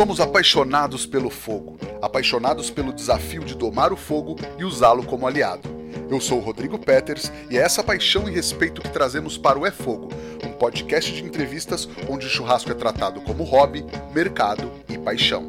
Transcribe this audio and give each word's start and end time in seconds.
Somos 0.00 0.18
apaixonados 0.18 1.04
pelo 1.04 1.28
fogo, 1.28 1.78
apaixonados 2.00 2.70
pelo 2.70 2.90
desafio 2.90 3.44
de 3.44 3.54
domar 3.54 3.92
o 3.92 3.98
fogo 3.98 4.34
e 4.58 4.64
usá-lo 4.64 5.04
como 5.04 5.26
aliado. 5.26 5.68
Eu 6.10 6.18
sou 6.18 6.38
o 6.38 6.40
Rodrigo 6.40 6.78
Peters 6.78 7.30
e 7.50 7.58
é 7.58 7.60
essa 7.60 7.84
paixão 7.84 8.26
e 8.26 8.32
respeito 8.32 8.80
que 8.80 8.88
trazemos 8.88 9.36
para 9.36 9.58
o 9.58 9.66
É 9.66 9.70
Fogo, 9.70 10.08
um 10.42 10.52
podcast 10.52 11.12
de 11.12 11.22
entrevistas 11.22 11.86
onde 12.08 12.26
o 12.26 12.30
churrasco 12.30 12.70
é 12.70 12.74
tratado 12.74 13.20
como 13.20 13.44
hobby, 13.44 13.84
mercado 14.14 14.72
e 14.88 14.96
paixão. 14.96 15.46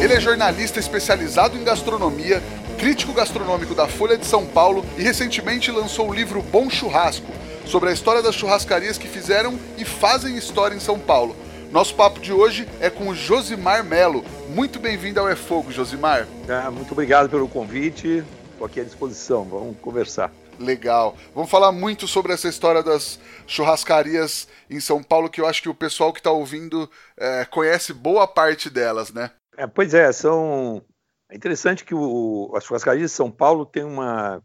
Ele 0.00 0.12
é 0.12 0.20
jornalista 0.20 0.78
especializado 0.78 1.56
em 1.56 1.64
gastronomia, 1.64 2.40
crítico 2.78 3.12
gastronômico 3.12 3.74
da 3.74 3.88
Folha 3.88 4.16
de 4.16 4.26
São 4.26 4.46
Paulo 4.46 4.86
e 4.96 5.02
recentemente 5.02 5.72
lançou 5.72 6.08
o 6.08 6.14
livro 6.14 6.40
Bom 6.40 6.70
Churrasco 6.70 7.43
sobre 7.66 7.90
a 7.90 7.92
história 7.92 8.22
das 8.22 8.34
churrascarias 8.34 8.98
que 8.98 9.08
fizeram 9.08 9.58
e 9.78 9.84
fazem 9.84 10.36
história 10.36 10.74
em 10.74 10.80
São 10.80 10.98
Paulo. 10.98 11.34
Nosso 11.70 11.94
papo 11.94 12.20
de 12.20 12.32
hoje 12.32 12.68
é 12.80 12.88
com 12.88 13.08
o 13.08 13.14
Josimar 13.14 13.84
Melo. 13.84 14.24
Muito 14.50 14.78
bem-vindo 14.78 15.18
ao 15.18 15.28
É 15.28 15.34
Fogo, 15.34 15.72
Josimar. 15.72 16.26
Ah, 16.48 16.70
muito 16.70 16.92
obrigado 16.92 17.28
pelo 17.28 17.48
convite. 17.48 18.24
Estou 18.52 18.66
aqui 18.66 18.80
à 18.80 18.84
disposição. 18.84 19.44
Vamos 19.44 19.76
conversar. 19.80 20.30
Legal. 20.58 21.16
Vamos 21.34 21.50
falar 21.50 21.72
muito 21.72 22.06
sobre 22.06 22.32
essa 22.32 22.48
história 22.48 22.82
das 22.82 23.18
churrascarias 23.46 24.46
em 24.70 24.78
São 24.78 25.02
Paulo, 25.02 25.28
que 25.28 25.40
eu 25.40 25.46
acho 25.46 25.60
que 25.60 25.68
o 25.68 25.74
pessoal 25.74 26.12
que 26.12 26.20
está 26.20 26.30
ouvindo 26.30 26.88
é, 27.16 27.44
conhece 27.44 27.92
boa 27.92 28.28
parte 28.28 28.70
delas, 28.70 29.12
né? 29.12 29.32
É, 29.56 29.66
pois 29.66 29.94
é, 29.94 30.12
são. 30.12 30.80
É 31.28 31.34
interessante 31.34 31.84
que 31.84 31.94
o... 31.94 32.52
as 32.54 32.64
churrascarias 32.64 33.10
de 33.10 33.16
São 33.16 33.30
Paulo 33.30 33.66
têm 33.66 33.82
uma 33.82 34.40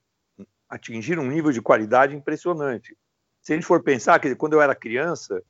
atingiram 0.70 1.24
um 1.24 1.28
nível 1.28 1.52
de 1.52 1.62
qualidade 1.62 2.16
impressionante. 2.16 2.96
Se 3.42 3.54
a 3.54 3.56
gente 3.56 3.66
for 3.66 3.82
pensar 3.82 4.20
que 4.20 4.36
quando 4.36 4.54
eu 4.54 4.62
era 4.62 4.76
criança, 4.76 5.42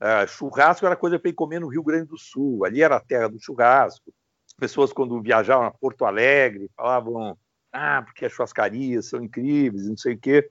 uh, 0.00 0.26
churrasco 0.28 0.86
era 0.86 0.96
coisa 0.96 1.18
para 1.18 1.30
ir 1.30 1.34
comer 1.34 1.60
no 1.60 1.68
Rio 1.68 1.82
Grande 1.82 2.08
do 2.08 2.18
Sul, 2.18 2.64
ali 2.64 2.82
era 2.82 2.96
a 2.96 3.00
terra 3.00 3.28
do 3.28 3.40
churrasco. 3.40 4.12
As 4.46 4.54
pessoas, 4.54 4.92
quando 4.92 5.20
viajavam 5.20 5.66
a 5.66 5.70
Porto 5.70 6.04
Alegre, 6.04 6.70
falavam: 6.76 7.36
ah, 7.72 8.02
porque 8.02 8.24
as 8.24 8.32
churrascarias 8.32 9.06
são 9.06 9.22
incríveis, 9.22 9.88
não 9.88 9.96
sei 9.96 10.14
o 10.14 10.18
quê. 10.18 10.50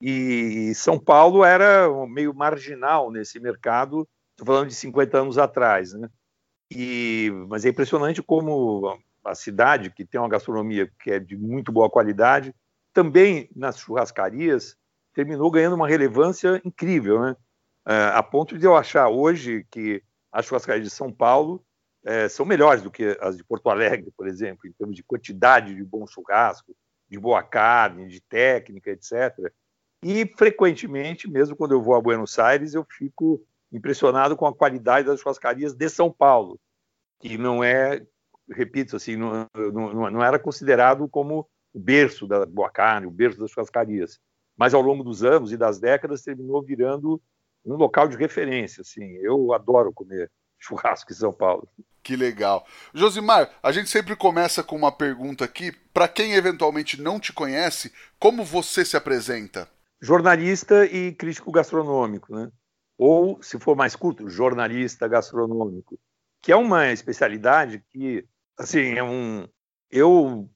E 0.00 0.74
São 0.74 0.98
Paulo 0.98 1.44
era 1.44 1.88
meio 2.08 2.34
marginal 2.34 3.10
nesse 3.10 3.38
mercado, 3.38 4.08
estou 4.32 4.46
falando 4.46 4.68
de 4.68 4.74
50 4.74 5.18
anos 5.18 5.38
atrás, 5.38 5.92
né? 5.92 6.08
E, 6.74 7.30
mas 7.48 7.64
é 7.64 7.68
impressionante 7.68 8.22
como 8.22 8.98
a 9.24 9.34
cidade, 9.34 9.90
que 9.90 10.04
tem 10.04 10.20
uma 10.20 10.28
gastronomia 10.28 10.90
que 11.00 11.12
é 11.12 11.18
de 11.20 11.36
muito 11.36 11.70
boa 11.70 11.88
qualidade, 11.88 12.52
também 12.92 13.48
nas 13.54 13.78
churrascarias 13.78 14.76
terminou 15.14 15.50
ganhando 15.50 15.76
uma 15.76 15.88
relevância 15.88 16.60
incrível, 16.64 17.20
né? 17.20 17.36
É, 17.86 18.12
a 18.14 18.22
ponto 18.22 18.56
de 18.56 18.64
eu 18.64 18.76
achar 18.76 19.08
hoje 19.08 19.66
que 19.70 20.02
as 20.30 20.46
churrascarias 20.46 20.84
de 20.84 20.90
São 20.90 21.12
Paulo 21.12 21.64
é, 22.04 22.28
são 22.28 22.46
melhores 22.46 22.82
do 22.82 22.90
que 22.90 23.16
as 23.20 23.36
de 23.36 23.44
Porto 23.44 23.68
Alegre, 23.68 24.12
por 24.16 24.26
exemplo, 24.26 24.68
em 24.68 24.72
termos 24.72 24.96
de 24.96 25.02
quantidade 25.02 25.74
de 25.74 25.84
bom 25.84 26.06
churrasco, 26.06 26.74
de 27.08 27.18
boa 27.18 27.42
carne, 27.42 28.08
de 28.08 28.20
técnica, 28.20 28.90
etc. 28.90 29.52
E 30.02 30.26
frequentemente, 30.36 31.30
mesmo 31.30 31.56
quando 31.56 31.72
eu 31.72 31.82
vou 31.82 31.94
a 31.94 32.00
Buenos 32.00 32.38
Aires, 32.38 32.74
eu 32.74 32.84
fico 32.84 33.44
impressionado 33.70 34.36
com 34.36 34.46
a 34.46 34.54
qualidade 34.54 35.06
das 35.06 35.20
churrascarias 35.20 35.74
de 35.74 35.88
São 35.88 36.10
Paulo, 36.10 36.58
que 37.20 37.38
não 37.38 37.62
é, 37.62 38.04
repito, 38.50 38.96
assim, 38.96 39.16
não, 39.16 39.48
não, 39.54 40.10
não 40.10 40.24
era 40.24 40.38
considerado 40.38 41.08
como 41.08 41.48
o 41.72 41.78
berço 41.78 42.26
da 42.26 42.44
boa 42.44 42.70
carne, 42.70 43.06
o 43.06 43.10
berço 43.10 43.38
das 43.38 43.50
churrascarias 43.50 44.20
mas 44.62 44.74
ao 44.74 44.80
longo 44.80 45.02
dos 45.02 45.24
anos 45.24 45.50
e 45.50 45.56
das 45.56 45.80
décadas 45.80 46.22
terminou 46.22 46.62
virando 46.62 47.20
um 47.64 47.74
local 47.74 48.06
de 48.06 48.16
referência. 48.16 48.82
Assim, 48.82 49.02
eu 49.16 49.52
adoro 49.52 49.92
comer 49.92 50.30
churrasco 50.56 51.10
em 51.10 51.16
São 51.16 51.32
Paulo. 51.32 51.68
Que 52.00 52.14
legal. 52.14 52.64
Josimar, 52.94 53.50
a 53.60 53.72
gente 53.72 53.90
sempre 53.90 54.14
começa 54.14 54.62
com 54.62 54.76
uma 54.76 54.92
pergunta 54.92 55.44
aqui. 55.44 55.72
Para 55.92 56.06
quem 56.06 56.34
eventualmente 56.34 57.02
não 57.02 57.18
te 57.18 57.32
conhece, 57.32 57.92
como 58.20 58.44
você 58.44 58.84
se 58.84 58.96
apresenta? 58.96 59.68
Jornalista 60.00 60.86
e 60.86 61.10
crítico 61.10 61.50
gastronômico, 61.50 62.32
né? 62.32 62.48
Ou, 62.96 63.42
se 63.42 63.58
for 63.58 63.74
mais 63.74 63.96
curto, 63.96 64.30
jornalista 64.30 65.08
gastronômico, 65.08 65.98
que 66.40 66.52
é 66.52 66.56
uma 66.56 66.92
especialidade 66.92 67.84
que, 67.90 68.24
assim, 68.56 68.92
é 68.96 69.02
um. 69.02 69.44
Eu 69.90 70.48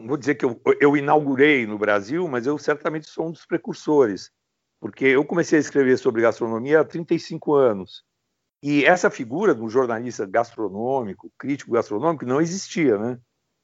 não 0.00 0.06
vou 0.06 0.16
dizer 0.16 0.34
que 0.34 0.44
eu, 0.44 0.60
eu 0.80 0.96
inaugurei 0.96 1.66
no 1.66 1.78
Brasil, 1.78 2.26
mas 2.28 2.46
eu 2.46 2.58
certamente 2.58 3.06
sou 3.06 3.28
um 3.28 3.32
dos 3.32 3.46
precursores, 3.46 4.30
porque 4.80 5.04
eu 5.04 5.24
comecei 5.24 5.58
a 5.58 5.60
escrever 5.60 5.96
sobre 5.98 6.22
gastronomia 6.22 6.80
há 6.80 6.84
35 6.84 7.54
anos. 7.54 8.04
E 8.62 8.84
essa 8.84 9.10
figura 9.10 9.54
um 9.54 9.68
jornalista 9.68 10.26
gastronômico, 10.26 11.32
crítico 11.36 11.72
gastronômico, 11.72 12.24
não 12.24 12.40
existia, 12.40 12.96
né? 12.96 13.18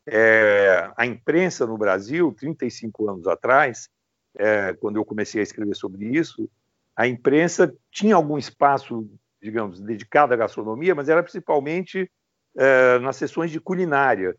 É, 0.07 0.91
a 0.97 1.07
imprensa 1.07 1.67
no 1.67 1.77
Brasil, 1.77 2.33
35 2.33 3.11
anos 3.11 3.27
atrás, 3.27 3.89
é, 4.37 4.73
quando 4.75 4.97
eu 4.97 5.05
comecei 5.05 5.41
a 5.41 5.43
escrever 5.43 5.75
sobre 5.75 6.07
isso, 6.07 6.49
a 6.97 7.07
imprensa 7.07 7.73
tinha 7.91 8.17
algum 8.17 8.39
espaço, 8.39 9.09
digamos, 9.41 9.81
dedicado 9.81 10.35
à 10.35 10.37
gastronomia, 10.37 10.95
mas 10.95 11.09
era 11.09 11.23
principalmente 11.23 12.11
é, 12.57 12.99
nas 12.99 13.17
sessões 13.17 13.51
de 13.51 13.61
culinária 13.61 14.35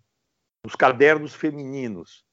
os 0.66 0.76
cadernos 0.76 1.34
femininos. 1.34 2.24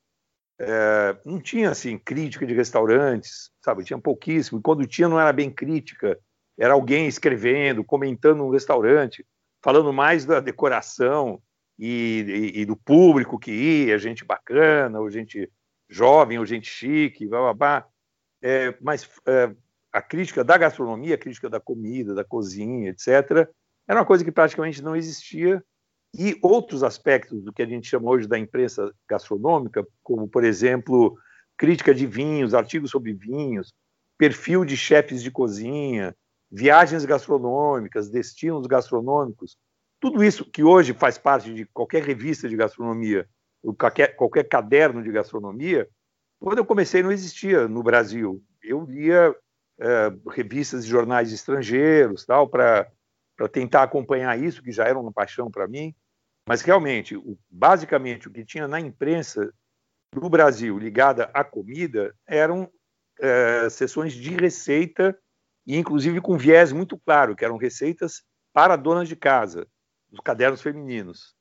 É, 0.59 1.16
não 1.25 1.41
tinha 1.41 1.70
assim 1.70 1.98
crítica 1.98 2.47
de 2.47 2.54
restaurantes, 2.54 3.50
sabe? 3.62 3.84
Tinha 3.84 3.98
pouquíssimo. 3.98 4.59
E 4.59 4.62
quando 4.62 4.87
tinha, 4.87 5.09
não 5.09 5.20
era 5.20 5.32
bem 5.32 5.50
crítica. 5.50 6.19
Era 6.59 6.72
alguém 6.72 7.06
escrevendo, 7.06 7.84
comentando 7.84 8.42
um 8.42 8.50
restaurante, 8.50 9.26
falando 9.62 9.92
mais 9.92 10.25
da 10.25 10.41
decoração 10.41 11.41
e, 11.78 12.53
e, 12.54 12.60
e, 12.60 12.65
do 12.65 12.76
público 12.76 13.38
que 13.38 13.50
ia, 13.50 13.98
gente 13.98 14.25
bacana, 14.25 14.98
ou 14.98 15.10
gente 15.10 15.50
jovem, 15.88 16.38
ou 16.38 16.47
gente 16.47 16.69
chique, 16.69 17.26
blá, 17.26 17.41
blá, 17.41 17.54
blá. 17.54 17.88
É, 18.42 18.75
mas 18.81 19.09
é, 19.26 19.54
a 19.92 20.00
crítica 20.00 20.42
da 20.42 20.56
gastronomia, 20.56 21.15
a 21.15 21.19
crítica 21.19 21.50
da 21.50 21.60
comida, 21.60 22.15
da 22.15 22.25
cozinha, 22.25 22.91
etc., 22.91 23.48
era 23.88 24.00
uma 24.00 24.06
coisa 24.06 24.25
que 24.25 24.32
praticamente 24.32 24.82
não 24.82 24.97
existia 24.97 25.62
e 26.19 26.38
outros 26.43 26.82
aspectos 26.82 27.43
do 27.43 27.53
que 27.53 27.62
a 27.62 27.66
gente 27.66 27.88
chama 27.88 28.10
hoje 28.10 28.27
da 28.27 28.38
imprensa 28.38 28.93
gastronômica, 29.09 29.87
como, 30.03 30.27
por 30.27 30.44
exemplo, 30.44 31.16
crítica 31.56 31.94
de 31.94 32.06
vinhos, 32.06 32.54
artigos 32.54 32.91
sobre 32.91 33.12
vinhos, 33.12 33.75
perfil 34.16 34.65
de 34.65 34.77
chefes 34.77 35.22
de 35.22 35.31
cozinha, 35.31 36.16
viagens 36.50 37.04
gastronômicas, 37.04 38.09
destinos 38.09 38.66
gastronômicos, 38.66 39.56
tudo 40.00 40.22
isso 40.22 40.44
que 40.44 40.62
hoje 40.62 40.94
faz 40.94 41.19
parte 41.19 41.53
de 41.53 41.66
qualquer 41.66 42.03
revista 42.03 42.48
de 42.48 42.56
gastronomia, 42.56 43.28
qualquer, 43.78 44.15
qualquer 44.16 44.44
caderno 44.44 45.03
de 45.03 45.10
gastronomia, 45.10 45.88
quando 46.38 46.59
eu 46.59 46.65
comecei 46.65 47.03
não 47.03 47.12
existia 47.12 47.66
no 47.66 47.83
Brasil. 47.83 48.43
Eu 48.62 48.84
lia 48.84 49.34
é, 49.78 50.12
revistas 50.31 50.84
e 50.84 50.88
jornais 50.88 51.33
estrangeiros, 51.33 52.25
tal, 52.25 52.48
para 52.48 52.88
tentar 53.50 53.83
acompanhar 53.83 54.38
isso, 54.38 54.62
que 54.62 54.72
já 54.72 54.84
era 54.84 54.98
uma 54.98 55.12
paixão 55.12 55.50
para 55.50 55.66
mim. 55.66 55.94
Mas 56.49 56.62
realmente, 56.62 57.17
basicamente, 57.51 58.29
o 58.29 58.33
que 58.33 58.45
tinha 58.45 58.69
na 58.69 58.79
imprensa 58.79 59.53
do 60.15 60.31
Brasil 60.31 60.79
ligada 60.79 61.31
à 61.34 61.43
comida 61.43 62.15
eram 62.27 62.71
é, 63.21 63.69
sessões 63.69 64.12
de 64.12 64.31
receita, 64.31 65.19
e 65.67 65.77
inclusive 65.77 66.21
com 66.21 66.39
viés 66.39 66.71
muito 66.73 66.97
claro, 66.99 67.34
que 67.34 67.45
eram 67.45 67.57
receitas 67.57 68.23
para 68.53 68.77
donas 68.77 69.09
de 69.09 69.17
casa, 69.17 69.67
os 70.12 70.21
cadernos 70.21 70.62
femininos. 70.62 71.34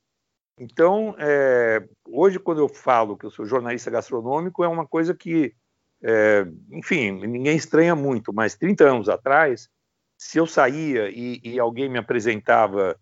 Então, 0.58 1.16
é, 1.20 1.88
hoje, 2.08 2.40
quando 2.40 2.60
eu 2.60 2.70
falo 2.70 3.18
que 3.18 3.26
eu 3.26 3.32
sou 3.32 3.46
jornalista 3.46 3.92
gastronômico, 3.92 4.64
é 4.64 4.68
uma 4.68 4.88
coisa 4.88 5.14
que, 5.14 5.54
é, 6.02 6.48
enfim, 6.72 7.12
ninguém 7.12 7.56
estranha 7.56 7.96
muito, 7.96 8.34
mas 8.34 8.56
30 8.56 8.90
anos 8.90 9.10
atrás, 9.10 9.70
se 10.18 10.38
eu 10.38 10.48
saía 10.48 11.10
e, 11.10 11.42
e 11.44 11.60
alguém 11.60 11.90
me 11.90 12.00
apresentava 12.00 12.98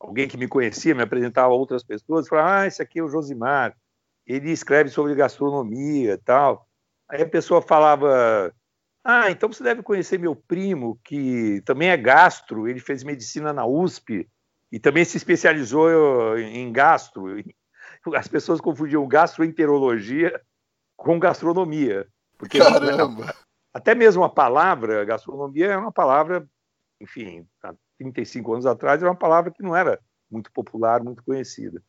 alguém 0.00 0.28
que 0.28 0.36
me 0.36 0.48
conhecia 0.48 0.94
me 0.94 1.02
apresentava 1.02 1.48
a 1.48 1.56
outras 1.56 1.82
pessoas, 1.82 2.28
falava, 2.28 2.60
ah, 2.60 2.66
esse 2.66 2.82
aqui 2.82 2.98
é 2.98 3.02
o 3.02 3.08
Josimar, 3.08 3.76
ele 4.26 4.50
escreve 4.50 4.90
sobre 4.90 5.14
gastronomia 5.14 6.14
e 6.14 6.18
tal. 6.18 6.66
Aí 7.08 7.22
a 7.22 7.28
pessoa 7.28 7.62
falava, 7.62 8.52
ah, 9.04 9.30
então 9.30 9.52
você 9.52 9.62
deve 9.62 9.82
conhecer 9.82 10.18
meu 10.18 10.34
primo, 10.34 10.98
que 11.04 11.62
também 11.64 11.90
é 11.90 11.96
gastro, 11.96 12.68
ele 12.68 12.80
fez 12.80 13.04
medicina 13.04 13.52
na 13.52 13.64
USP 13.64 14.28
e 14.70 14.80
também 14.80 15.04
se 15.04 15.16
especializou 15.16 16.36
em 16.38 16.72
gastro. 16.72 17.26
As 18.14 18.28
pessoas 18.28 18.60
confundiam 18.60 19.06
gastroenterologia 19.06 20.40
com 20.96 21.18
gastronomia. 21.18 22.06
Porque 22.38 22.58
Caramba! 22.58 23.34
Até 23.72 23.94
mesmo 23.94 24.24
a 24.24 24.28
palavra 24.28 25.04
gastronomia 25.04 25.66
é 25.66 25.76
uma 25.76 25.92
palavra, 25.92 26.48
enfim, 27.00 27.46
35 27.98 28.52
anos 28.52 28.66
atrás, 28.66 29.00
era 29.00 29.10
uma 29.10 29.18
palavra 29.18 29.50
que 29.50 29.62
não 29.62 29.74
era 29.74 30.00
muito 30.30 30.50
popular, 30.52 31.02
muito 31.02 31.22
conhecida. 31.22 31.82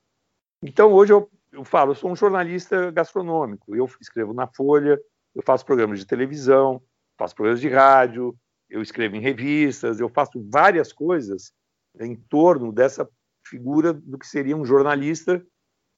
Então, 0.62 0.92
hoje 0.92 1.14
eu, 1.14 1.30
eu 1.52 1.64
falo, 1.64 1.92
eu 1.92 1.96
sou 1.96 2.12
um 2.12 2.16
jornalista 2.16 2.92
gastronômico, 2.92 3.76
eu 3.76 3.90
escrevo 4.02 4.34
na 4.34 4.48
Folha, 4.48 5.00
eu 5.36 5.42
faço 5.44 5.66
programas 5.66 6.00
de 6.00 6.06
televisão, 6.06 6.82
faço 7.18 7.36
programas 7.36 7.62
de 7.62 7.70
rádio, 7.70 8.36
eu 8.70 8.82
escrevo 8.82 9.16
em 9.16 9.22
revistas, 9.22 10.00
eu 10.00 10.10
faço 10.10 10.44
várias 10.50 10.92
coisas 10.92 11.54
em 12.00 12.16
torno 12.16 12.72
dessa 12.72 13.08
figura 13.46 13.94
do 13.94 14.18
que 14.18 14.28
seria 14.28 14.58
um 14.58 14.66
jornalista 14.66 15.44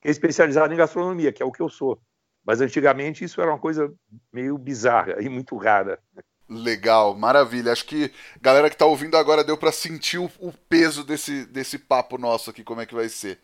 é 0.03 0.09
especializado 0.09 0.73
em 0.73 0.77
gastronomia, 0.77 1.31
que 1.31 1.43
é 1.43 1.45
o 1.45 1.51
que 1.51 1.61
eu 1.61 1.69
sou. 1.69 2.01
Mas 2.45 2.61
antigamente 2.61 3.23
isso 3.23 3.41
era 3.41 3.51
uma 3.51 3.59
coisa 3.59 3.93
meio 4.31 4.57
bizarra 4.57 5.21
e 5.21 5.27
muito 5.27 5.57
rara. 5.57 6.01
Legal, 6.49 7.15
maravilha. 7.15 7.71
Acho 7.71 7.85
que 7.85 8.11
galera 8.41 8.69
que 8.69 8.75
está 8.75 8.85
ouvindo 8.85 9.15
agora 9.15 9.43
deu 9.43 9.55
para 9.55 9.71
sentir 9.71 10.17
o, 10.17 10.31
o, 10.39 10.51
peso 10.51 11.03
desse, 11.03 11.45
desse 11.45 11.77
papo 11.77 12.17
nosso 12.17 12.49
aqui, 12.49 12.63
como 12.63 12.81
é 12.81 12.87
que 12.87 12.95
vai 12.95 13.07
ser. 13.07 13.39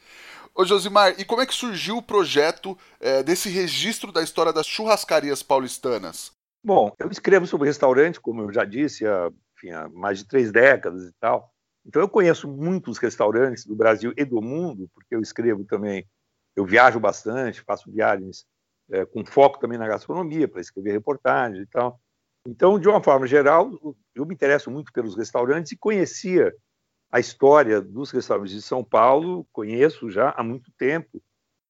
Ô 0.56 0.66
Josimar, 0.66 1.14
e 1.20 1.24
como 1.24 1.42
é 1.42 1.46
que 1.46 1.54
surgiu 1.54 1.98
o 1.98 2.02
projeto 2.02 2.76
é, 3.00 3.22
desse 3.22 3.48
registro 3.50 4.12
da 4.12 4.24
história 4.24 4.52
das 4.52 4.66
churrascarias 4.66 5.44
paulistanas? 5.44 6.32
Bom, 6.64 6.92
eu 6.98 7.12
escrevo 7.12 7.46
sobre 7.46 7.68
restaurante, 7.68 8.20
como 8.20 8.42
eu 8.42 8.52
já 8.52 8.66
disse, 8.66 9.06
há, 9.06 9.32
enfim, 9.56 9.70
há 9.70 9.88
mais 9.90 10.20
de 10.20 10.26
três 10.26 10.52
décadas 10.52 11.04
e 11.04 11.14
tal. 11.20 11.54
Então 11.86 12.02
eu 12.02 12.10
conheço 12.10 12.48
muitos 12.48 12.98
restaurantes 12.98 13.66
do 13.66 13.76
Brasil 13.76 14.14
e 14.18 14.26
do 14.26 14.42
mundo, 14.42 14.90
porque 14.96 15.14
eu 15.14 15.22
escrevo 15.22 15.64
também, 15.64 16.08
eu 16.56 16.66
viajo 16.66 17.00
bastante, 17.00 17.62
faço 17.62 17.92
viagens 17.92 18.46
é, 18.90 19.06
com 19.06 19.24
foco 19.24 19.60
também 19.60 19.78
na 19.78 19.88
gastronomia, 19.88 20.48
para 20.48 20.62
escrever 20.62 20.94
reportagens 20.94 21.62
e 21.62 21.68
tal. 21.68 22.00
Então, 22.48 22.80
de 22.80 22.88
uma 22.88 23.02
forma 23.02 23.26
geral, 23.26 23.72
eu 24.14 24.26
me 24.26 24.34
interesso 24.34 24.70
muito 24.70 24.92
pelos 24.94 25.16
restaurantes 25.16 25.72
e 25.72 25.78
conhecia 25.78 26.56
a 27.12 27.20
história 27.20 27.82
dos 27.82 28.12
restaurantes 28.12 28.54
de 28.54 28.62
São 28.62 28.84
Paulo, 28.84 29.48
conheço 29.52 30.12
já 30.12 30.30
há 30.32 30.44
muito 30.44 30.72
tempo, 30.78 31.22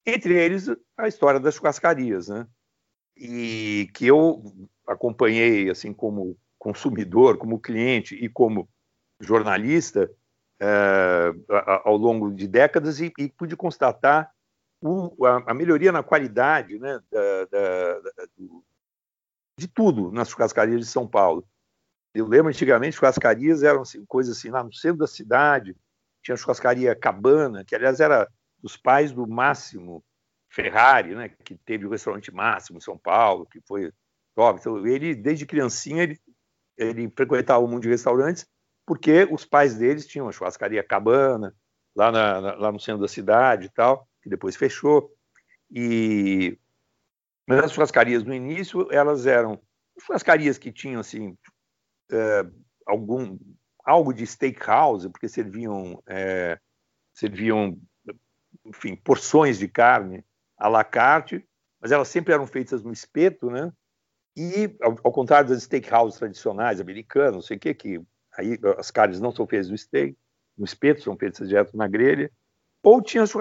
entre 0.05 0.33
eles 0.33 0.67
a 0.97 1.07
história 1.07 1.39
das 1.39 1.55
churrascarias, 1.55 2.27
né? 2.27 2.47
E 3.15 3.89
que 3.93 4.07
eu 4.07 4.43
acompanhei 4.85 5.69
assim 5.69 5.93
como 5.93 6.37
consumidor, 6.59 7.37
como 7.37 7.59
cliente 7.59 8.15
e 8.15 8.27
como 8.27 8.67
jornalista 9.19 10.11
é, 10.59 11.33
ao 11.83 11.95
longo 11.95 12.31
de 12.31 12.47
décadas 12.47 12.99
e, 12.99 13.13
e 13.17 13.29
pude 13.29 13.55
constatar 13.55 14.31
o, 14.81 15.25
a, 15.25 15.51
a, 15.51 15.53
melhoria 15.53 15.91
na 15.91 16.03
qualidade 16.03 16.77
né, 16.79 16.99
da, 17.11 17.45
da, 17.45 17.99
da, 17.99 18.27
de 19.57 19.67
tudo 19.67 20.11
nas 20.11 20.29
churrascarias 20.29 20.79
de 20.79 20.85
São 20.85 21.07
Paulo. 21.07 21.47
Eu 22.13 22.27
lembro 22.27 22.49
antigamente 22.49 22.95
churrascarias 22.95 23.63
eram 23.63 23.81
assim, 23.81 24.05
coisas 24.05 24.37
assim 24.37 24.49
lá 24.49 24.63
no 24.63 24.73
centro 24.73 24.99
da 24.99 25.07
cidade, 25.07 25.75
tinha 26.23 26.35
a 26.35 26.37
churrascaria 26.37 26.95
Cabana, 26.95 27.63
que 27.63 27.75
aliás 27.75 27.99
era 27.99 28.27
dos 28.59 28.77
pais 28.77 29.11
do 29.11 29.27
Máximo 29.27 30.03
Ferrari, 30.49 31.13
né, 31.13 31.29
que 31.29 31.55
teve 31.55 31.85
o 31.85 31.89
restaurante 31.89 32.33
Máximo 32.33 32.77
em 32.77 32.81
São 32.81 32.97
Paulo, 32.97 33.45
que 33.45 33.59
foi 33.67 33.91
top. 34.33 34.59
Então, 34.59 34.87
ele 34.87 35.13
desde 35.13 35.45
criancinha 35.45 36.03
ele, 36.03 36.19
ele 36.77 37.11
frequentava 37.15 37.63
o 37.63 37.67
mundo 37.67 37.83
de 37.83 37.89
restaurantes 37.89 38.47
porque 38.85 39.27
os 39.31 39.43
pais 39.45 39.75
deles 39.75 40.05
tinham 40.05 40.27
a 40.27 40.31
churrascaria 40.31 40.83
Cabana 40.83 41.53
lá, 41.95 42.11
na, 42.11 42.39
lá 42.55 42.71
no 42.71 42.79
centro 42.79 43.01
da 43.01 43.07
cidade 43.07 43.65
e 43.65 43.69
tal, 43.69 44.07
que 44.21 44.29
depois 44.29 44.55
fechou. 44.55 45.11
E 45.71 46.57
mas 47.47 47.59
as 47.59 47.71
churrascarias 47.71 48.23
no 48.23 48.33
início 48.33 48.87
elas 48.91 49.25
eram 49.25 49.61
churrascarias 49.99 50.57
que 50.57 50.71
tinham 50.71 50.99
assim 50.99 51.37
é, 52.11 52.45
algum 52.85 53.37
algo 53.83 54.11
de 54.13 54.25
steakhouse, 54.25 55.07
porque 55.09 55.29
serviam 55.29 56.01
é, 56.07 56.59
serviam 57.13 57.79
enfim 58.65 58.95
porções 58.95 59.59
de 59.59 59.67
carne 59.67 60.25
à 60.57 60.67
la 60.67 60.83
carte, 60.83 61.47
mas 61.79 61.91
elas 61.91 62.07
sempre 62.07 62.33
eram 62.33 62.47
feitas 62.47 62.83
no 62.83 62.91
espeto, 62.91 63.49
né? 63.49 63.71
E 64.35 64.75
ao, 64.81 64.97
ao 65.03 65.11
contrário 65.11 65.49
das 65.49 65.63
steakhouses 65.63 66.19
tradicionais 66.19 66.81
americanas, 66.81 67.33
não 67.33 67.41
sei 67.41 67.57
o 67.57 67.59
que, 67.59 67.73
que 67.73 68.01
aí 68.37 68.59
as 68.77 68.91
carnes 68.91 69.21
não 69.21 69.31
são 69.31 69.47
feitas 69.47 69.69
no 69.69 69.77
steak, 69.77 70.17
no 70.57 70.65
espeto, 70.65 71.03
são 71.03 71.15
feitas 71.15 71.47
direto 71.47 71.77
na 71.77 71.87
grelha. 71.87 72.31
Ou 72.83 73.01
tinha 73.01 73.23
as 73.23 73.31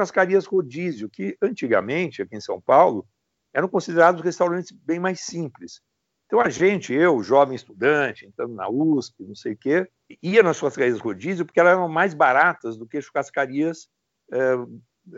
rodízio, 0.47 1.11
que 1.11 1.37
antigamente 1.43 2.23
aqui 2.23 2.37
em 2.37 2.41
São 2.41 2.61
Paulo 2.61 3.07
eram 3.55 3.69
considerados 3.69 4.21
restaurantes 4.21 4.73
bem 4.73 4.99
mais 4.99 5.21
simples. 5.21 5.81
Então 6.27 6.41
a 6.41 6.49
gente, 6.49 6.93
eu, 6.93 7.23
jovem 7.23 7.55
estudante, 7.55 8.27
entrando 8.27 8.55
na 8.55 8.69
USP, 8.69 9.25
não 9.25 9.37
sei 9.37 9.53
o 9.53 9.57
quê, 9.57 9.89
ia 10.21 10.43
nas 10.43 10.57
churrascarias 10.57 10.99
rodízio 10.99 11.47
porque 11.47 11.61
elas 11.61 11.75
eram 11.75 11.89
mais 11.89 12.13
baratas 12.13 12.77
do 12.77 12.87
que 12.87 13.01
churrascarias 13.01 13.89
é, 14.33 14.57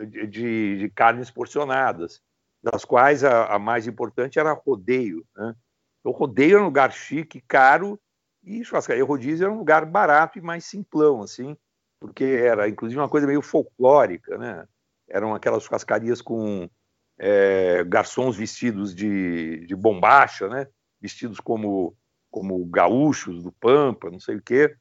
de, 0.05 0.77
de, 0.77 0.89
carnes 0.89 1.31
porcionadas, 1.31 2.21
das 2.61 2.85
quais 2.85 3.23
a, 3.23 3.47
a 3.47 3.57
mais 3.57 3.87
importante 3.87 4.37
era 4.37 4.51
rodeio. 4.53 5.25
Né? 5.35 5.55
Então, 5.99 6.11
rodeio 6.11 6.55
era 6.55 6.61
um 6.61 6.67
lugar 6.67 6.91
chique, 6.91 7.41
caro, 7.41 7.99
e 8.43 8.63
churrascaria 8.63 9.03
rodízio 9.03 9.45
era 9.45 9.53
um 9.53 9.57
lugar 9.57 9.85
barato 9.85 10.37
e 10.37 10.41
mais 10.41 10.65
simplão, 10.65 11.21
assim, 11.21 11.57
porque 11.99 12.23
era, 12.23 12.69
inclusive, 12.69 12.99
uma 12.99 13.09
coisa 13.09 13.25
meio 13.25 13.41
folclórica, 13.41 14.37
né? 14.37 14.67
Eram 15.09 15.33
aquelas 15.33 15.63
churrascarias 15.63 16.21
com 16.21 16.69
é, 17.17 17.83
garçons 17.83 18.35
vestidos 18.35 18.93
de, 18.93 19.65
de 19.65 19.75
bombacha, 19.75 20.47
né? 20.47 20.67
vestidos 21.01 21.39
como, 21.39 21.95
como 22.29 22.63
gaúchos 22.65 23.43
do 23.43 23.51
Pampa, 23.51 24.09
não 24.09 24.19
sei 24.19 24.35
o 24.37 24.41
quê. 24.41 24.75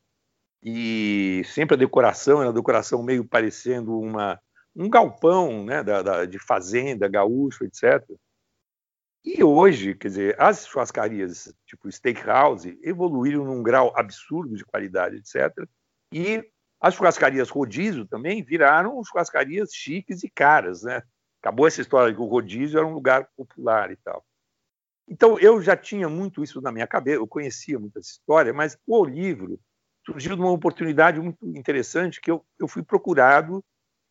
E 0.62 1.42
sempre 1.46 1.74
a 1.74 1.78
decoração 1.78 2.38
era 2.40 2.48
uma 2.48 2.54
decoração 2.54 3.02
meio 3.02 3.24
parecendo 3.24 3.98
uma, 3.98 4.40
um 4.74 4.88
galpão 4.88 5.64
né? 5.64 5.82
da, 5.82 6.02
da 6.02 6.24
de 6.24 6.38
fazenda, 6.38 7.08
gaúcho, 7.08 7.64
etc. 7.64 8.02
E 9.24 9.42
hoje, 9.42 9.94
quer 9.94 10.08
dizer, 10.08 10.40
as 10.40 10.66
churrascarias 10.66 11.52
tipo 11.66 11.90
steakhouse 11.90 12.78
evoluíram 12.82 13.44
num 13.44 13.62
grau 13.62 13.92
absurdo 13.96 14.54
de 14.56 14.64
qualidade, 14.64 15.16
etc. 15.16 15.68
E 16.12 16.48
as 16.80 16.94
churrascarias 16.94 17.50
rodízio 17.50 18.06
também 18.06 18.42
viraram 18.42 19.02
churrascarias 19.02 19.70
chiques 19.72 20.22
e 20.22 20.30
caras, 20.30 20.82
né? 20.82 21.02
Acabou 21.46 21.68
essa 21.68 21.80
história 21.80 22.12
que 22.12 22.20
o 22.20 22.26
rodízio 22.26 22.76
era 22.76 22.86
um 22.86 22.92
lugar 22.92 23.28
popular 23.36 23.92
e 23.92 23.96
tal. 23.96 24.26
Então, 25.08 25.38
eu 25.38 25.62
já 25.62 25.76
tinha 25.76 26.08
muito 26.08 26.42
isso 26.42 26.60
na 26.60 26.72
minha 26.72 26.88
cabeça, 26.88 27.18
eu 27.18 27.26
conhecia 27.28 27.78
muito 27.78 28.00
essa 28.00 28.10
história, 28.10 28.52
mas 28.52 28.76
o 28.84 29.04
livro 29.04 29.56
surgiu 30.04 30.34
de 30.34 30.42
uma 30.42 30.50
oportunidade 30.50 31.20
muito 31.20 31.38
interessante 31.56 32.20
que 32.20 32.32
eu, 32.32 32.44
eu 32.58 32.66
fui 32.66 32.82
procurado 32.82 33.64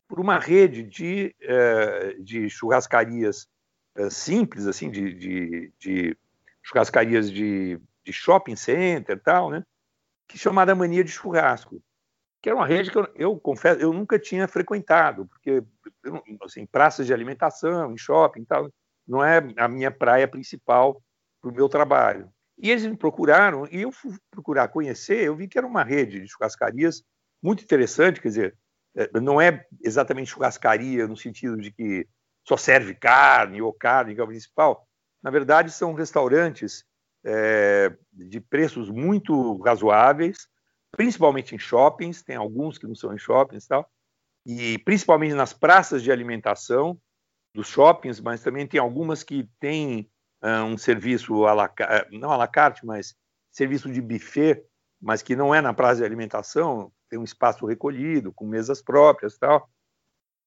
por 0.07 0.17
uma 0.17 0.39
rede 0.39 0.81
de, 0.81 1.35
eh, 1.41 2.15
de 2.21 2.49
churrascarias 2.49 3.49
eh, 3.97 4.09
simples, 4.09 4.65
assim, 4.65 4.89
de, 4.89 5.13
de, 5.13 5.73
de 5.77 6.17
churrascarias 6.63 7.29
de, 7.29 7.77
de, 8.01 8.13
shopping 8.13 8.55
center 8.55 9.17
e 9.17 9.19
tal, 9.19 9.49
né? 9.49 9.61
que 10.25 10.37
chamada 10.37 10.73
Mania 10.73 11.03
de 11.03 11.11
Churrasco 11.11 11.83
que 12.45 12.49
era 12.49 12.55
uma 12.55 12.67
rede 12.67 12.91
que 12.91 12.97
eu, 12.99 13.07
eu, 13.15 13.39
confesso, 13.39 13.81
eu 13.81 13.91
nunca 13.91 14.19
tinha 14.19 14.47
frequentado, 14.47 15.25
porque, 15.25 15.63
assim, 16.43 16.63
praças 16.63 17.07
de 17.07 17.11
alimentação, 17.11 17.91
em 17.91 17.97
shopping 17.97 18.41
e 18.41 18.45
tal, 18.45 18.71
não 19.07 19.23
é 19.25 19.43
a 19.57 19.67
minha 19.67 19.89
praia 19.89 20.27
principal 20.27 21.01
para 21.41 21.49
o 21.49 21.53
meu 21.55 21.67
trabalho. 21.67 22.29
E 22.59 22.69
eles 22.69 22.85
me 22.85 22.95
procuraram, 22.95 23.67
e 23.71 23.81
eu 23.81 23.91
fui 23.91 24.15
procurar 24.29 24.67
conhecer, 24.67 25.23
eu 25.23 25.35
vi 25.35 25.47
que 25.47 25.57
era 25.57 25.65
uma 25.65 25.83
rede 25.83 26.21
de 26.21 26.27
churrascarias 26.27 27.01
muito 27.41 27.63
interessante, 27.63 28.21
quer 28.21 28.27
dizer, 28.27 28.57
é, 28.95 29.09
não 29.19 29.41
é 29.41 29.65
exatamente 29.83 30.29
churrascaria 30.29 31.07
no 31.07 31.17
sentido 31.17 31.57
de 31.57 31.71
que 31.71 32.07
só 32.47 32.55
serve 32.55 32.93
carne 32.93 33.59
ou 33.59 33.73
carne 33.73 34.13
que 34.13 34.21
é 34.21 34.23
o 34.23 34.27
principal. 34.27 34.87
Na 35.23 35.31
verdade, 35.31 35.71
são 35.71 35.95
restaurantes 35.95 36.85
é, 37.25 37.91
de 38.13 38.39
preços 38.39 38.91
muito 38.91 39.59
razoáveis, 39.63 40.47
principalmente 40.95 41.53
em 41.53 41.59
shoppings, 41.59 42.23
tem 42.23 42.35
alguns 42.35 42.77
que 42.77 42.87
não 42.87 42.95
são 42.95 43.13
em 43.13 43.17
shoppings 43.17 43.65
e 43.65 43.67
tal, 43.67 43.89
e 44.45 44.77
principalmente 44.79 45.33
nas 45.33 45.53
praças 45.53 46.03
de 46.03 46.11
alimentação 46.11 46.99
dos 47.53 47.67
shoppings, 47.67 48.19
mas 48.19 48.41
também 48.41 48.67
tem 48.67 48.79
algumas 48.79 49.23
que 49.23 49.49
têm 49.59 50.09
uh, 50.43 50.63
um 50.63 50.77
serviço, 50.77 51.45
à 51.45 51.53
la, 51.53 51.73
não 52.11 52.31
à 52.31 52.37
la 52.37 52.47
carte, 52.47 52.85
mas 52.85 53.15
serviço 53.51 53.91
de 53.91 54.01
buffet, 54.01 54.63
mas 55.01 55.21
que 55.21 55.35
não 55.35 55.53
é 55.53 55.61
na 55.61 55.73
praça 55.73 55.97
de 55.97 56.05
alimentação, 56.05 56.91
tem 57.09 57.17
um 57.17 57.23
espaço 57.23 57.65
recolhido, 57.65 58.33
com 58.33 58.45
mesas 58.45 58.81
próprias 58.81 59.35
e 59.35 59.39
tal. 59.39 59.69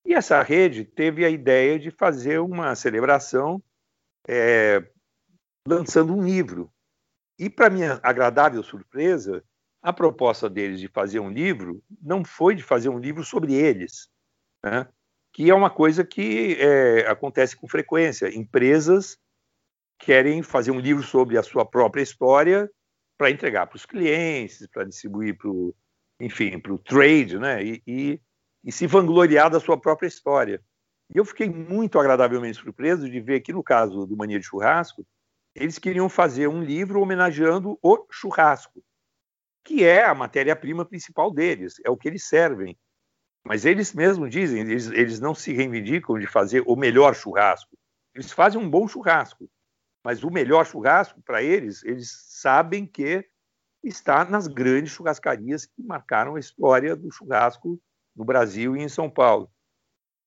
E 0.05 0.15
essa 0.15 0.43
rede 0.43 0.85
teve 0.85 1.25
a 1.25 1.31
ideia 1.31 1.79
de 1.79 1.91
fazer 1.91 2.41
uma 2.41 2.75
celebração 2.75 3.63
é, 4.27 4.87
lançando 5.67 6.15
um 6.15 6.25
livro. 6.25 6.73
E, 7.39 7.49
para 7.49 7.71
minha 7.71 8.01
agradável 8.03 8.63
surpresa, 8.63 9.45
a 9.83 9.93
proposta 9.93 10.49
deles 10.49 10.81
de 10.81 10.89
fazer 10.89 11.21
um 11.21 11.31
livro 11.31 11.83
não 12.03 12.25
foi 12.25 12.55
de 12.55 12.63
fazer 12.63 12.89
um 12.89 12.99
livro 12.99 13.25
sobre 13.25 13.55
eles, 13.55 14.09
né? 14.65 14.89
que 15.33 15.51
é 15.51 15.55
uma 15.55 15.71
coisa 15.71 16.05
que 16.05 16.57
é, 16.61 17.07
acontece 17.09 17.57
com 17.57 17.69
frequência. 17.69 18.35
Empresas 18.35 19.19
querem 19.99 20.43
fazer 20.43 20.71
um 20.71 20.81
livro 20.81 21.03
sobre 21.03 21.39
a 21.39 21.43
sua 21.43 21.65
própria 21.65 22.03
história 22.03 22.71
para 23.17 23.31
entregar 23.31 23.67
para 23.67 23.77
os 23.77 23.87
clientes, 23.87 24.67
para 24.69 24.85
distribuir 24.85 25.37
para 25.37 25.49
o, 25.49 25.75
enfim, 26.21 26.59
para 26.59 26.73
o 26.73 26.79
trade, 26.79 27.39
né? 27.39 27.65
E, 27.65 27.83
e, 27.87 28.21
e, 28.65 28.73
se 28.73 28.87
vangloriar 28.87 29.51
da 29.51 29.61
sua 29.61 29.79
própria 29.79 30.07
história. 30.07 30.63
E 31.13 31.19
eu 31.19 31.25
fiquei 31.25 31.49
muito 31.49 31.99
agradavelmente 31.99 32.59
surpreso 32.59 33.09
de 33.11 33.21
ver 33.21 33.41
que, 33.41 33.53
no 33.53 33.63
caso 33.63 34.07
do 34.07 34.17
Mania 34.17 34.39
de 34.39 34.47
Churrasco, 34.47 35.07
eles 35.55 35.79
queriam 35.79 36.09
fazer 36.09 36.49
um 36.49 36.63
livro 36.63 37.01
homenageando 37.01 37.79
o 37.83 38.07
churrasco 38.11 38.83
que 39.69 39.85
é 39.85 40.03
a 40.03 40.15
matéria-prima 40.15 40.83
principal 40.83 41.31
deles, 41.31 41.75
é 41.85 41.91
o 41.91 41.97
que 41.97 42.09
eles 42.09 42.27
servem. 42.27 42.75
Mas 43.45 43.67
eles 43.67 43.93
mesmos 43.93 44.31
dizem, 44.31 44.63
eles, 44.63 44.87
eles 44.87 45.21
não 45.21 45.35
se 45.35 45.53
reivindicam 45.53 46.19
de 46.19 46.27
fazer 46.27 46.63
o 46.67 46.75
melhor 46.75 47.15
churrasco. 47.15 47.77
Eles 48.15 48.33
fazem 48.33 48.59
um 48.59 48.69
bom 48.69 48.89
churrasco, 48.89 49.47
mas 50.03 50.25
o 50.25 50.31
melhor 50.31 50.65
churrasco, 50.65 51.21
para 51.21 51.43
eles, 51.43 51.85
eles 51.85 52.11
sabem 52.29 52.87
que 52.87 53.23
está 53.85 54.25
nas 54.25 54.47
grandes 54.47 54.91
churrascarias 54.91 55.67
que 55.67 55.83
marcaram 55.83 56.37
a 56.37 56.41
história 56.41 56.97
do 56.97 57.13
churrasco 57.13 57.79
no 58.17 58.25
Brasil 58.25 58.75
e 58.75 58.83
em 58.83 58.89
São 58.89 59.11
Paulo. 59.11 59.51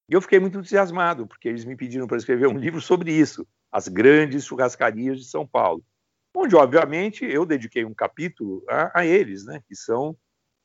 E 0.07 0.13
eu 0.13 0.21
fiquei 0.21 0.39
muito 0.39 0.60
entusiasmado, 0.60 1.25
porque 1.25 1.50
eles 1.50 1.65
me 1.65 1.75
pediram 1.75 2.05
para 2.05 2.17
escrever 2.17 2.45
um 2.48 2.57
livro 2.60 2.79
sobre 2.79 3.12
isso, 3.12 3.48
as 3.71 3.88
grandes 3.88 4.45
churrascarias 4.45 5.17
de 5.17 5.25
São 5.25 5.48
Paulo, 5.48 5.83
onde, 6.35 6.55
obviamente, 6.55 7.25
eu 7.25 7.45
dediquei 7.45 7.85
um 7.85 7.93
capítulo 7.93 8.63
a, 8.69 9.01
a 9.01 9.05
eles, 9.05 9.45
né, 9.45 9.61
que 9.67 9.75
são 9.75 10.15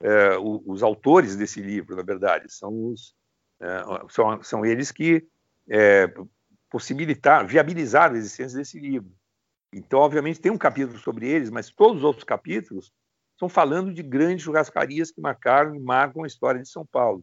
é, 0.00 0.36
os, 0.38 0.82
autores 0.82 1.36
desse 1.36 1.60
livro, 1.60 1.96
na 1.96 2.02
verdade, 2.02 2.52
são, 2.52 2.92
os, 2.92 3.14
é, 3.60 3.82
são, 4.08 4.42
são 4.42 4.66
eles 4.66 4.92
que 4.92 5.26
é, 5.68 6.12
viabilizaram 7.46 8.14
a 8.14 8.18
existência 8.18 8.58
desse 8.58 8.78
livro. 8.78 9.10
Então, 9.72 9.98
obviamente, 10.00 10.40
tem 10.40 10.52
um 10.52 10.58
capítulo 10.58 10.98
sobre 10.98 11.28
eles, 11.28 11.50
mas 11.50 11.70
todos 11.70 11.98
os 11.98 12.04
outros 12.04 12.24
capítulos 12.24 12.92
estão 13.32 13.48
falando 13.48 13.92
de 13.92 14.02
grandes 14.02 14.44
churrascarias 14.44 15.10
que 15.10 15.20
marcaram 15.20 15.74
e 15.74 15.78
marcam 15.78 16.24
a 16.24 16.26
história 16.26 16.60
de 16.60 16.68
São 16.68 16.86
Paulo. 16.86 17.22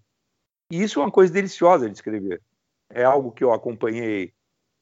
E 0.71 0.81
isso 0.81 0.99
é 0.99 1.03
uma 1.03 1.11
coisa 1.11 1.33
deliciosa 1.33 1.89
de 1.89 1.95
escrever. 1.95 2.41
É 2.89 3.03
algo 3.03 3.31
que 3.31 3.43
eu 3.43 3.51
acompanhei 3.51 4.33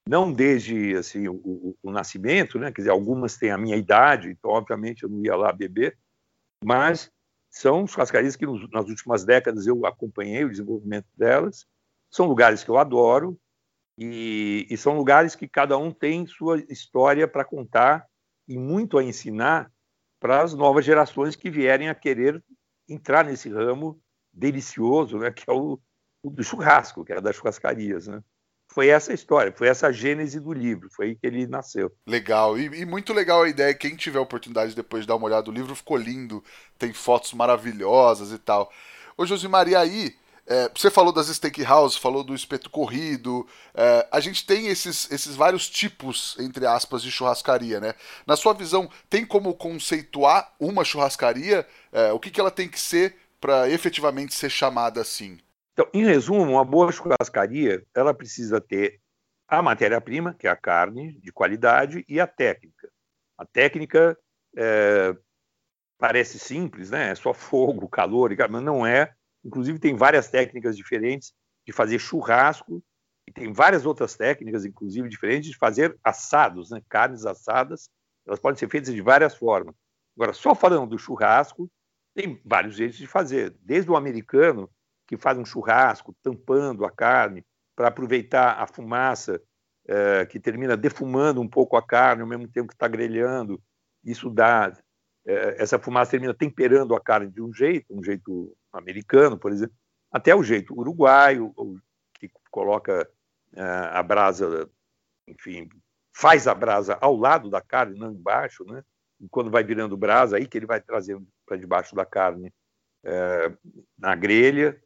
não 0.08 0.31
desde 0.31 0.96
assim 0.96 1.27
o, 1.27 1.36
o, 1.36 1.77
o, 1.84 1.91
nascimento, 1.91 2.58
né? 2.60 2.72
Quer 2.72 2.81
dizer, 2.81 2.89
algumas 2.91 3.38
têm 3.38 3.51
a 3.51 3.58
minha 3.58 3.75
idade, 3.75 4.29
então 4.29 4.51
obviamente 4.51 5.03
eu 5.03 5.10
não 5.10 5.24
ia 5.24 5.36
lá 5.36 5.51
beber, 5.51 5.98
mas 6.63 7.12
são 7.50 7.86
churrascarias 7.86 8.36
que 8.36 8.46
nos, 8.46 8.70
nas 8.72 8.88
últimas 8.88 9.24
décadas 9.24 9.67
eu 9.67 9.86
acompanhei 9.86 10.43
o 10.43 10.50
desenvolvimento 10.50 11.08
delas. 11.15 11.65
São 12.10 12.25
lugares 12.25 12.63
que 12.63 12.70
eu 12.70 12.77
adoro 12.77 13.39
e, 13.98 14.65
e 14.70 14.77
são 14.77 14.98
lugares 14.98 15.36
que 15.36 15.48
cada 15.48 15.77
um 15.77 15.91
tem 15.91 16.25
sua 16.25 16.60
história 16.70 17.27
para 17.27 17.46
contar 17.46 18.08
e 18.48 18.58
muito 18.58 18.98
a 18.98 19.03
ensinar 19.03 19.72
para 20.20 20.41
as 20.41 20.53
novas 20.53 20.86
gerações 20.86 21.36
que 21.36 21.50
vierem 21.50 21.89
a 21.89 21.96
querer 21.96 22.43
entrar 22.88 23.25
nesse 23.25 23.50
ramo 23.50 24.01
delicioso, 24.34 25.17
né, 25.17 25.31
que 25.31 25.43
é 25.50 25.53
o, 25.53 25.79
o 26.24 26.29
do 26.29 26.43
churrasco, 26.43 27.03
que 27.03 27.13
é 27.13 27.22
das 27.22 27.36
churrascarias, 27.36 28.08
né? 28.08 28.24
Foi 28.73 28.87
essa 28.87 29.11
história, 29.11 29.51
foi 29.51 29.67
essa 29.67 29.91
gênese 29.91 30.39
do 30.39 30.53
livro, 30.53 30.89
foi 30.89 31.07
aí 31.07 31.15
que 31.15 31.27
ele 31.27 31.45
nasceu. 31.45 31.91
Legal, 32.07 32.57
e, 32.57 32.67
e, 32.67 32.85
muito 32.85 33.11
legal 33.11 33.43
a 33.43 33.49
ideia. 33.49 33.73
Quem 33.73 33.97
tiver 33.97 34.17
a 34.17 34.21
oportunidade 34.21 34.73
depois 34.73 35.03
de 35.03 35.09
dar 35.09 35.17
uma 35.17 35.25
olhada 35.25 35.47
no 35.47 35.57
livro, 35.57 35.75
ficou 35.75 35.97
lindo, 35.97 36.41
tem 36.79 36.93
fotos 36.93 37.33
maravilhosas 37.33 38.31
e 38.31 38.37
tal. 38.37 38.71
Ô 39.17 39.25
Josimar, 39.25 39.67
e 39.67 39.75
aí, 39.75 40.15
é, 40.47 40.71
você 40.73 40.89
falou 40.89 41.11
das 41.11 41.27
steakhouse, 41.27 41.99
falou 41.99 42.23
do 42.23 42.33
espeto 42.33 42.69
corrido. 42.69 43.45
É, 43.75 44.07
a 44.09 44.21
gente 44.21 44.45
tem 44.45 44.67
esses, 44.67 45.11
esses 45.11 45.35
vários 45.35 45.69
tipos, 45.69 46.37
entre 46.39 46.65
aspas, 46.65 47.03
de 47.03 47.11
churrascaria, 47.11 47.81
né? 47.81 47.93
Na 48.25 48.37
sua 48.37 48.53
visão, 48.53 48.89
tem 49.09 49.25
como 49.25 49.53
conceituar 49.53 50.49
uma 50.57 50.85
churrascaria? 50.85 51.67
É, 51.91 52.13
o 52.13 52.19
que, 52.21 52.31
que 52.31 52.39
ela 52.39 52.49
tem 52.49 52.69
que 52.69 52.79
ser 52.79 53.17
para 53.41 53.69
efetivamente 53.69 54.33
ser 54.33 54.49
chamada 54.49 55.01
assim? 55.01 55.39
Então, 55.73 55.87
em 55.93 56.03
resumo, 56.03 56.43
uma 56.43 56.65
boa 56.65 56.91
churrascaria 56.91 57.85
ela 57.95 58.13
precisa 58.13 58.59
ter 58.59 58.99
a 59.47 59.61
matéria-prima, 59.61 60.33
que 60.33 60.47
é 60.47 60.49
a 60.49 60.55
carne 60.55 61.19
de 61.19 61.31
qualidade, 61.31 62.05
e 62.07 62.19
a 62.19 62.27
técnica. 62.27 62.89
A 63.37 63.45
técnica 63.45 64.17
é, 64.57 65.15
parece 65.97 66.39
simples, 66.39 66.91
né? 66.91 67.11
É 67.11 67.15
só 67.15 67.33
fogo, 67.33 67.87
calor, 67.87 68.35
mas 68.49 68.63
não 68.63 68.85
é. 68.85 69.13
Inclusive 69.43 69.79
tem 69.79 69.95
várias 69.95 70.29
técnicas 70.29 70.77
diferentes 70.77 71.33
de 71.65 71.73
fazer 71.73 71.99
churrasco 71.99 72.83
e 73.27 73.31
tem 73.31 73.51
várias 73.51 73.85
outras 73.85 74.15
técnicas, 74.15 74.65
inclusive 74.65 75.07
diferentes, 75.09 75.49
de 75.49 75.57
fazer 75.57 75.97
assados, 76.03 76.69
né? 76.71 76.81
Carnes 76.89 77.25
assadas, 77.25 77.89
elas 78.25 78.39
podem 78.39 78.57
ser 78.57 78.69
feitas 78.69 78.93
de 78.93 79.01
várias 79.01 79.35
formas. 79.35 79.75
Agora, 80.15 80.33
só 80.33 80.53
falando 80.53 80.89
do 80.89 80.97
churrasco, 80.97 81.69
tem 82.13 82.41
vários 82.45 82.75
jeitos 82.75 82.97
de 82.97 83.07
fazer, 83.07 83.55
desde 83.61 83.89
o 83.89 83.95
americano, 83.95 84.69
que 85.11 85.17
faz 85.17 85.37
um 85.37 85.43
churrasco 85.43 86.15
tampando 86.23 86.85
a 86.85 86.89
carne 86.89 87.45
para 87.75 87.89
aproveitar 87.89 88.53
a 88.53 88.65
fumaça 88.65 89.41
é, 89.85 90.25
que 90.25 90.39
termina 90.39 90.77
defumando 90.77 91.41
um 91.41 91.49
pouco 91.49 91.75
a 91.75 91.85
carne 91.85 92.21
ao 92.21 92.27
mesmo 92.29 92.47
tempo 92.47 92.69
que 92.69 92.75
está 92.75 92.87
grelhando. 92.87 93.61
Isso 94.05 94.29
dá 94.29 94.71
é, 95.27 95.61
essa 95.61 95.77
fumaça 95.77 96.11
termina 96.11 96.33
temperando 96.33 96.95
a 96.95 97.01
carne 97.01 97.29
de 97.29 97.41
um 97.41 97.53
jeito, 97.53 97.93
um 97.93 98.01
jeito 98.01 98.55
americano, 98.71 99.37
por 99.37 99.51
exemplo, 99.51 99.75
até 100.09 100.33
o 100.33 100.41
jeito 100.41 100.73
uruguaio, 100.79 101.53
que 102.13 102.31
coloca 102.49 103.05
é, 103.53 103.61
a 103.61 104.01
brasa, 104.01 104.69
enfim, 105.27 105.67
faz 106.15 106.47
a 106.47 106.55
brasa 106.55 106.97
ao 107.01 107.17
lado 107.17 107.49
da 107.49 107.59
carne, 107.59 107.99
não 107.99 108.13
embaixo, 108.13 108.63
né? 108.63 108.81
E 109.19 109.27
quando 109.27 109.51
vai 109.51 109.61
virando 109.61 109.97
brasa, 109.97 110.37
aí 110.37 110.47
que 110.47 110.57
ele 110.57 110.65
vai 110.65 110.79
trazendo 110.79 111.27
para 111.45 111.57
debaixo 111.57 111.93
da 111.93 112.05
carne 112.05 112.53
na 113.97 114.15
grelha. 114.15 114.81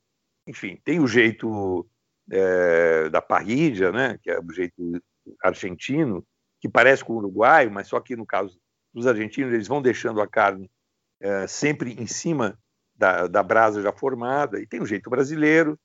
Enfim, 0.47 0.79
tem 0.83 0.99
o 0.99 1.07
jeito 1.07 1.87
é, 2.31 3.09
da 3.09 3.21
parrilha, 3.21 3.91
né? 3.91 4.19
Que 4.21 4.31
é 4.31 4.39
o 4.39 4.51
jeito 4.51 5.01
argentino, 5.41 6.25
que 6.59 6.69
parece 6.69 7.03
com 7.03 7.13
o 7.13 7.17
uruguaio, 7.17 7.71
mas 7.71 7.87
só 7.87 7.99
que 7.99 8.15
no 8.15 8.25
caso 8.25 8.59
dos 8.93 9.07
argentinos 9.07 9.53
eles 9.53 9.67
vão 9.67 9.81
deixando 9.81 10.21
a 10.21 10.27
carne 10.27 10.69
é, 11.19 11.47
sempre 11.47 11.93
em 11.93 12.07
cima 12.07 12.57
da, 12.95 13.27
da, 13.27 13.43
brasa 13.43 13.81
já 13.81 13.91
formada. 13.91 14.59
E 14.59 14.67
tem 14.67 14.81
o 14.81 14.85
jeito 14.85 15.09
brasileiro. 15.09 15.79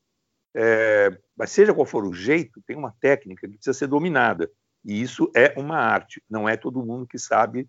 É, 0.54 1.16
mas 1.36 1.50
seja 1.50 1.72
qual 1.72 1.86
for 1.86 2.04
o 2.04 2.12
jeito, 2.12 2.60
tem 2.66 2.76
uma 2.76 2.94
técnica 3.00 3.46
que 3.46 3.54
precisa 3.54 3.76
ser 3.76 3.86
dominada. 3.86 4.50
E 4.84 5.00
isso 5.00 5.30
é 5.34 5.54
uma 5.56 5.76
arte. 5.76 6.22
Não 6.28 6.48
é 6.48 6.56
todo 6.56 6.84
mundo 6.84 7.06
que 7.06 7.18
sabe 7.18 7.68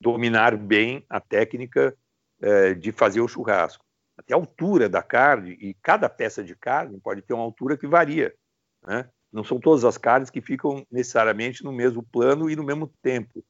dominar 0.00 0.56
bem 0.56 1.04
a 1.08 1.20
técnica 1.20 1.96
é, 2.40 2.74
de 2.74 2.92
fazer 2.92 3.20
o 3.20 3.28
churrasco. 3.28 3.84
Até 4.18 4.34
a 4.34 4.36
altura 4.36 4.88
da 4.88 5.00
carne, 5.00 5.52
e 5.60 5.74
cada 5.74 6.08
peça 6.08 6.42
de 6.42 6.56
carne 6.56 7.00
pode 7.00 7.22
ter 7.22 7.34
uma 7.34 7.44
altura 7.44 7.76
que 7.76 7.86
varia. 7.86 8.34
Né? 8.82 9.08
Não 9.32 9.44
são 9.44 9.60
todas 9.60 9.84
as 9.84 9.96
carnes 9.96 10.28
que 10.28 10.40
ficam 10.40 10.84
necessariamente 10.90 11.62
no 11.62 11.72
mesmo 11.72 12.02
plano 12.02 12.50
e 12.50 12.56
no 12.56 12.64
mesmo 12.64 12.92
tempo. 13.00 13.44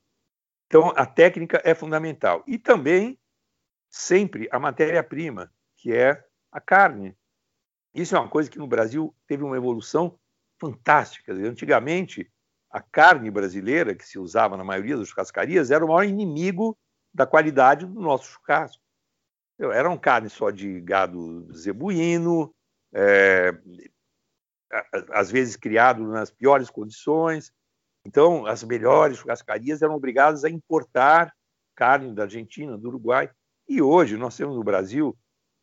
Então, 0.66 0.92
a 0.94 1.06
técnica 1.06 1.62
é 1.64 1.74
fundamental. 1.74 2.44
E 2.46 2.58
também, 2.58 3.18
sempre, 3.88 4.46
a 4.52 4.58
matéria-prima, 4.58 5.50
que 5.76 5.92
é 5.92 6.22
a 6.52 6.60
carne. 6.60 7.16
Isso 7.94 8.14
é 8.14 8.18
uma 8.18 8.28
coisa 8.28 8.50
que 8.50 8.58
no 8.58 8.66
Brasil 8.66 9.14
teve 9.26 9.42
uma 9.42 9.56
evolução 9.56 10.18
fantástica. 10.60 11.32
Antigamente, 11.32 12.30
a 12.70 12.82
carne 12.82 13.30
brasileira, 13.30 13.94
que 13.94 14.06
se 14.06 14.18
usava 14.18 14.56
na 14.56 14.64
maioria 14.64 14.98
das 14.98 15.08
churrascarias, 15.08 15.70
era 15.70 15.84
o 15.84 15.88
maior 15.88 16.04
inimigo 16.04 16.76
da 17.14 17.26
qualidade 17.26 17.86
do 17.86 18.00
nosso 18.00 18.30
churrasco. 18.32 18.82
Era 19.58 19.90
um 19.90 19.98
carne 19.98 20.30
só 20.30 20.50
de 20.50 20.80
gado 20.80 21.52
zebuíno, 21.52 22.54
é, 22.94 23.52
às 25.10 25.30
vezes 25.30 25.56
criado 25.56 26.06
nas 26.06 26.30
piores 26.30 26.70
condições. 26.70 27.52
Então, 28.06 28.46
as 28.46 28.62
melhores 28.62 29.18
churrascarias 29.18 29.82
eram 29.82 29.94
obrigadas 29.94 30.44
a 30.44 30.50
importar 30.50 31.32
carne 31.74 32.14
da 32.14 32.24
Argentina, 32.24 32.78
do 32.78 32.88
Uruguai. 32.88 33.30
E 33.68 33.82
hoje 33.82 34.16
nós 34.16 34.36
temos 34.36 34.56
no 34.56 34.64
Brasil 34.64 35.16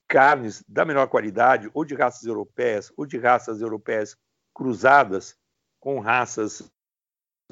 carnes 0.08 0.64
da 0.68 0.86
melhor 0.86 1.08
qualidade, 1.08 1.70
ou 1.74 1.84
de 1.84 1.96
raças 1.96 2.24
europeias, 2.26 2.92
ou 2.96 3.06
de 3.06 3.18
raças 3.18 3.62
europeias 3.62 4.16
cruzadas 4.54 5.36
com 5.80 6.00
raças 6.00 6.62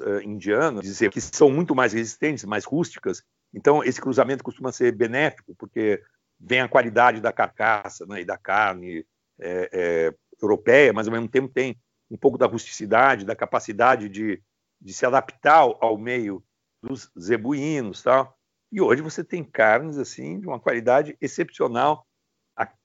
uh, 0.00 0.20
indianas, 0.22 0.98
que 1.12 1.20
são 1.20 1.50
muito 1.50 1.74
mais 1.74 1.92
resistentes, 1.92 2.44
mais 2.44 2.64
rústicas. 2.64 3.22
Então, 3.52 3.82
esse 3.82 4.00
cruzamento 4.00 4.44
costuma 4.44 4.72
ser 4.72 4.92
benéfico, 4.92 5.54
porque 5.56 6.02
vem 6.38 6.60
a 6.60 6.68
qualidade 6.68 7.20
da 7.20 7.32
carcaça 7.32 8.06
né, 8.06 8.20
e 8.20 8.24
da 8.24 8.36
carne 8.36 9.06
é, 9.38 9.70
é, 9.72 10.14
europeia, 10.40 10.92
mas 10.92 11.06
ao 11.06 11.12
mesmo 11.12 11.28
tempo 11.28 11.48
tem 11.48 11.76
um 12.10 12.16
pouco 12.16 12.38
da 12.38 12.46
rusticidade, 12.46 13.24
da 13.24 13.34
capacidade 13.34 14.08
de, 14.08 14.42
de 14.80 14.92
se 14.92 15.06
adaptar 15.06 15.60
ao 15.80 15.96
meio 15.96 16.44
dos 16.82 17.10
zebuínos, 17.18 18.02
tal. 18.02 18.38
E 18.70 18.80
hoje 18.80 19.02
você 19.02 19.24
tem 19.24 19.42
carnes 19.42 19.96
assim 19.98 20.40
de 20.40 20.46
uma 20.46 20.60
qualidade 20.60 21.16
excepcional, 21.20 22.06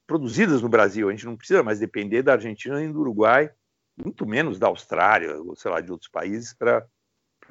produzidas 0.09 0.63
no 0.63 0.67
Brasil. 0.67 1.07
A 1.07 1.11
gente 1.11 1.27
não 1.27 1.37
precisa 1.37 1.61
mais 1.61 1.79
depender 1.79 2.23
da 2.23 2.33
Argentina 2.33 2.79
nem 2.79 2.91
do 2.91 2.99
Uruguai, 2.99 3.51
muito 3.95 4.25
menos 4.25 4.57
da 4.57 4.65
Austrália, 4.65 5.39
ou 5.39 5.55
sei 5.55 5.69
lá, 5.69 5.79
de 5.79 5.91
outros 5.91 6.09
países 6.09 6.51
para 6.51 6.87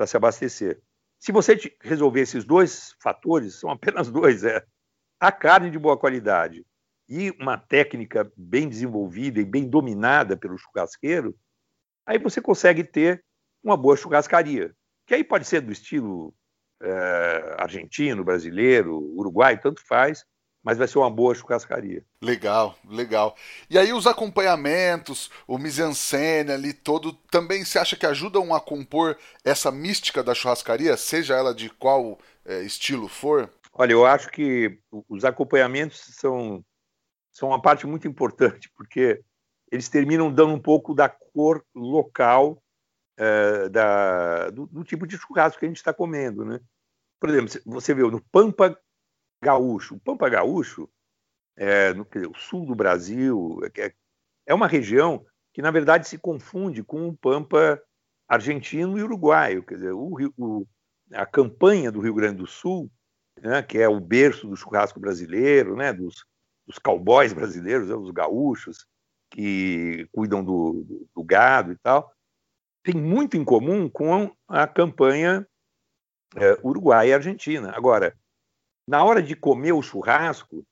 se 0.04 0.16
abastecer. 0.16 0.82
Se 1.20 1.30
você 1.30 1.56
resolver 1.80 2.20
esses 2.20 2.44
dois 2.44 2.96
fatores, 3.00 3.54
são 3.54 3.70
apenas 3.70 4.10
dois, 4.10 4.42
é 4.42 4.64
a 5.20 5.32
carne 5.32 5.70
de 5.70 5.78
boa 5.78 5.96
qualidade 5.96 6.64
e 7.08 7.30
uma 7.40 7.56
técnica 7.56 8.30
bem 8.36 8.68
desenvolvida 8.68 9.40
e 9.40 9.44
bem 9.44 9.68
dominada 9.68 10.36
pelo 10.36 10.58
churrasqueiro, 10.58 11.34
aí 12.06 12.18
você 12.18 12.40
consegue 12.40 12.84
ter 12.84 13.24
uma 13.62 13.76
boa 13.76 13.96
churrascaria, 13.96 14.74
que 15.06 15.14
aí 15.14 15.24
pode 15.24 15.46
ser 15.46 15.62
do 15.62 15.72
estilo 15.72 16.34
é, 16.80 17.56
argentino, 17.58 18.22
brasileiro, 18.22 18.96
uruguaio, 19.16 19.60
tanto 19.60 19.80
faz, 19.86 20.24
mas 20.62 20.76
vai 20.76 20.86
ser 20.86 20.98
uma 20.98 21.10
boa 21.10 21.34
churrascaria. 21.34 22.04
Legal, 22.22 22.76
legal. 22.84 23.34
E 23.70 23.78
aí 23.78 23.92
os 23.92 24.06
acompanhamentos, 24.06 25.30
o 25.46 25.56
mise-en-scène 25.56 26.52
ali 26.52 26.72
todo, 26.72 27.12
também 27.30 27.64
se 27.64 27.78
acha 27.78 27.96
que 27.96 28.04
ajudam 28.04 28.54
a 28.54 28.60
compor 28.60 29.16
essa 29.44 29.70
mística 29.70 30.22
da 30.22 30.34
churrascaria, 30.34 30.96
seja 30.96 31.34
ela 31.34 31.54
de 31.54 31.70
qual 31.70 32.18
é, 32.44 32.62
estilo 32.62 33.08
for? 33.08 33.50
Olha, 33.80 33.92
eu 33.92 34.04
acho 34.04 34.28
que 34.32 34.76
os 35.08 35.24
acompanhamentos 35.24 36.00
são, 36.16 36.64
são 37.30 37.50
uma 37.50 37.62
parte 37.62 37.86
muito 37.86 38.08
importante, 38.08 38.68
porque 38.76 39.22
eles 39.70 39.88
terminam 39.88 40.32
dando 40.32 40.52
um 40.52 40.60
pouco 40.60 40.92
da 40.92 41.08
cor 41.08 41.64
local 41.72 42.60
é, 43.16 43.68
da, 43.68 44.50
do, 44.50 44.66
do, 44.66 44.82
tipo 44.82 45.06
de 45.06 45.16
churrasco 45.16 45.60
que 45.60 45.64
a 45.64 45.68
gente 45.68 45.76
está 45.76 45.94
comendo, 45.94 46.44
né? 46.44 46.58
Por 47.20 47.30
exemplo, 47.30 47.54
você 47.66 47.94
vê 47.94 48.02
no 48.02 48.20
Pampa 48.32 48.76
Gaúcho. 49.40 49.94
O 49.94 50.00
Pampa 50.00 50.28
Gaúcho, 50.28 50.90
é, 51.56 51.94
no 51.94 52.02
o 52.02 52.34
sul 52.34 52.66
do 52.66 52.74
Brasil, 52.74 53.60
é, 53.76 53.94
é 54.44 54.52
uma 54.52 54.66
região 54.66 55.24
que, 55.54 55.62
na 55.62 55.70
verdade, 55.70 56.08
se 56.08 56.18
confunde 56.18 56.82
com 56.82 57.06
o 57.08 57.16
Pampa 57.16 57.80
argentino 58.28 58.98
e 58.98 59.04
uruguaio. 59.04 59.62
Quer 59.62 59.74
dizer, 59.74 59.92
o, 59.92 60.16
o, 60.36 60.66
a 61.12 61.24
campanha 61.24 61.92
do 61.92 62.00
Rio 62.00 62.14
Grande 62.14 62.38
do 62.38 62.46
Sul, 62.46 62.90
né, 63.42 63.62
que 63.62 63.78
é 63.78 63.88
o 63.88 64.00
berço 64.00 64.48
do 64.48 64.56
churrasco 64.56 65.00
brasileiro, 65.00 65.76
né, 65.76 65.92
dos, 65.92 66.24
dos 66.66 66.78
cowboys 66.78 67.32
brasileiros, 67.32 67.88
né, 67.88 67.94
os 67.94 68.10
gaúchos, 68.10 68.86
que 69.30 70.08
cuidam 70.12 70.42
do, 70.42 70.84
do, 70.84 71.08
do 71.14 71.24
gado 71.24 71.72
e 71.72 71.76
tal, 71.76 72.10
tem 72.82 72.94
muito 72.94 73.36
em 73.36 73.44
comum 73.44 73.88
com 73.88 74.34
a 74.48 74.66
campanha 74.66 75.46
é, 76.36 76.58
Uruguai 76.62 77.08
e 77.08 77.14
Argentina. 77.14 77.72
Agora, 77.74 78.16
na 78.86 79.04
hora 79.04 79.22
de 79.22 79.36
comer 79.36 79.72
o 79.72 79.82
churrasco, 79.82 80.66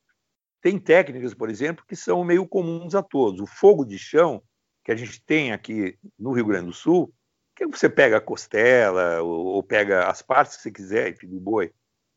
tem 0.63 0.79
técnicas, 0.79 1.35
por 1.35 1.51
exemplo, 1.51 1.85
que 1.87 1.95
são 1.95 2.25
meio 2.25 2.47
comuns 2.47 2.95
a 2.95 3.03
todos. 3.03 3.41
O 3.41 3.47
fogo 3.47 3.85
de 3.85 3.99
chão, 3.99 4.43
que 4.85 4.91
a 4.91 4.97
gente 4.97 5.23
tem 5.25 5.53
aqui 5.53 5.99
no 6.19 6.33
Rio 6.33 6.47
Grande 6.47 6.67
do 6.67 6.73
Sul, 6.73 7.13
que 7.55 7.67
você 7.67 7.89
pega 7.89 8.19
a 8.19 8.21
costela 8.21 9.23
ou, 9.23 9.47
ou 9.47 9.63
pega 9.63 10.09
as 10.09 10.23
partes 10.23 10.57
que 10.57 10.63
você 10.63 10.71
quiser 10.71 11.11
enfim, 11.11 11.29
do 11.29 11.41
boi, 11.41 11.73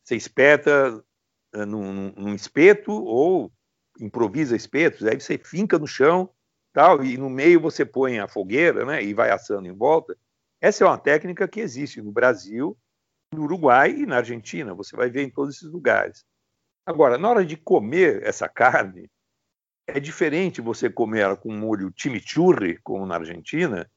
você 0.10 0.16
espeta 0.16 1.04
uh, 1.56 1.66
num, 1.66 2.12
num, 2.12 2.34
espeto 2.34 2.92
ou 2.92 3.51
improvisa 4.00 4.56
espetos, 4.56 5.06
aí 5.06 5.20
você 5.20 5.38
finca 5.38 5.78
no 5.78 5.88
chão 5.88 6.30
tal, 6.74 7.04
e 7.04 7.18
no 7.18 7.30
meio 7.30 7.60
você 7.60 7.86
põe 7.86 8.20
a 8.20 8.28
fogueira 8.28 8.86
né, 8.86 9.04
e 9.04 9.13
vai 9.13 9.30
assando 9.30 9.68
em 9.68 9.75
volta. 9.75 10.18
Essa 10.60 10.84
é 10.84 10.88
uma 10.88 10.98
técnica 10.98 11.48
que 11.48 11.60
existe 11.60 12.01
no 12.01 12.12
Brasil 12.12 12.78
no 13.32 13.44
Uruguai 13.44 13.92
e 13.92 14.06
na 14.08 14.18
Argentina, 14.18 14.74
você 14.74 14.96
vai 14.96 15.10
ver 15.10 15.22
em 15.22 15.30
todos 15.30 15.56
esses 15.56 15.70
lugares. 15.70 16.25
Agora, 16.84 17.16
na 17.16 17.30
hora 17.30 17.46
de 17.46 17.56
comer 17.56 18.24
essa 18.24 18.50
carne, 18.50 19.08
é 19.86 20.00
diferente 20.00 20.62
você 20.62 20.89
comer 20.89 21.20
ela 21.20 21.38
com 21.38 21.54
molho 21.54 21.94
chimichurri, 21.96 22.80
como 22.82 23.06
na 23.06 23.16
Argentina, 23.16 23.89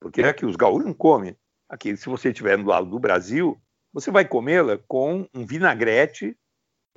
porque 0.00 0.22
é 0.22 0.32
que 0.32 0.44
os 0.44 0.56
gaúchos 0.56 0.86
não 0.86 0.94
comem. 0.94 1.36
Aqui, 1.68 1.96
se 1.96 2.08
você 2.08 2.30
estiver 2.30 2.56
do 2.56 2.64
lado 2.64 2.86
do 2.86 2.98
Brasil, 2.98 3.60
você 3.92 4.10
vai 4.10 4.26
comê-la 4.26 4.78
com 4.88 5.28
um 5.34 5.44
vinagrete 5.44 6.36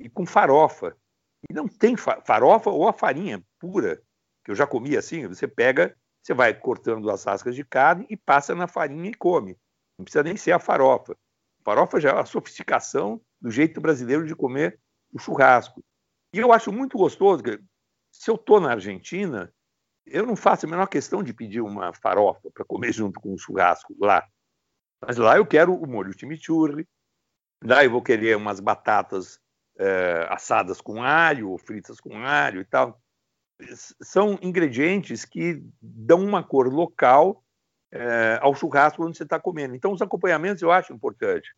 e 0.00 0.08
com 0.08 0.24
farofa. 0.26 0.96
E 1.48 1.52
não 1.52 1.68
tem 1.68 1.96
farofa 1.96 2.70
ou 2.70 2.88
a 2.88 2.92
farinha 2.92 3.42
pura, 3.58 4.02
que 4.44 4.50
eu 4.50 4.54
já 4.54 4.66
comi 4.66 4.96
assim, 4.96 5.26
você 5.26 5.46
pega, 5.46 5.96
você 6.22 6.34
vai 6.34 6.54
cortando 6.54 7.10
as 7.10 7.24
rascas 7.24 7.54
de 7.54 7.64
carne 7.64 8.06
e 8.08 8.16
passa 8.16 8.54
na 8.54 8.66
farinha 8.66 9.10
e 9.10 9.14
come. 9.14 9.56
Não 9.98 10.04
precisa 10.04 10.24
nem 10.24 10.36
ser 10.36 10.52
a 10.52 10.58
farofa. 10.58 11.16
Farofa 11.64 12.00
já 12.00 12.10
é 12.10 12.20
a 12.20 12.24
sofisticação 12.24 13.20
do 13.40 13.50
jeito 13.50 13.80
brasileiro 13.80 14.26
de 14.26 14.34
comer 14.34 14.80
o 15.12 15.18
churrasco. 15.18 15.84
E 16.32 16.38
eu 16.38 16.52
acho 16.52 16.72
muito 16.72 16.96
gostoso 16.96 17.42
que, 17.42 17.60
se 18.12 18.30
eu 18.30 18.36
estou 18.36 18.60
na 18.60 18.72
Argentina, 18.72 19.52
eu 20.06 20.24
não 20.24 20.36
faço 20.36 20.66
a 20.66 20.68
menor 20.68 20.86
questão 20.86 21.22
de 21.22 21.32
pedir 21.32 21.60
uma 21.60 21.92
farofa 21.92 22.50
para 22.52 22.64
comer 22.64 22.92
junto 22.94 23.20
com 23.20 23.34
o 23.34 23.38
churrasco 23.38 23.94
lá. 23.98 24.26
Mas 25.00 25.16
lá 25.16 25.36
eu 25.36 25.46
quero 25.46 25.74
o 25.74 25.86
molho 25.86 26.18
chimichurri, 26.18 26.86
lá 27.62 27.84
eu 27.84 27.90
vou 27.90 28.02
querer 28.02 28.36
umas 28.36 28.60
batatas 28.60 29.40
é, 29.78 30.26
assadas 30.30 30.80
com 30.80 31.02
alho 31.02 31.50
ou 31.50 31.58
fritas 31.58 32.00
com 32.00 32.16
alho 32.18 32.60
e 32.60 32.64
tal. 32.64 33.00
São 34.02 34.38
ingredientes 34.42 35.24
que 35.24 35.62
dão 35.80 36.24
uma 36.24 36.42
cor 36.42 36.72
local 36.72 37.42
é, 37.92 38.38
ao 38.42 38.54
churrasco 38.54 39.02
quando 39.02 39.16
você 39.16 39.22
está 39.22 39.40
comendo. 39.40 39.74
Então, 39.74 39.92
os 39.92 40.02
acompanhamentos 40.02 40.62
eu 40.62 40.70
acho 40.70 40.92
importante. 40.92 41.54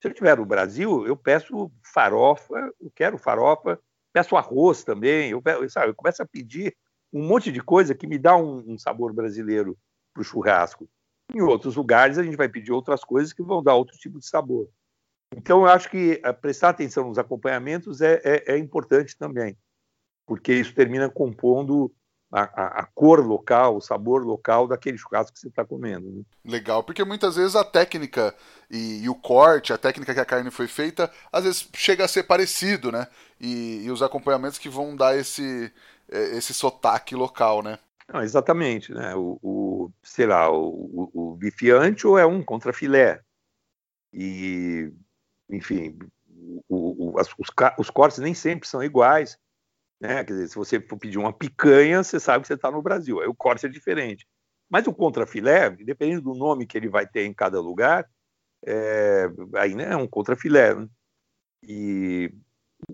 Se 0.00 0.08
eu 0.08 0.12
estiver 0.12 0.36
no 0.36 0.46
Brasil, 0.46 1.06
eu 1.06 1.16
peço 1.16 1.70
farofa, 1.82 2.54
eu 2.80 2.90
quero 2.94 3.18
farofa, 3.18 3.78
peço 4.12 4.36
arroz 4.36 4.84
também, 4.84 5.30
eu, 5.30 5.42
sabe, 5.68 5.88
eu 5.88 5.94
começo 5.94 6.22
a 6.22 6.26
pedir 6.26 6.76
um 7.12 7.26
monte 7.26 7.50
de 7.50 7.60
coisa 7.62 7.94
que 7.94 8.06
me 8.06 8.18
dá 8.18 8.36
um, 8.36 8.72
um 8.72 8.78
sabor 8.78 9.12
brasileiro 9.12 9.78
para 10.12 10.20
o 10.20 10.24
churrasco. 10.24 10.88
Em 11.34 11.42
outros 11.42 11.76
lugares, 11.76 12.18
a 12.18 12.22
gente 12.22 12.36
vai 12.36 12.48
pedir 12.48 12.72
outras 12.72 13.02
coisas 13.04 13.32
que 13.32 13.42
vão 13.42 13.62
dar 13.62 13.74
outro 13.74 13.96
tipo 13.96 14.18
de 14.18 14.26
sabor. 14.26 14.68
Então, 15.36 15.62
eu 15.62 15.66
acho 15.66 15.90
que 15.90 16.20
eh, 16.22 16.32
prestar 16.32 16.70
atenção 16.70 17.08
nos 17.08 17.18
acompanhamentos 17.18 18.00
é, 18.00 18.20
é, 18.24 18.54
é 18.54 18.58
importante 18.58 19.16
também, 19.16 19.56
porque 20.26 20.52
isso 20.52 20.74
termina 20.74 21.10
compondo 21.10 21.92
a, 22.36 22.80
a, 22.80 22.86
cor 22.86 23.24
local, 23.24 23.76
o 23.76 23.80
sabor 23.80 24.24
local 24.26 24.66
daquele 24.66 24.98
churrasco 24.98 25.32
que 25.32 25.38
você 25.38 25.46
está 25.46 25.64
comendo. 25.64 26.10
Né? 26.10 26.22
Legal, 26.44 26.82
porque 26.82 27.04
muitas 27.04 27.36
vezes 27.36 27.54
a 27.54 27.62
técnica 27.62 28.34
e, 28.68 29.04
e, 29.04 29.08
o 29.08 29.14
corte, 29.14 29.72
a 29.72 29.78
técnica 29.78 30.12
que 30.12 30.20
a 30.20 30.24
carne 30.24 30.50
foi 30.50 30.66
feita, 30.66 31.10
às 31.30 31.44
vezes 31.44 31.68
chega 31.74 32.04
a 32.04 32.08
ser 32.08 32.24
parecido, 32.24 32.90
né? 32.90 33.06
E, 33.40 33.84
e 33.84 33.90
os 33.90 34.02
acompanhamentos 34.02 34.58
que 34.58 34.68
vão 34.68 34.96
dar 34.96 35.16
esse, 35.16 35.72
é, 36.10 36.36
esse 36.36 36.52
sotaque 36.52 37.14
local, 37.14 37.62
né? 37.62 37.78
Não, 38.12 38.22
exatamente, 38.22 38.92
né? 38.92 39.14
O, 39.14 39.38
o 39.42 39.92
sei 40.02 40.26
lá, 40.26 40.50
o, 40.50 41.08
o, 41.12 41.38
o 41.38 42.18
é 42.18 42.26
um 42.26 42.42
contrafilé. 42.42 43.22
E, 44.12 44.92
enfim, 45.50 45.98
o, 46.68 47.18
as, 47.18 47.28
os, 47.38 47.48
os 47.78 47.90
cortes 47.90 48.18
nem 48.18 48.34
sempre 48.34 48.68
são 48.68 48.82
iguais. 48.82 49.38
Né? 50.00 50.24
Quer 50.24 50.32
dizer, 50.34 50.48
se 50.48 50.56
você 50.56 50.80
for 50.80 50.98
pedir 50.98 51.18
uma 51.18 51.32
picanha, 51.32 52.02
você 52.02 52.20
sabe 52.20 52.42
que 52.42 52.48
você 52.48 52.54
está 52.54 52.70
no 52.70 52.82
Brasil. 52.82 53.20
Aí 53.20 53.26
o 53.26 53.34
corte 53.34 53.66
é 53.66 53.68
diferente. 53.68 54.26
Mas 54.68 54.86
o 54.86 54.94
contrafilé, 54.94 55.70
dependendo 55.70 56.22
do 56.22 56.34
nome 56.34 56.66
que 56.66 56.76
ele 56.76 56.88
vai 56.88 57.06
ter 57.06 57.24
em 57.24 57.34
cada 57.34 57.60
lugar, 57.60 58.08
é, 58.66 59.26
aí 59.56 59.74
né, 59.74 59.92
é 59.92 59.96
um 59.96 60.06
contrafilé. 60.06 60.74
Né? 60.74 60.88
E 61.62 62.32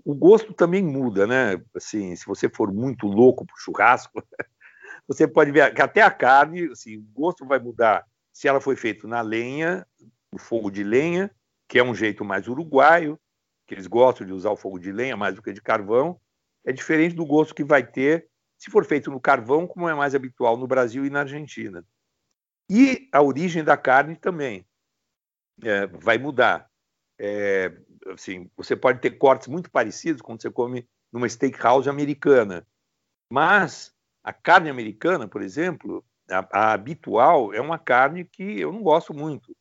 o 0.04 0.14
gosto 0.14 0.52
também 0.54 0.82
muda, 0.82 1.26
né? 1.26 1.62
Assim, 1.74 2.14
se 2.16 2.26
você 2.26 2.48
for 2.48 2.72
muito 2.72 3.06
louco 3.06 3.44
pro 3.44 3.56
churrasco, 3.58 4.22
você 5.06 5.26
pode 5.26 5.50
ver 5.50 5.74
que 5.74 5.82
até 5.82 6.02
a 6.02 6.10
carne, 6.10 6.70
assim, 6.70 6.96
o 6.96 7.02
gosto 7.12 7.46
vai 7.46 7.58
mudar 7.58 8.06
se 8.32 8.48
ela 8.48 8.60
foi 8.60 8.76
feita 8.76 9.06
na 9.06 9.20
lenha, 9.20 9.86
no 10.32 10.38
fogo 10.38 10.70
de 10.70 10.82
lenha, 10.82 11.30
que 11.68 11.78
é 11.78 11.84
um 11.84 11.94
jeito 11.94 12.24
mais 12.24 12.48
uruguaio, 12.48 13.18
que 13.66 13.74
eles 13.74 13.86
gostam 13.86 14.26
de 14.26 14.32
usar 14.32 14.50
o 14.50 14.56
fogo 14.56 14.78
de 14.78 14.90
lenha 14.90 15.16
mais 15.16 15.34
do 15.34 15.42
que 15.42 15.52
de 15.52 15.60
carvão, 15.60 16.20
é 16.64 16.72
diferente 16.72 17.14
do 17.14 17.24
gosto 17.24 17.54
que 17.54 17.64
vai 17.64 17.86
ter 17.86 18.28
se 18.58 18.70
for 18.70 18.84
feito 18.84 19.10
no 19.10 19.20
carvão, 19.20 19.66
como 19.66 19.88
é 19.88 19.94
mais 19.94 20.14
habitual 20.14 20.56
no 20.56 20.66
Brasil 20.66 21.06
e 21.06 21.10
na 21.10 21.20
Argentina. 21.20 21.84
E 22.68 23.08
a 23.10 23.22
origem 23.22 23.64
da 23.64 23.76
carne 23.76 24.16
também 24.16 24.66
é, 25.62 25.86
vai 25.86 26.18
mudar. 26.18 26.70
É, 27.18 27.72
assim, 28.12 28.50
você 28.56 28.76
pode 28.76 29.00
ter 29.00 29.12
cortes 29.12 29.48
muito 29.48 29.70
parecidos 29.70 30.20
quando 30.20 30.42
você 30.42 30.50
come 30.50 30.88
numa 31.12 31.28
steakhouse 31.28 31.88
americana, 31.88 32.66
mas 33.32 33.94
a 34.22 34.33
carne 34.33 34.68
americana, 34.68 35.26
por 35.26 35.42
exemplo, 35.42 36.04
a, 36.30 36.46
a 36.52 36.72
habitual 36.72 37.52
é 37.52 37.61
uma 37.61 37.78
carne 37.78 38.24
que 38.24 38.61
eu 38.61 38.72
não 38.72 38.83
gosto 38.83 39.14
muito, 39.14 39.56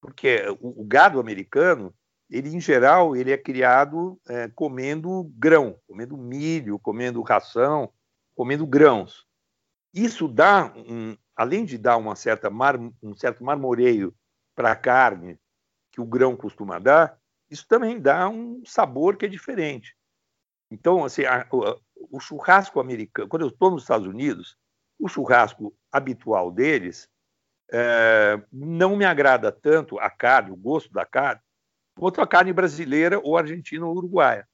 porque 0.00 0.44
o, 0.60 0.82
o 0.82 0.84
gado 0.84 1.20
americano 1.20 1.94
ele 2.30 2.48
em 2.54 2.60
geral 2.60 3.16
ele 3.16 3.32
é 3.32 3.38
criado 3.38 4.20
é, 4.28 4.48
comendo 4.48 5.24
grão, 5.36 5.78
comendo 5.86 6.16
milho, 6.16 6.78
comendo 6.78 7.22
ração, 7.22 7.92
comendo 8.34 8.66
grãos. 8.66 9.26
Isso 9.92 10.28
dá, 10.28 10.72
um, 10.76 11.16
além 11.34 11.64
de 11.64 11.76
dar 11.76 11.96
uma 11.96 12.14
certa 12.14 12.48
mar, 12.48 12.78
um 13.02 13.16
certo 13.16 13.42
marmoreio 13.42 14.14
para 14.54 14.70
a 14.70 14.76
carne 14.76 15.38
que 15.90 16.00
o 16.00 16.06
grão 16.06 16.36
costuma 16.36 16.78
dar, 16.78 17.18
isso 17.50 17.66
também 17.66 18.00
dá 18.00 18.28
um 18.28 18.62
sabor 18.64 19.16
que 19.16 19.26
é 19.26 19.28
diferente. 19.28 19.96
Então, 20.70 21.04
assim, 21.04 21.24
a, 21.24 21.44
o, 21.50 21.80
o 22.10 22.20
churrasco 22.20 22.80
americano, 22.80 23.28
quando 23.28 23.42
eu 23.42 23.48
estou 23.48 23.70
nos 23.70 23.82
Estados 23.82 24.06
Unidos, 24.06 24.56
o 24.98 25.08
churrasco 25.08 25.74
habitual 25.90 26.50
deles 26.50 27.08
é, 27.72 28.42
não 28.52 28.96
me 28.96 29.04
agrada 29.04 29.50
tanto 29.52 29.98
a 29.98 30.10
carne, 30.10 30.50
o 30.50 30.56
gosto 30.56 30.92
da 30.92 31.04
carne, 31.04 31.40
quanto 31.98 32.20
a 32.20 32.26
carne 32.26 32.52
brasileira 32.52 33.18
ou 33.18 33.36
argentina 33.36 33.86
ou 33.86 33.96
uruguaia. 33.96 34.48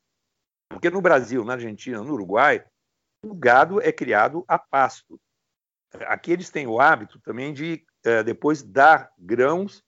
Porque 0.69 0.91
no 0.91 1.01
Brasil, 1.01 1.45
na 1.45 1.55
Argentina, 1.55 2.03
no 2.03 2.13
Uruguai, 2.13 2.65
o 3.25 3.35
gado 3.35 3.81
é 3.81 3.93
criado 3.93 4.45
a 4.49 4.59
pasto. 4.59 5.21
Aqui 6.07 6.33
eles 6.33 6.51
têm 6.51 6.67
o 6.67 6.81
hábito 6.81 7.21
também 7.21 7.53
de 7.53 7.85
é, 8.05 8.23
depois 8.23 8.63
dar 8.63 9.11
grãos 9.19 9.83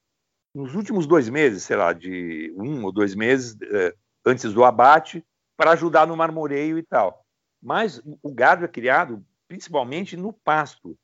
nos 0.54 0.74
últimos 0.74 1.06
dois 1.06 1.28
meses, 1.28 1.64
sei 1.64 1.76
lá, 1.76 1.92
de 1.92 2.52
um 2.56 2.84
ou 2.84 2.92
dois 2.92 3.14
meses 3.14 3.56
é, 3.60 3.94
antes 4.24 4.52
do 4.52 4.64
abate, 4.64 5.24
para 5.56 5.72
ajudar 5.72 6.06
no 6.06 6.16
marmoreio 6.16 6.78
e 6.78 6.82
tal. 6.82 7.24
Mas 7.60 8.00
o 8.22 8.32
gado 8.32 8.64
é 8.64 8.68
criado 8.68 9.24
principalmente 9.46 10.16
no 10.16 10.32
pasto. 10.32 10.96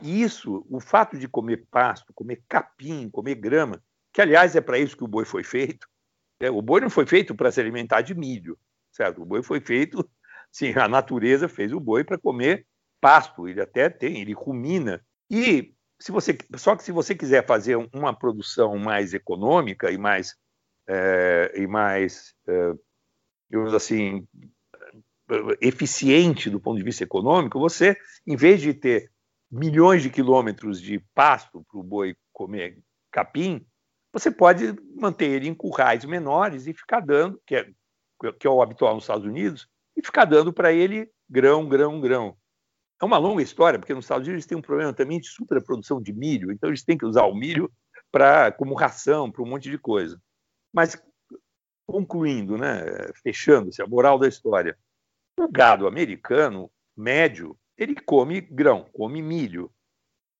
E 0.00 0.22
isso, 0.22 0.66
o 0.68 0.80
fato 0.80 1.18
de 1.18 1.28
comer 1.28 1.66
pasto, 1.70 2.12
comer 2.12 2.42
capim, 2.48 3.08
comer 3.08 3.36
grama, 3.36 3.82
que 4.12 4.20
aliás 4.20 4.54
é 4.54 4.60
para 4.60 4.78
isso 4.78 4.96
que 4.96 5.04
o 5.04 5.08
boi 5.08 5.24
foi 5.24 5.42
feito. 5.42 5.88
Né? 6.40 6.50
O 6.50 6.60
boi 6.60 6.80
não 6.80 6.90
foi 6.90 7.06
feito 7.06 7.34
para 7.34 7.50
se 7.50 7.60
alimentar 7.60 8.02
de 8.02 8.14
milho, 8.14 8.58
certo? 8.92 9.22
O 9.22 9.24
boi 9.24 9.42
foi 9.42 9.60
feito, 9.60 10.08
sim, 10.50 10.72
a 10.76 10.88
natureza 10.88 11.48
fez 11.48 11.72
o 11.72 11.80
boi 11.80 12.04
para 12.04 12.18
comer 12.18 12.66
pasto. 13.00 13.48
Ele 13.48 13.60
até 13.60 13.88
tem, 13.88 14.20
ele 14.20 14.34
rumina. 14.34 15.04
E 15.30 15.74
se 15.98 16.12
você, 16.12 16.36
só 16.56 16.76
que 16.76 16.82
se 16.82 16.92
você 16.92 17.14
quiser 17.14 17.46
fazer 17.46 17.76
uma 17.92 18.14
produção 18.14 18.76
mais 18.76 19.14
econômica 19.14 19.90
e 19.90 19.96
mais 19.96 20.36
é, 20.88 21.52
e 21.56 21.66
mais, 21.66 22.34
é, 22.46 22.72
digamos 23.50 23.74
assim, 23.74 24.26
eficiente 25.60 26.48
do 26.48 26.60
ponto 26.60 26.78
de 26.78 26.84
vista 26.84 27.04
econômico, 27.04 27.58
você, 27.58 27.96
em 28.26 28.36
vez 28.36 28.60
de 28.60 28.72
ter 28.72 29.10
milhões 29.50 30.02
de 30.02 30.10
quilômetros 30.10 30.80
de 30.80 30.98
pasto 31.14 31.64
para 31.70 31.80
o 31.80 31.82
boi 31.82 32.16
comer 32.32 32.78
capim, 33.10 33.64
você 34.12 34.30
pode 34.30 34.74
manter 34.94 35.26
ele 35.26 35.48
em 35.48 35.54
currais 35.54 36.04
menores 36.04 36.66
e 36.66 36.72
ficar 36.72 37.00
dando, 37.00 37.40
que 37.46 37.56
é, 37.56 37.68
que 38.38 38.46
é 38.46 38.50
o 38.50 38.62
habitual 38.62 38.94
nos 38.94 39.04
Estados 39.04 39.26
Unidos, 39.26 39.68
e 39.96 40.04
ficar 40.04 40.24
dando 40.24 40.52
para 40.52 40.72
ele 40.72 41.10
grão, 41.28 41.68
grão, 41.68 42.00
grão. 42.00 42.36
É 43.00 43.04
uma 43.04 43.18
longa 43.18 43.42
história, 43.42 43.78
porque 43.78 43.94
nos 43.94 44.04
Estados 44.04 44.26
Unidos 44.26 44.46
tem 44.46 44.56
um 44.56 44.62
problema 44.62 44.92
também 44.92 45.20
de 45.20 45.28
superprodução 45.28 46.00
de 46.00 46.12
milho, 46.12 46.50
então 46.50 46.70
eles 46.70 46.84
têm 46.84 46.96
que 46.96 47.04
usar 47.04 47.24
o 47.24 47.34
milho 47.34 47.70
para 48.10 48.50
como 48.52 48.74
ração, 48.74 49.30
para 49.30 49.42
um 49.42 49.46
monte 49.46 49.70
de 49.70 49.78
coisa. 49.78 50.20
Mas, 50.72 50.96
concluindo, 51.86 52.56
né, 52.56 52.84
fechando-se 53.22 53.82
a 53.82 53.86
moral 53.86 54.18
da 54.18 54.28
história, 54.28 54.78
o 55.38 55.48
gado 55.48 55.86
americano 55.86 56.70
médio, 56.96 57.58
ele 57.76 57.94
come 57.94 58.40
grão, 58.40 58.84
come 58.92 59.20
milho. 59.20 59.70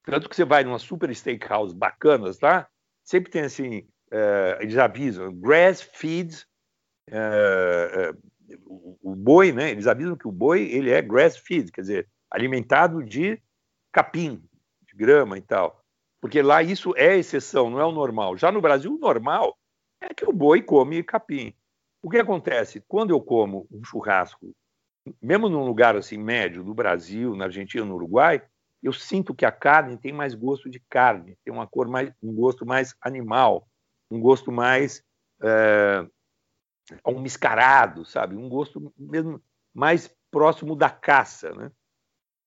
Tanto 0.05 0.29
que 0.29 0.37
você 0.37 0.45
vai 0.45 0.65
numa 0.65 0.79
super 0.79 1.15
steakhouse 1.15 1.75
bacanas 1.75 2.41
lá, 2.41 2.69
sempre 3.05 3.31
tem 3.31 3.43
assim, 3.43 3.81
uh, 4.13 4.61
eles 4.61 4.79
avisam, 4.79 5.35
grass 5.35 5.83
feeds, 5.83 6.47
uh, 7.11 8.13
uh, 8.13 8.23
o, 8.65 9.13
o, 9.13 9.17
boi, 9.17 9.53
né? 9.53 9.71
Eles 9.71 9.87
avisam 9.87 10.17
que 10.17 10.29
o 10.29 10.33
boi 10.33 10.63
ele 10.63 10.91
é 10.91 11.03
grass 11.03 11.37
feed, 11.37 11.71
quer 11.73 11.81
dizer, 11.83 12.09
alimentado 12.31 13.05
de 13.05 13.41
capim, 13.93 14.43
de 14.87 14.95
grama 14.95 15.37
e 15.37 15.43
tal. 15.43 15.83
Porque 16.21 16.41
lá 16.41 16.63
isso 16.63 16.95
é 16.97 17.17
exceção, 17.17 17.69
não 17.69 17.81
é 17.81 17.85
o 17.85 17.93
normal. 17.93 18.37
Já 18.37 18.51
no 18.51 18.61
Brasil, 18.61 18.95
o 18.95 18.99
normal 18.99 19.57
é 20.01 20.15
que 20.15 20.25
o 20.25 20.33
boi 20.33 20.63
come 20.63 21.03
capim. 21.03 21.55
O 22.03 22.09
que 22.09 22.19
acontece? 22.19 22.83
Quando 22.87 23.11
eu 23.11 23.21
como 23.21 23.67
um 23.71 23.85
churrasco, 23.85 24.55
mesmo 25.21 25.49
num 25.49 25.65
lugar 25.65 25.97
assim 25.97 26.19
médio, 26.19 26.65
no 26.65 26.75
Brasil, 26.75 27.35
na 27.37 27.45
Argentina, 27.45 27.85
no 27.85 27.95
Uruguai, 27.95 28.43
eu 28.83 28.93
sinto 28.93 29.35
que 29.35 29.45
a 29.45 29.53
carne 29.53 29.97
tem 29.97 30.13
mais 30.13 30.35
gosto 30.35 30.71
de 30.71 30.81
carne, 30.89 31.37
tem 31.45 31.53
uma 31.53 31.67
cor 31.67 31.89
mais, 31.89 32.13
um 32.23 32.33
gosto 32.35 32.65
mais 32.65 32.95
animal, 33.01 33.69
um 34.11 34.21
gosto 34.21 34.53
mais 34.53 35.03
é, 35.43 36.07
um 37.07 37.21
miscarado, 37.21 38.05
sabe? 38.05 38.37
Um 38.37 38.49
gosto 38.49 38.93
mesmo 38.97 39.43
mais 39.75 40.15
próximo 40.31 40.77
da 40.77 40.91
caça, 40.91 41.53
né? 41.53 41.71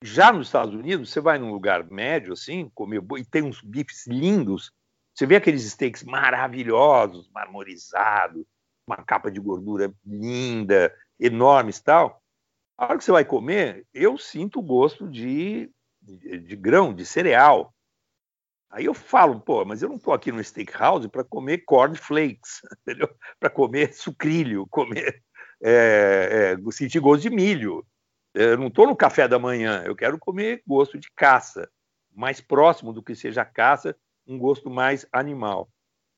Já 0.01 0.31
nos 0.31 0.47
Estados 0.47 0.73
Unidos, 0.73 1.09
você 1.09 1.19
vai 1.19 1.37
num 1.37 1.51
lugar 1.51 1.83
médio 1.89 2.31
assim, 2.31 2.69
comer 2.73 3.03
e 3.17 3.25
tem 3.25 3.43
uns 3.43 3.61
bifes 3.61 4.07
lindos, 4.07 4.71
você 5.13 5.25
vê 5.25 5.35
aqueles 5.35 5.69
steaks 5.69 6.03
maravilhosos, 6.03 7.29
marmorizados, 7.33 8.45
uma 8.87 8.97
capa 8.97 9.29
de 9.29 9.39
gordura 9.39 9.93
linda, 10.05 10.95
enormes 11.19 11.81
tal. 11.81 12.23
A 12.79 12.85
hora 12.85 12.97
que 12.97 13.03
você 13.03 13.11
vai 13.11 13.25
comer, 13.25 13.85
eu 13.93 14.17
sinto 14.17 14.59
o 14.59 14.63
gosto 14.63 15.05
de, 15.05 15.69
de, 16.01 16.39
de 16.39 16.55
grão, 16.55 16.93
de 16.93 17.05
cereal. 17.05 17.75
Aí 18.69 18.85
eu 18.85 18.93
falo, 18.93 19.41
pô, 19.41 19.65
mas 19.65 19.81
eu 19.81 19.89
não 19.89 19.97
estou 19.97 20.13
aqui 20.13 20.31
no 20.31 20.41
steakhouse 20.41 21.09
para 21.09 21.25
comer 21.25 21.65
cornflakes, 21.65 22.61
entendeu? 22.79 23.09
Para 23.37 23.49
comer 23.49 23.93
sucrilho, 23.93 24.65
comer, 24.67 25.21
é, 25.61 26.55
é, 26.57 26.71
sentir 26.71 27.01
gosto 27.01 27.23
de 27.23 27.29
milho. 27.29 27.85
Eu 28.33 28.57
não 28.57 28.67
estou 28.67 28.87
no 28.87 28.95
café 28.95 29.27
da 29.27 29.37
manhã, 29.37 29.83
eu 29.85 29.93
quero 29.93 30.17
comer 30.17 30.63
gosto 30.65 30.97
de 30.97 31.11
caça, 31.13 31.69
mais 32.15 32.39
próximo 32.39 32.93
do 32.93 33.03
que 33.03 33.13
seja 33.13 33.43
caça, 33.43 33.93
um 34.25 34.39
gosto 34.39 34.69
mais 34.69 35.05
animal. 35.11 35.69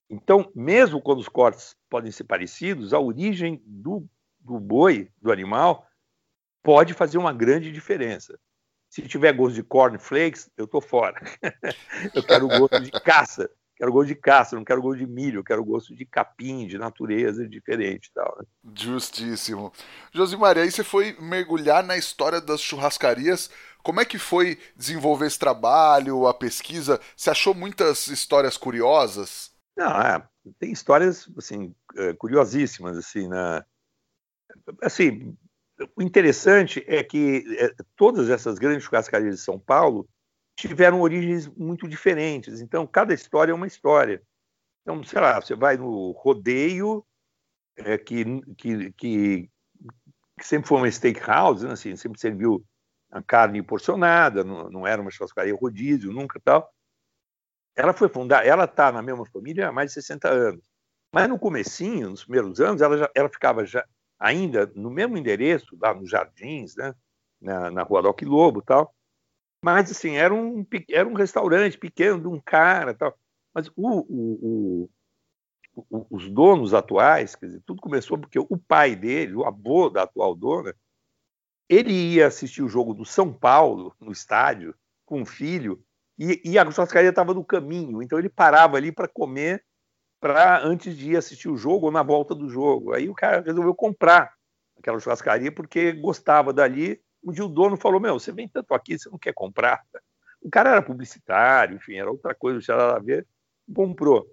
Então, 0.08 0.52
mesmo 0.54 1.02
quando 1.02 1.22
os 1.22 1.30
cortes 1.30 1.76
podem 1.90 2.12
ser 2.12 2.26
parecidos, 2.26 2.94
a 2.94 3.00
origem 3.00 3.60
do, 3.66 4.08
do 4.40 4.60
boi, 4.60 5.10
do 5.20 5.32
animal, 5.32 5.88
pode 6.64 6.94
fazer 6.94 7.18
uma 7.18 7.34
grande 7.34 7.72
diferença. 7.72 8.38
Se 8.90 9.02
tiver 9.04 9.34
gosto 9.34 9.56
de 9.56 9.64
cornflakes, 9.64 10.50
eu 10.58 10.66
estou 10.66 10.82
fora. 10.82 11.22
eu 12.14 12.24
quero 12.24 12.48
gosto 12.48 12.80
de 12.82 12.92
caça, 12.92 13.50
quero 13.78 13.92
gosto 13.94 14.08
de 14.08 14.16
caça, 14.16 14.56
não 14.56 14.66
quero 14.66 14.82
gosto 14.82 15.00
de 15.00 15.08
milho, 15.08 15.44
quero 15.44 15.64
gosto 15.64 15.96
de 15.96 16.06
capim, 16.06 16.68
de 16.68 16.78
natureza 16.78 17.48
diferente 17.48 18.12
tal. 18.14 18.36
Né? 18.38 18.46
Justíssimo. 18.76 19.72
Josimar, 20.14 20.58
aí 20.58 20.70
você 20.70 20.84
foi 20.84 21.16
mergulhar 21.22 21.84
na 21.84 21.96
história 21.96 22.42
das 22.42 22.60
churrascarias 22.60 23.50
como 23.84 24.00
é 24.00 24.06
que 24.06 24.18
foi 24.18 24.60
desenvolver 24.76 25.28
esse 25.28 25.40
trabalho, 25.40 26.28
a 26.28 26.34
pesquisa? 26.34 27.00
Você 27.16 27.30
achou 27.30 27.54
muitas 27.54 28.08
histórias 28.08 28.58
curiosas? 28.58 29.52
Não, 29.76 30.00
é, 30.00 30.24
tem 30.60 30.72
histórias 30.72 31.28
assim 31.38 31.74
é, 31.96 32.14
curiosíssimas 32.14 32.98
assim, 32.98 33.28
na 33.28 33.66
assim, 34.82 35.36
o 35.96 36.02
interessante 36.02 36.84
é 36.88 37.04
que 37.04 37.44
é, 37.58 37.74
todas 37.96 38.30
essas 38.30 38.58
grandes 38.60 38.84
churrascarias 38.84 39.36
de 39.36 39.42
São 39.42 39.60
Paulo 39.60 40.08
tiveram 40.56 41.02
origens 41.02 41.48
muito 41.48 41.88
diferentes. 41.88 42.62
Então, 42.62 42.86
cada 42.86 43.14
história 43.14 43.52
é 43.52 43.56
uma 43.56 43.68
história. 43.68 44.22
Então, 44.82 45.04
sei 45.04 45.22
lá, 45.22 45.40
você 45.40 45.56
vai 45.56 45.78
no 45.78 46.12
rodeio, 46.12 47.06
é, 47.78 47.98
que, 47.98 48.26
que, 48.58 48.92
que, 48.94 49.50
sempre 50.42 50.68
foi 50.68 50.78
uma 50.78 50.92
steakhouse, 50.92 51.66
né, 51.66 51.74
assim, 51.74 51.96
sempre 51.96 52.20
serviu 52.20 52.66
a 53.12 53.22
carne 53.22 53.62
porcionada, 53.62 54.44
não, 54.44 54.70
não 54.70 54.88
era 54.88 55.02
uma 55.02 55.12
churrascaria 55.12 55.56
rodízio, 55.56 56.12
nunca 56.12 56.40
tal. 56.40 56.72
Ela 57.76 57.94
foi 57.94 58.10
fundada, 58.10 58.46
ela 58.46 58.66
está 58.66 58.92
na 58.92 59.02
mesma 59.02 59.26
família 59.26 59.70
há 59.70 59.72
mais 59.72 59.90
de 59.90 59.96
60 59.96 60.30
anos. 60.30 60.66
Mas 61.14 61.28
no 61.28 61.38
comecinho, 61.38 62.10
nos 62.10 62.24
primeiros 62.24 62.60
anos, 62.60 62.82
ela, 62.82 62.98
já, 62.98 63.12
ela 63.14 63.30
ficava 63.30 63.66
já, 63.66 63.86
ainda 64.22 64.72
no 64.76 64.92
mesmo 64.92 65.18
endereço, 65.18 65.76
lá 65.82 65.94
nos 65.94 66.10
Jardins, 66.10 66.76
né, 66.76 66.94
na, 67.42 67.72
na 67.72 67.84
rua 67.84 68.04
Doc 68.04 68.22
Lobo 68.22 68.62
tal. 68.62 68.94
Mas, 69.64 69.92
assim, 69.92 70.16
era 70.16 70.34
um, 70.34 70.66
era 70.90 71.08
um 71.08 71.14
restaurante 71.14 71.78
pequeno 71.78 72.22
de 72.22 72.28
um 72.28 72.40
cara 72.40 72.94
tal. 72.94 73.18
Mas 73.54 73.68
o, 73.76 74.06
o, 74.10 74.90
o, 75.90 76.08
os 76.10 76.30
donos 76.30 76.74
atuais, 76.74 77.36
quer 77.36 77.48
dizer, 77.48 77.64
tudo 77.66 77.82
começou 77.82 78.18
porque 78.18 78.40
o 78.40 78.58
pai 78.58 78.96
dele, 78.96 79.36
o 79.36 79.44
avô 79.44 79.90
da 79.90 80.04
atual 80.04 80.36
dona, 80.36 80.76
ele 81.68 81.94
ia 81.94 82.28
assistir 82.28 82.62
o 82.62 82.70
jogo 82.70 82.94
do 82.94 83.06
São 83.06 83.34
Paulo 83.34 83.96
no 84.00 84.12
estádio 84.12 84.76
com 85.06 85.22
o 85.22 85.26
filho 85.26 85.84
e, 86.18 86.42
e 86.44 86.60
a 86.60 86.70
churrascaria 86.70 87.10
estava 87.10 87.34
no 87.34 87.44
caminho, 87.44 88.02
então 88.02 88.20
ele 88.20 88.30
parava 88.30 88.78
ali 88.78 88.92
para 88.92 89.08
comer 89.08 89.64
para 90.22 90.64
antes 90.64 90.96
de 90.96 91.12
ir 91.12 91.18
assistir 91.18 91.50
o 91.50 91.58
jogo 91.58 91.88
ou 91.88 91.92
na 91.92 92.04
volta 92.04 92.36
do 92.36 92.48
jogo. 92.48 92.94
Aí 92.94 93.10
o 93.10 93.16
cara 93.16 93.42
resolveu 93.42 93.74
comprar 93.74 94.32
aquela 94.78 95.00
churrascaria 95.00 95.52
porque 95.52 95.92
gostava 95.94 96.54
dali. 96.54 97.02
Um 97.24 97.32
dia 97.32 97.44
o 97.44 97.50
dono 97.50 97.76
falou: 97.76 98.00
Meu, 98.00 98.20
você 98.20 98.32
vem 98.32 98.48
tanto 98.48 98.74
aqui, 98.76 98.98
você 98.98 99.10
não 99.10 99.18
quer 99.18 99.34
comprar? 99.34 99.82
O 100.40 100.50
cara 100.50 100.70
era 100.70 100.82
publicitário, 100.82 101.76
enfim, 101.76 101.96
era 101.96 102.10
outra 102.10 102.36
coisa, 102.36 102.56
não 102.56 102.62
tinha 102.62 102.78
nada 102.78 102.98
a 102.98 103.00
ver, 103.00 103.28
comprou. 103.74 104.28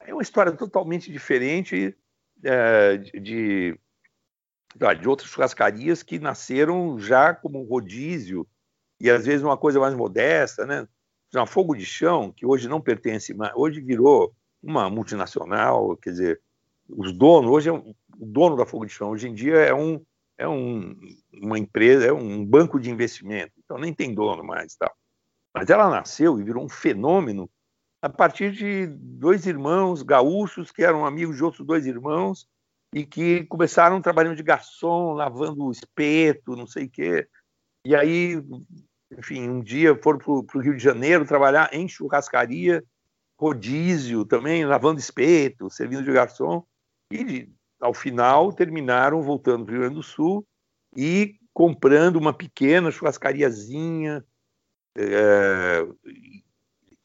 É 0.00 0.12
uma 0.12 0.22
história 0.22 0.52
totalmente 0.52 1.10
diferente 1.10 1.96
é, 2.44 2.96
de, 2.96 3.78
de 5.00 5.08
outras 5.08 5.30
churrascarias 5.30 6.02
que 6.02 6.18
nasceram 6.18 6.98
já 6.98 7.34
como 7.34 7.62
rodízio 7.64 8.46
e 9.00 9.10
às 9.10 9.26
vezes 9.26 9.42
uma 9.42 9.56
coisa 9.56 9.80
mais 9.80 9.94
modesta, 9.94 10.66
né? 10.66 10.86
Uma 11.34 11.46
fogo 11.46 11.74
de 11.74 11.86
chão 11.86 12.30
que 12.30 12.44
hoje 12.44 12.68
não 12.68 12.80
pertence 12.80 13.32
mais, 13.32 13.52
hoje 13.54 13.80
virou 13.80 14.34
uma 14.62 14.88
multinacional, 14.88 15.96
quer 15.96 16.10
dizer, 16.10 16.40
os 16.88 17.12
donos 17.12 17.50
hoje 17.50 17.68
é 17.68 17.72
um, 17.72 17.94
o 18.18 18.26
dono 18.26 18.56
da 18.56 18.66
fogo 18.66 18.86
de 18.86 18.92
chão 18.92 19.10
hoje 19.10 19.28
em 19.28 19.34
dia 19.34 19.56
é 19.56 19.74
um 19.74 20.00
é 20.38 20.48
um, 20.48 20.98
uma 21.34 21.58
empresa, 21.58 22.06
é 22.06 22.12
um 22.12 22.44
banco 22.44 22.80
de 22.80 22.90
investimento, 22.90 23.52
então 23.58 23.78
nem 23.78 23.92
tem 23.92 24.14
dono 24.14 24.42
mais, 24.42 24.74
tal. 24.74 24.92
Mas 25.54 25.70
ela 25.70 25.90
nasceu 25.90 26.40
e 26.40 26.42
virou 26.42 26.64
um 26.64 26.68
fenômeno 26.68 27.48
a 28.00 28.08
partir 28.08 28.50
de 28.50 28.86
dois 28.86 29.46
irmãos 29.46 30.02
gaúchos 30.02 30.72
que 30.72 30.82
eram 30.82 31.06
amigos 31.06 31.36
de 31.36 31.44
outros 31.44 31.64
dois 31.64 31.86
irmãos 31.86 32.48
e 32.92 33.06
que 33.06 33.44
começaram 33.44 34.02
trabalhando 34.02 34.36
de 34.36 34.42
garçom, 34.42 35.12
lavando 35.12 35.70
espeto, 35.70 36.56
não 36.56 36.66
sei 36.66 36.86
o 36.86 36.90
quê. 36.90 37.28
E 37.86 37.94
aí, 37.94 38.42
enfim, 39.16 39.48
um 39.48 39.60
dia 39.60 39.96
foram 40.02 40.18
para 40.18 40.58
o 40.58 40.60
Rio 40.60 40.76
de 40.76 40.82
Janeiro 40.82 41.24
trabalhar 41.24 41.72
em 41.72 41.88
churrascaria, 41.88 42.84
rodízio 43.42 44.24
também, 44.24 44.64
lavando 44.64 45.00
espeto, 45.00 45.68
servindo 45.68 46.04
de 46.04 46.12
garçom. 46.12 46.64
E 47.10 47.48
ao 47.80 47.92
final, 47.92 48.52
terminaram 48.52 49.20
voltando 49.20 49.64
para 49.64 49.72
o 49.72 49.74
Rio 49.74 49.80
Grande 49.80 49.96
do 49.96 50.02
Sul 50.02 50.46
e 50.96 51.34
comprando 51.52 52.16
uma 52.16 52.32
pequena 52.32 52.92
churrascariazinha, 52.92 54.24
é, 54.96 55.84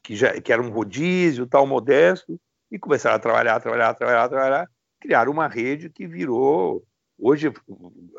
que, 0.03 0.15
já, 0.15 0.39
que 0.39 0.53
era 0.53 0.61
um 0.61 0.69
rodízio 0.69 1.47
tal, 1.47 1.65
modesto, 1.65 2.39
e 2.71 2.77
começaram 2.77 3.15
a 3.15 3.19
trabalhar, 3.19 3.59
trabalhar, 3.59 3.93
trabalhar, 3.95 4.29
trabalhar, 4.29 4.71
criaram 4.99 5.31
uma 5.31 5.47
rede 5.47 5.89
que 5.89 6.05
virou, 6.05 6.85
hoje, 7.17 7.51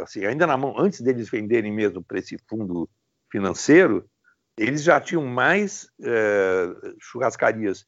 assim, 0.00 0.24
ainda 0.24 0.44
na 0.44 0.56
mão, 0.56 0.74
antes 0.76 1.00
deles 1.00 1.30
venderem 1.30 1.72
mesmo 1.72 2.02
para 2.02 2.18
esse 2.18 2.36
fundo 2.48 2.90
financeiro, 3.30 4.10
eles 4.56 4.82
já 4.82 5.00
tinham 5.00 5.24
mais 5.24 5.88
é, 6.02 6.66
churrascarias 6.98 7.86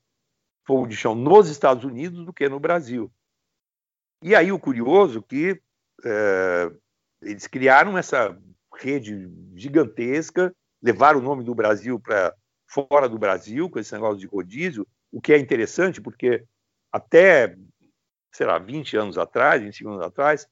fogo 0.66 0.86
de 0.86 0.96
chão 0.96 1.14
nos 1.14 1.48
Estados 1.48 1.84
Unidos 1.84 2.24
do 2.24 2.32
que 2.32 2.48
no 2.48 2.60
Brasil. 2.60 3.12
E 4.22 4.34
aí 4.34 4.52
o 4.52 4.58
curioso 4.58 5.22
que 5.22 5.60
é, 6.04 6.70
eles 7.22 7.46
criaram 7.46 7.96
essa 7.96 8.36
rede 8.76 9.30
gigantesca, 9.54 10.54
levaram 10.82 11.20
o 11.20 11.22
nome 11.22 11.44
do 11.44 11.54
Brasil 11.54 11.98
para 11.98 12.34
fora 12.66 13.08
do 13.08 13.18
Brasil 13.18 13.68
com 13.68 13.78
esse 13.78 13.92
negócio 13.92 14.18
de 14.18 14.26
rodízio, 14.26 14.86
o 15.10 15.20
que 15.20 15.32
é 15.32 15.38
interessante 15.38 16.00
porque 16.00 16.44
até, 16.92 17.56
sei 18.32 18.46
lá, 18.46 18.58
20 18.58 18.96
anos 18.96 19.18
atrás, 19.18 19.62
25 19.62 19.90
anos 19.90 20.02
atrás, 20.04 20.48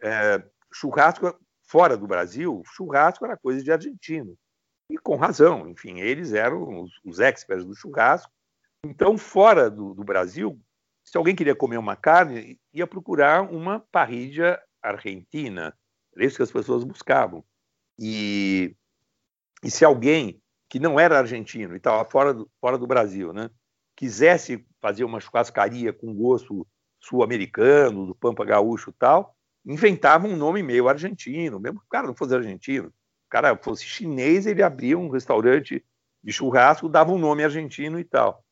é, 0.00 0.42
churrasco 0.72 1.38
fora 1.62 1.96
do 1.96 2.06
Brasil, 2.06 2.62
churrasco 2.64 3.24
era 3.24 3.36
coisa 3.36 3.62
de 3.62 3.70
argentino. 3.70 4.36
E 4.90 4.96
com 4.96 5.16
razão, 5.16 5.68
enfim, 5.68 6.00
eles 6.00 6.32
eram 6.32 6.82
os, 6.82 6.92
os 7.04 7.20
experts 7.20 7.64
do 7.64 7.74
churrasco. 7.74 8.32
Então, 8.84 9.18
fora 9.18 9.70
do, 9.70 9.94
do, 9.94 10.04
Brasil, 10.04 10.60
se 11.04 11.16
alguém 11.16 11.34
queria 11.34 11.54
comer 11.54 11.78
uma 11.78 11.96
carne, 11.96 12.58
ia 12.72 12.86
procurar 12.86 13.42
uma 13.42 13.80
parrilha 13.90 14.60
argentina. 14.82 15.76
Era 16.14 16.24
isso 16.24 16.36
que 16.36 16.42
as 16.42 16.52
pessoas 16.52 16.84
buscavam. 16.84 17.44
E, 17.98 18.76
e 19.62 19.70
se 19.70 19.84
alguém 19.84 20.40
que 20.68 20.78
não 20.78 21.00
era 21.00 21.18
argentino 21.18 21.74
e 21.74 21.78
estava 21.78 22.04
fora 22.08 22.32
do, 22.32 22.48
fora 22.60 22.78
do 22.78 22.86
Brasil, 22.86 23.32
né, 23.32 23.50
quisesse 23.96 24.64
fazer 24.80 25.04
uma 25.04 25.18
churrascaria 25.18 25.92
com 25.92 26.14
gosto 26.14 26.66
sul-americano, 27.00 28.06
do 28.06 28.14
Pampa 28.14 28.44
Gaúcho 28.44 28.90
e 28.90 28.94
tal, 28.94 29.34
inventava 29.64 30.26
um 30.26 30.36
nome 30.36 30.62
meio 30.62 30.88
argentino, 30.88 31.58
mesmo 31.58 31.80
que 31.80 31.86
o 31.86 31.88
cara 31.88 32.06
não 32.06 32.14
fosse 32.14 32.34
argentino 32.34 32.92
o 33.28 33.30
cara 33.30 33.54
fosse 33.58 33.84
chinês, 33.84 34.46
ele 34.46 34.62
abria 34.62 34.98
um 34.98 35.10
restaurante 35.10 35.84
de 36.24 36.32
churrasco, 36.32 36.88
dava 36.88 37.12
um 37.12 37.18
nome 37.18 37.44
argentino 37.44 38.00
e 38.00 38.04
tal. 38.04 38.42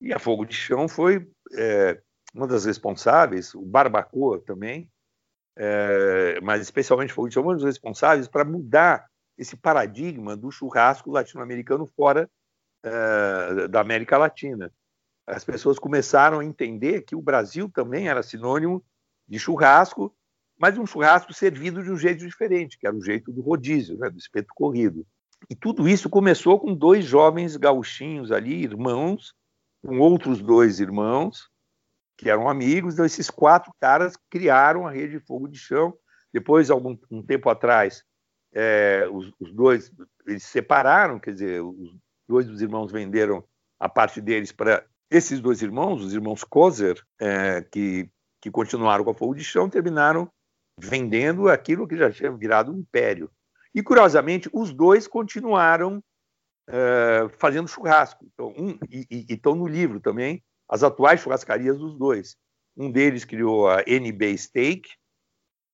E 0.00 0.12
a 0.12 0.18
Fogo 0.18 0.44
de 0.44 0.54
Chão 0.54 0.88
foi 0.88 1.28
é, 1.56 2.00
uma 2.34 2.46
das 2.46 2.64
responsáveis, 2.64 3.54
o 3.54 3.62
Barbacoa 3.62 4.40
também, 4.40 4.90
é, 5.56 6.40
mas 6.42 6.60
especialmente 6.62 7.12
Fogo 7.12 7.28
de 7.28 7.34
Chão, 7.34 7.42
uma 7.42 7.54
das 7.54 7.64
responsáveis 7.64 8.28
para 8.28 8.44
mudar 8.44 9.06
esse 9.36 9.56
paradigma 9.56 10.36
do 10.36 10.50
churrasco 10.50 11.10
latino-americano 11.10 11.86
fora 11.96 12.30
é, 12.82 13.68
da 13.68 13.80
América 13.80 14.18
Latina. 14.18 14.72
As 15.26 15.44
pessoas 15.44 15.78
começaram 15.78 16.40
a 16.40 16.44
entender 16.44 17.02
que 17.02 17.16
o 17.16 17.22
Brasil 17.22 17.70
também 17.72 18.08
era 18.08 18.22
sinônimo 18.22 18.84
de 19.26 19.38
churrasco 19.38 20.14
mas 20.58 20.78
um 20.78 20.86
churrasco 20.86 21.32
servido 21.32 21.82
de 21.82 21.90
um 21.90 21.96
jeito 21.96 22.24
diferente, 22.26 22.78
que 22.78 22.86
era 22.86 22.96
o 22.96 23.02
jeito 23.02 23.32
do 23.32 23.42
rodízio, 23.42 23.98
né, 23.98 24.08
do 24.08 24.18
espeto 24.18 24.52
corrido. 24.54 25.06
E 25.50 25.54
tudo 25.54 25.88
isso 25.88 26.08
começou 26.08 26.58
com 26.58 26.74
dois 26.74 27.04
jovens 27.04 27.56
gauchinhos 27.56 28.32
ali, 28.32 28.62
irmãos, 28.62 29.34
com 29.84 29.98
outros 29.98 30.40
dois 30.40 30.80
irmãos, 30.80 31.50
que 32.16 32.30
eram 32.30 32.48
amigos. 32.48 32.94
Então, 32.94 33.04
esses 33.04 33.28
quatro 33.28 33.72
caras 33.78 34.16
criaram 34.30 34.86
a 34.86 34.90
rede 34.90 35.18
de 35.18 35.26
fogo 35.26 35.46
de 35.46 35.58
chão. 35.58 35.94
Depois, 36.32 36.70
algum 36.70 36.96
um 37.10 37.22
tempo 37.22 37.50
atrás, 37.50 38.02
é, 38.52 39.06
os, 39.12 39.30
os, 39.38 39.52
dois 39.52 39.92
eles 40.26 40.42
se 40.42 40.50
separaram, 40.50 41.20
quer 41.20 41.32
dizer, 41.32 41.60
os 41.60 41.96
dois 42.26 42.46
dos 42.46 42.62
irmãos 42.62 42.90
venderam 42.90 43.44
a 43.78 43.88
parte 43.88 44.20
deles 44.20 44.52
para 44.52 44.84
esses 45.10 45.40
dois 45.40 45.60
irmãos, 45.60 46.02
os 46.02 46.14
irmãos 46.14 46.42
Kozer, 46.42 47.00
é, 47.20 47.60
que, 47.60 48.08
que 48.40 48.50
continuaram 48.50 49.04
com 49.04 49.10
a 49.10 49.14
fogo 49.14 49.34
de 49.34 49.44
chão, 49.44 49.68
terminaram 49.68 50.30
vendendo 50.80 51.48
aquilo 51.48 51.86
que 51.86 51.96
já 51.96 52.10
tinha 52.10 52.32
virado 52.32 52.72
um 52.72 52.78
império. 52.78 53.30
E, 53.74 53.82
curiosamente, 53.82 54.48
os 54.52 54.72
dois 54.72 55.06
continuaram 55.06 56.02
uh, 56.68 57.28
fazendo 57.38 57.68
churrasco. 57.68 58.24
Então, 58.32 58.54
um, 58.56 58.78
e 58.90 59.26
estão 59.28 59.54
no 59.54 59.66
livro 59.66 60.00
também 60.00 60.42
as 60.68 60.82
atuais 60.82 61.20
churrascarias 61.20 61.78
dos 61.78 61.96
dois. 61.96 62.36
Um 62.76 62.90
deles 62.90 63.24
criou 63.24 63.68
a 63.68 63.82
NB 63.86 64.36
Steak, 64.36 64.88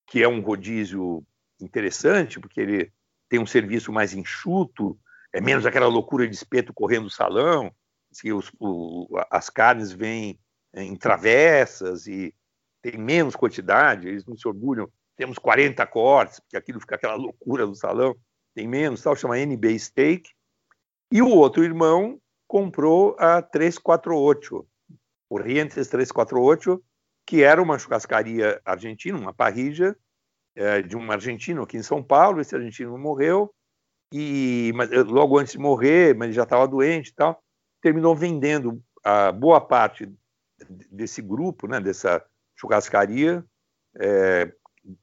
que 0.07 0.23
é 0.23 0.29
um 0.29 0.41
rodízio 0.41 1.25
interessante, 1.61 2.41
porque 2.41 2.61
ele 2.61 2.93
tem 3.29 3.39
um 3.39 3.47
serviço 3.47 3.93
mais 3.93 4.13
enxuto, 4.13 4.99
é 5.33 5.41
menos 5.41 5.65
aquela 5.65 5.87
loucura 5.87 6.27
de 6.29 6.35
espeto 6.35 6.75
correndo 6.75 7.07
o 7.07 7.11
salão, 7.11 7.73
que 8.21 8.33
os, 8.33 8.51
o, 8.59 9.07
as 9.31 9.49
carnes 9.49 9.93
vêm 9.93 10.39
em 10.75 10.97
travessas 10.97 12.07
e 12.07 12.35
tem 12.83 12.99
menos 12.99 13.37
quantidade, 13.37 14.09
eles 14.09 14.25
não 14.27 14.37
se 14.37 14.49
orgulham, 14.49 14.91
temos 15.17 15.39
40 15.39 15.87
cortes, 15.87 16.41
porque 16.41 16.57
aquilo 16.57 16.81
fica 16.81 16.97
aquela 16.97 17.15
loucura 17.15 17.67
do 17.67 17.75
salão, 17.75 18.17
tem 18.55 18.67
menos, 18.67 19.03
tal, 19.03 19.15
chama 19.15 19.39
NB 19.39 19.79
Steak. 19.79 20.31
E 21.13 21.21
o 21.21 21.29
outro 21.29 21.65
irmão 21.65 22.21
comprou 22.47 23.17
a 23.19 23.43
348, 23.43 24.67
Corrientes 25.29 25.89
348, 25.89 26.83
que 27.27 27.43
era 27.43 27.61
uma 27.61 27.79
churrascaria 27.79 28.61
argentina, 28.65 29.19
uma 29.19 29.33
parrilla 29.33 29.97
é, 30.55 30.83
de 30.83 30.97
um 30.97 31.11
argentino 31.11 31.63
aqui 31.63 31.77
em 31.77 31.83
São 31.83 32.03
Paulo. 32.03 32.41
Esse 32.41 32.55
argentino 32.55 32.97
morreu, 32.97 33.53
e 34.13 34.73
mas, 34.75 34.91
logo 34.91 35.39
antes 35.39 35.53
de 35.53 35.59
morrer, 35.59 36.15
mas 36.15 36.27
ele 36.27 36.35
já 36.35 36.45
estava 36.45 36.67
doente 36.67 37.09
e 37.09 37.15
tal, 37.15 37.43
terminou 37.81 38.15
vendendo 38.15 38.83
a 39.05 39.33
boa 39.33 39.61
parte 39.61 40.13
desse 40.91 41.23
grupo, 41.23 41.67
né, 41.67 41.81
dessa 41.81 42.25
churrascaria, 42.57 43.45
é, 43.97 44.53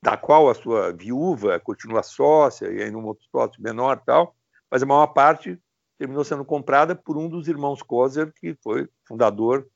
da 0.02 0.16
qual 0.16 0.50
a 0.50 0.54
sua 0.54 0.94
viúva 0.94 1.60
continua 1.60 2.04
sócia, 2.04 2.72
e 2.72 2.82
ainda 2.82 2.98
um 2.98 3.06
outro 3.06 3.26
sócio 3.32 3.62
menor 3.62 4.02
tal, 4.06 4.36
mas 4.70 4.84
a 4.84 4.86
maior 4.86 5.08
parte 5.08 5.60
terminou 5.98 6.24
sendo 6.24 6.46
comprada 6.46 6.96
por 6.96 7.18
um 7.18 7.28
dos 7.28 7.48
irmãos 7.48 7.82
Kozer, 7.82 8.32
que 8.34 8.56
foi 8.62 8.88
fundador 9.08 9.68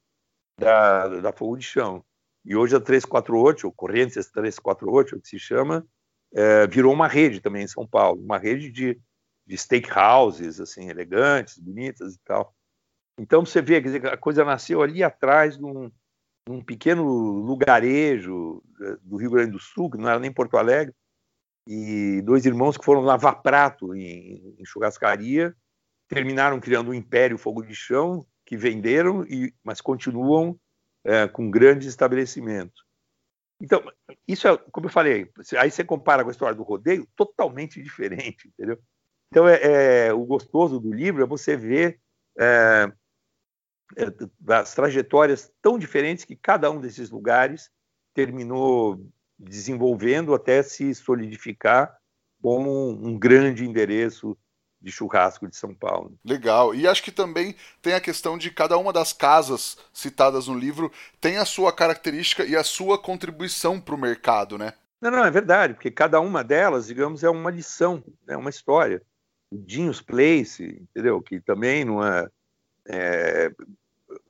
da, 0.59 1.07
da 1.07 1.33
Fogo 1.33 1.57
de 1.57 1.65
Chão. 1.65 2.03
E 2.45 2.55
hoje 2.55 2.75
a 2.75 2.79
348, 2.79 3.65
ou 3.65 3.73
Correntes 3.73 4.29
348, 4.31 5.19
que 5.21 5.27
se 5.27 5.39
chama, 5.39 5.85
é, 6.33 6.65
virou 6.67 6.93
uma 6.93 7.07
rede 7.07 7.39
também 7.39 7.63
em 7.63 7.67
São 7.67 7.87
Paulo, 7.87 8.21
uma 8.21 8.37
rede 8.37 8.71
de, 8.71 8.99
de 9.45 9.57
steakhouses, 9.57 10.59
assim, 10.59 10.89
elegantes, 10.89 11.57
bonitas 11.57 12.15
e 12.15 12.19
tal. 12.23 12.55
Então 13.19 13.45
você 13.45 13.61
vê, 13.61 13.79
dizer, 13.81 14.05
a 14.07 14.17
coisa 14.17 14.43
nasceu 14.43 14.81
ali 14.81 15.03
atrás 15.03 15.57
de 15.57 15.65
um, 15.65 15.91
num 16.47 16.63
pequeno 16.63 17.03
lugarejo 17.03 18.63
eh, 18.81 18.97
do 19.03 19.17
Rio 19.17 19.31
Grande 19.31 19.51
do 19.51 19.59
Sul, 19.59 19.89
que 19.89 19.97
não 19.97 20.09
era 20.09 20.19
nem 20.19 20.31
Porto 20.31 20.57
Alegre, 20.57 20.95
e 21.67 22.21
dois 22.23 22.45
irmãos 22.45 22.77
que 22.77 22.85
foram 22.85 23.01
lavar 23.01 23.41
prato 23.41 23.93
em, 23.95 24.55
em 24.57 24.65
churrascaria, 24.65 25.55
terminaram 26.11 26.59
criando 26.59 26.91
um 26.91 26.93
império 26.93 27.37
fogo 27.37 27.63
de 27.63 27.73
chão, 27.73 28.25
que 28.45 28.57
venderam, 28.57 29.23
e, 29.23 29.53
mas 29.63 29.79
continuam 29.79 30.59
é, 31.05 31.25
com 31.25 31.49
grandes 31.49 31.87
estabelecimentos. 31.87 32.83
Então, 33.61 33.81
isso 34.27 34.45
é, 34.45 34.57
como 34.71 34.87
eu 34.87 34.91
falei, 34.91 35.31
aí 35.57 35.71
você 35.71 35.85
compara 35.85 36.21
com 36.23 36.29
a 36.29 36.31
história 36.31 36.55
do 36.55 36.63
rodeio, 36.63 37.07
totalmente 37.15 37.81
diferente, 37.81 38.49
entendeu? 38.49 38.77
Então, 39.31 39.47
é, 39.47 40.07
é 40.07 40.13
o 40.13 40.25
gostoso 40.25 40.81
do 40.81 40.91
livro 40.91 41.23
é 41.23 41.25
você 41.25 41.55
ver 41.55 41.97
é, 42.37 42.91
das 44.37 44.75
trajetórias 44.75 45.49
tão 45.61 45.79
diferentes 45.79 46.25
que 46.25 46.35
cada 46.35 46.69
um 46.69 46.81
desses 46.81 47.09
lugares 47.09 47.69
terminou 48.13 49.01
desenvolvendo 49.39 50.33
até 50.33 50.61
se 50.61 50.93
solidificar 50.93 51.95
como 52.41 52.89
um 52.89 53.17
grande 53.17 53.63
endereço 53.63 54.37
de 54.81 54.91
churrasco 54.91 55.47
de 55.47 55.55
São 55.55 55.73
Paulo. 55.73 56.17
Legal. 56.25 56.73
E 56.73 56.87
acho 56.87 57.03
que 57.03 57.11
também 57.11 57.55
tem 57.81 57.93
a 57.93 58.01
questão 58.01 58.37
de 58.37 58.49
cada 58.49 58.77
uma 58.77 58.91
das 58.91 59.13
casas 59.13 59.77
citadas 59.93 60.47
no 60.47 60.57
livro 60.57 60.91
tem 61.19 61.37
a 61.37 61.45
sua 61.45 61.71
característica 61.71 62.43
e 62.43 62.55
a 62.55 62.63
sua 62.63 62.97
contribuição 62.97 63.79
para 63.79 63.93
o 63.93 63.97
mercado, 63.97 64.57
né? 64.57 64.73
Não, 64.99 65.11
não, 65.11 65.25
é 65.25 65.31
verdade, 65.31 65.73
porque 65.73 65.89
cada 65.89 66.19
uma 66.19 66.43
delas, 66.43 66.87
digamos, 66.87 67.23
é 67.23 67.29
uma 67.29 67.49
lição, 67.49 68.03
é 68.27 68.37
uma 68.37 68.49
história. 68.49 69.01
O 69.51 69.57
Dinhos 69.57 70.01
Place, 70.01 70.79
entendeu? 70.81 71.21
Que 71.21 71.39
também 71.39 71.83
não 71.83 72.05
é, 72.05 72.27
é 72.87 73.51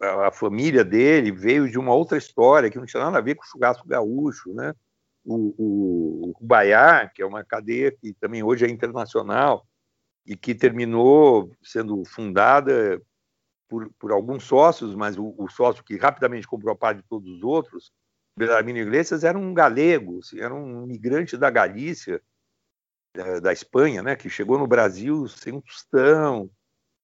a 0.02 0.32
família 0.32 0.84
dele 0.84 1.32
veio 1.32 1.70
de 1.70 1.78
uma 1.78 1.94
outra 1.94 2.18
história 2.18 2.70
que 2.70 2.78
não 2.78 2.86
tinha 2.86 3.04
nada 3.04 3.18
a 3.18 3.22
ver 3.22 3.36
com 3.36 3.44
o 3.44 3.48
churrasco 3.48 3.88
gaúcho, 3.88 4.54
né? 4.54 4.74
O, 5.24 5.54
o, 5.58 6.34
o 6.40 6.46
Baiá, 6.46 7.08
que 7.08 7.22
é 7.22 7.26
uma 7.26 7.44
cadeia 7.44 7.92
que 7.92 8.14
também 8.14 8.42
hoje 8.42 8.66
é 8.66 8.70
internacional 8.70 9.68
e 10.26 10.36
que 10.36 10.54
terminou 10.54 11.52
sendo 11.62 12.04
fundada 12.06 13.02
por, 13.68 13.90
por 14.00 14.12
alguns 14.12 14.44
sócios, 14.44 14.96
mas 14.96 15.18
o, 15.18 15.34
o, 15.38 15.50
sócio 15.50 15.84
que 15.84 15.98
rapidamente 15.98 16.48
comprou 16.48 16.74
a 16.74 16.78
parte 16.78 16.98
de 16.98 17.08
todos 17.08 17.30
os 17.30 17.44
outros 17.44 17.92
Belarmino 18.36 18.80
Iglesias 18.80 19.24
era 19.24 19.38
um 19.38 19.54
galego, 19.54 20.20
assim, 20.20 20.40
era 20.40 20.54
um 20.54 20.86
migrante 20.86 21.38
da 21.38 21.50
Galícia, 21.50 22.22
da 23.42 23.52
Espanha, 23.52 24.02
né, 24.02 24.16
que 24.16 24.30
chegou 24.30 24.58
no 24.58 24.66
Brasil 24.66 25.28
sem 25.28 25.54
um 25.54 25.62
tostão, 25.62 26.50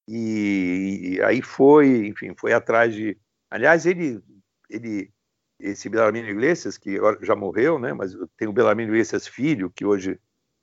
e, 0.07 1.15
e, 1.15 1.21
aí 1.21 1.41
foi, 1.41 2.07
enfim, 2.07 2.33
foi 2.33 2.53
atrás 2.53 2.95
de. 2.95 3.17
Aliás, 3.51 3.85
ele, 3.85 4.23
ele 4.69 5.11
esse 5.59 5.89
Belarmino 5.89 6.29
Iglesias, 6.29 6.77
que 6.77 6.97
já 7.21 7.35
morreu, 7.35 7.77
né, 7.77 7.91
mas 7.91 8.15
tem 8.37 8.47
o 8.47 8.53
Belarmino 8.53 8.93
Iglesias 8.93 9.27
filho, 9.27 9.69
que 9.69 9.83
hoje 9.83 10.17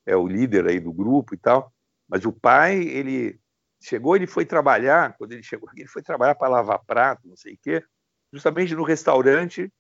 é 0.06 0.16
o 0.16 0.26
líder 0.26 0.66
aí 0.66 0.80
do 0.80 0.92
grupo 0.92 1.34
e 1.34 1.38
tal, 1.38 1.73
mas 2.08 2.24
o 2.24 2.32
pai, 2.32 2.76
ele 2.82 3.40
chegou, 3.82 4.16
ele 4.16 4.26
foi 4.26 4.44
trabalhar, 4.44 5.16
quando 5.16 5.32
ele 5.32 5.42
chegou 5.42 5.68
ele 5.76 5.88
foi 5.88 6.02
trabalhar 6.02 6.34
para 6.34 6.48
lavar 6.48 6.84
prato, 6.84 7.28
não 7.28 7.36
sei 7.36 7.54
o 7.54 7.58
quê, 7.60 7.84
justamente 8.32 8.74
no 8.74 8.82
restaurante 8.82 9.72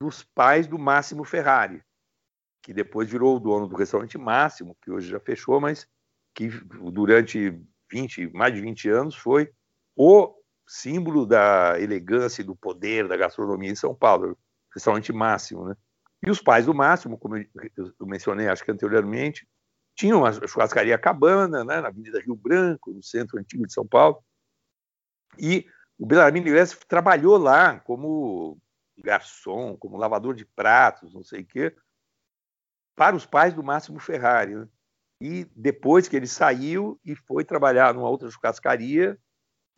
dos 0.00 0.22
pais 0.22 0.66
do 0.66 0.78
Máximo 0.78 1.24
Ferrari, 1.24 1.82
que 2.62 2.72
depois 2.72 3.08
virou 3.08 3.36
o 3.36 3.40
dono 3.40 3.66
do 3.66 3.76
restaurante 3.76 4.18
Máximo, 4.18 4.76
que 4.82 4.90
hoje 4.90 5.08
já 5.08 5.20
fechou, 5.20 5.60
mas 5.60 5.86
que 6.34 6.48
durante 6.92 7.58
20, 7.90 8.30
mais 8.34 8.52
de 8.54 8.60
20 8.60 8.90
anos 8.90 9.14
foi 9.14 9.50
o 9.96 10.34
símbolo 10.66 11.24
da 11.24 11.80
elegância 11.80 12.42
e 12.42 12.44
do 12.44 12.56
poder 12.56 13.06
da 13.06 13.16
gastronomia 13.16 13.70
em 13.70 13.76
São 13.76 13.94
Paulo, 13.94 14.36
restaurante 14.74 15.12
Máximo, 15.12 15.68
né? 15.68 15.76
E 16.26 16.30
os 16.30 16.42
pais 16.42 16.66
do 16.66 16.74
Máximo, 16.74 17.16
como 17.16 17.36
eu 17.36 18.06
mencionei, 18.06 18.48
acho 18.48 18.64
que 18.64 18.70
anteriormente, 18.70 19.46
tinham 19.96 20.20
uma 20.20 20.32
churrascaria 20.46 20.98
Cabana, 20.98 21.64
né, 21.64 21.80
na 21.80 21.88
Avenida 21.88 22.20
Rio 22.20 22.36
Branco, 22.36 22.92
no 22.92 23.02
centro 23.02 23.38
antigo 23.38 23.66
de 23.66 23.72
São 23.72 23.86
Paulo. 23.86 24.22
E 25.38 25.66
o 25.98 26.06
Belarmino 26.06 26.46
Iglesias 26.46 26.78
trabalhou 26.86 27.38
lá 27.38 27.80
como 27.80 28.58
garçom, 28.98 29.76
como 29.76 29.96
lavador 29.96 30.34
de 30.34 30.44
pratos, 30.44 31.14
não 31.14 31.24
sei 31.24 31.40
o 31.40 31.46
quê, 31.46 31.74
para 32.94 33.16
os 33.16 33.24
pais 33.24 33.54
do 33.54 33.62
Máximo 33.62 33.98
Ferrari. 33.98 34.54
Né? 34.54 34.68
E 35.20 35.44
depois 35.56 36.06
que 36.06 36.16
ele 36.16 36.26
saiu 36.26 37.00
e 37.02 37.14
foi 37.14 37.42
trabalhar 37.42 37.94
numa 37.94 38.08
outra 38.08 38.30
churrascaria, 38.30 39.18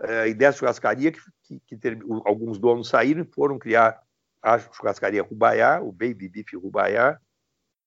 é, 0.01 0.29
e 0.29 0.35
dessa 0.35 0.59
churrascaria 0.59 1.13
que, 1.13 1.21
que, 1.45 1.61
que 1.61 1.79
alguns 2.25 2.59
donos 2.59 2.89
saíram 2.89 3.23
e 3.23 3.33
foram 3.33 3.59
criar 3.59 4.01
a 4.43 4.59
churrascaria 4.59 5.23
Rubaiá, 5.23 5.81
o 5.81 5.93
Baby 5.93 6.29
Beef 6.29 6.55
Rubaiá, 6.55 7.21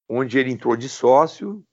onde 0.10 0.38
ele 0.38 0.52
entrou 0.52 0.76
de 0.76 0.90
sócio, 0.90 1.66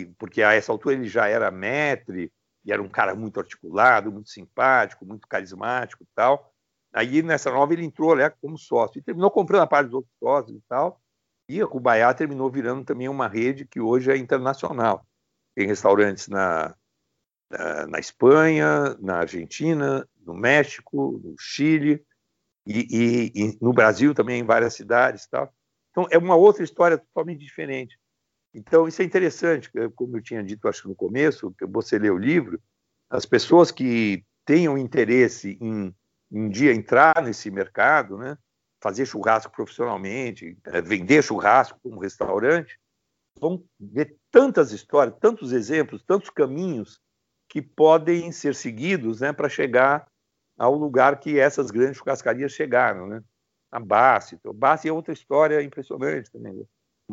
e, 0.00 0.06
porque 0.18 0.42
a 0.42 0.52
essa 0.54 0.72
altura 0.72 0.94
ele 0.94 1.08
já 1.08 1.28
era 1.28 1.50
maître, 1.50 2.32
e 2.64 2.72
era 2.72 2.82
um 2.82 2.88
cara 2.88 3.14
muito 3.14 3.40
articulado, 3.40 4.12
muito 4.12 4.28
simpático, 4.28 5.06
muito 5.06 5.26
carismático 5.26 6.02
e 6.02 6.06
tal. 6.14 6.52
Aí, 6.92 7.22
nessa 7.22 7.50
nova, 7.50 7.72
ele 7.72 7.84
entrou 7.84 8.16
né, 8.16 8.30
como 8.30 8.58
sócio 8.58 8.98
e 8.98 9.02
terminou 9.02 9.30
comprando 9.30 9.62
a 9.62 9.66
parte 9.66 9.86
dos 9.86 9.94
outros 9.94 10.14
sócios 10.18 10.56
e 10.56 10.62
tal. 10.68 11.00
E 11.48 11.62
a 11.62 11.66
Cubaiá 11.66 12.12
terminou 12.12 12.50
virando 12.50 12.84
também 12.84 13.08
uma 13.08 13.26
rede 13.26 13.64
que 13.64 13.80
hoje 13.80 14.10
é 14.10 14.16
internacional. 14.16 15.06
Tem 15.54 15.66
restaurantes 15.66 16.28
na, 16.28 16.74
na, 17.50 17.86
na 17.86 17.98
Espanha, 17.98 18.94
na 19.00 19.18
Argentina, 19.20 20.06
no 20.26 20.34
México, 20.34 21.20
no 21.24 21.34
Chile 21.38 22.04
e, 22.66 22.80
e, 22.90 23.32
e, 23.34 23.58
no 23.62 23.72
Brasil 23.72 24.14
também, 24.14 24.40
em 24.40 24.44
várias 24.44 24.74
cidades 24.74 25.24
e 25.24 25.30
tal. 25.30 25.52
Então, 25.90 26.06
é 26.10 26.18
uma 26.18 26.36
outra 26.36 26.62
história 26.62 26.98
totalmente 26.98 27.40
diferente. 27.40 27.98
Então, 28.54 28.88
isso 28.88 29.02
é 29.02 29.04
interessante, 29.04 29.70
como 29.94 30.16
eu 30.16 30.22
tinha 30.22 30.42
dito, 30.42 30.68
acho 30.68 30.88
no 30.88 30.94
começo, 30.94 31.54
que 31.58 31.66
você 31.66 31.98
lê 31.98 32.10
o 32.10 32.18
livro, 32.18 32.60
as 33.10 33.26
pessoas 33.26 33.70
que 33.70 34.24
tenham 34.44 34.78
interesse 34.78 35.58
em 35.60 35.94
um 36.30 36.48
dia 36.48 36.74
entrar 36.74 37.22
nesse 37.22 37.50
mercado, 37.50 38.18
né, 38.18 38.36
fazer 38.80 39.06
churrasco 39.06 39.52
profissionalmente, 39.52 40.56
é, 40.64 40.80
vender 40.80 41.22
churrasco 41.22 41.78
como 41.82 42.00
restaurante, 42.00 42.78
vão 43.38 43.64
ver 43.78 44.16
tantas 44.30 44.72
histórias, 44.72 45.16
tantos 45.20 45.52
exemplos, 45.52 46.02
tantos 46.02 46.30
caminhos 46.30 47.00
que 47.48 47.62
podem 47.62 48.30
ser 48.30 48.54
seguidos 48.54 49.20
né, 49.20 49.32
para 49.32 49.48
chegar 49.48 50.06
ao 50.56 50.74
lugar 50.74 51.18
que 51.18 51.38
essas 51.38 51.70
grandes 51.70 51.98
churrascarias 51.98 52.52
chegaram. 52.52 53.06
Né? 53.06 53.22
A 53.70 53.80
Bassi. 53.80 54.38
O 54.44 54.52
Bassi 54.52 54.88
é 54.88 54.92
outra 54.92 55.12
história 55.12 55.62
impressionante 55.62 56.30
também. 56.30 56.66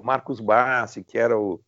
Marcos 0.04 0.40
Bassi, 0.40 1.04
que 1.04 1.18
era 1.18 1.38
o. 1.40 1.62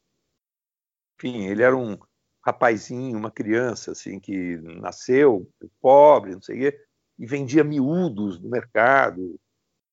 Enfim, 1.17 1.45
ele 1.45 1.63
era 1.63 1.75
um 1.75 1.97
rapazinho, 2.45 3.17
uma 3.17 3.31
criança, 3.31 3.91
assim, 3.91 4.19
que 4.19 4.57
nasceu 4.57 5.49
pobre, 5.81 6.33
não 6.33 6.41
sei 6.41 6.55
o 6.55 6.59
quê, 6.59 6.79
e 7.19 7.25
vendia 7.25 7.63
miúdos 7.63 8.39
no 8.39 8.49
mercado. 8.49 9.39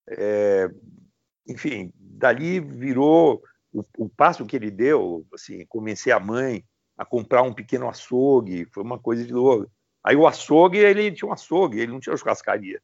É, 0.09 0.70
enfim, 1.49 1.92
dali 1.97 2.61
virou 2.61 3.42
o, 3.73 3.85
o, 3.99 4.09
passo 4.09 4.47
que 4.47 4.55
ele 4.55 4.70
deu, 4.70 5.27
assim, 5.35 5.66
convencer 5.66 6.12
a 6.12 6.20
mãe 6.20 6.64
a 6.97 7.05
comprar 7.05 7.42
um 7.42 7.53
pequeno 7.53 7.88
açougue, 7.88 8.66
foi 8.73 8.83
uma 8.83 8.99
coisa 8.99 9.25
de 9.25 9.33
louco. 9.33 9.68
Aí 10.03 10.14
o 10.14 10.27
açougue, 10.27 10.79
ele 10.79 11.11
tinha 11.11 11.29
um 11.29 11.33
açougue, 11.33 11.81
ele 11.81 11.90
não 11.90 11.99
tinha 11.99 12.16
churrascaria. 12.16 12.81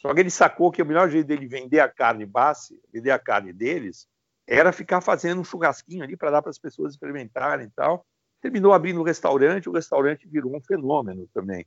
Só 0.00 0.14
que 0.14 0.20
ele 0.20 0.30
sacou 0.30 0.70
que 0.70 0.80
o 0.80 0.86
melhor 0.86 1.10
jeito 1.10 1.26
dele 1.26 1.48
vender 1.48 1.80
a 1.80 1.88
carne 1.88 2.24
base, 2.24 2.80
vender 2.92 3.10
a 3.10 3.18
carne 3.18 3.52
deles, 3.52 4.06
era 4.48 4.72
ficar 4.72 5.02
fazendo 5.02 5.42
um 5.42 5.44
churrasquinho 5.44 6.02
ali 6.02 6.16
para 6.16 6.30
dar 6.30 6.40
para 6.40 6.50
as 6.50 6.58
pessoas 6.58 6.94
experimentarem 6.94 7.66
e 7.66 7.70
tal. 7.70 8.04
Terminou 8.40 8.72
abrindo 8.72 8.98
um 8.98 9.04
restaurante, 9.04 9.68
o 9.68 9.72
restaurante 9.72 10.26
virou 10.26 10.56
um 10.56 10.60
fenômeno 10.62 11.28
também. 11.34 11.66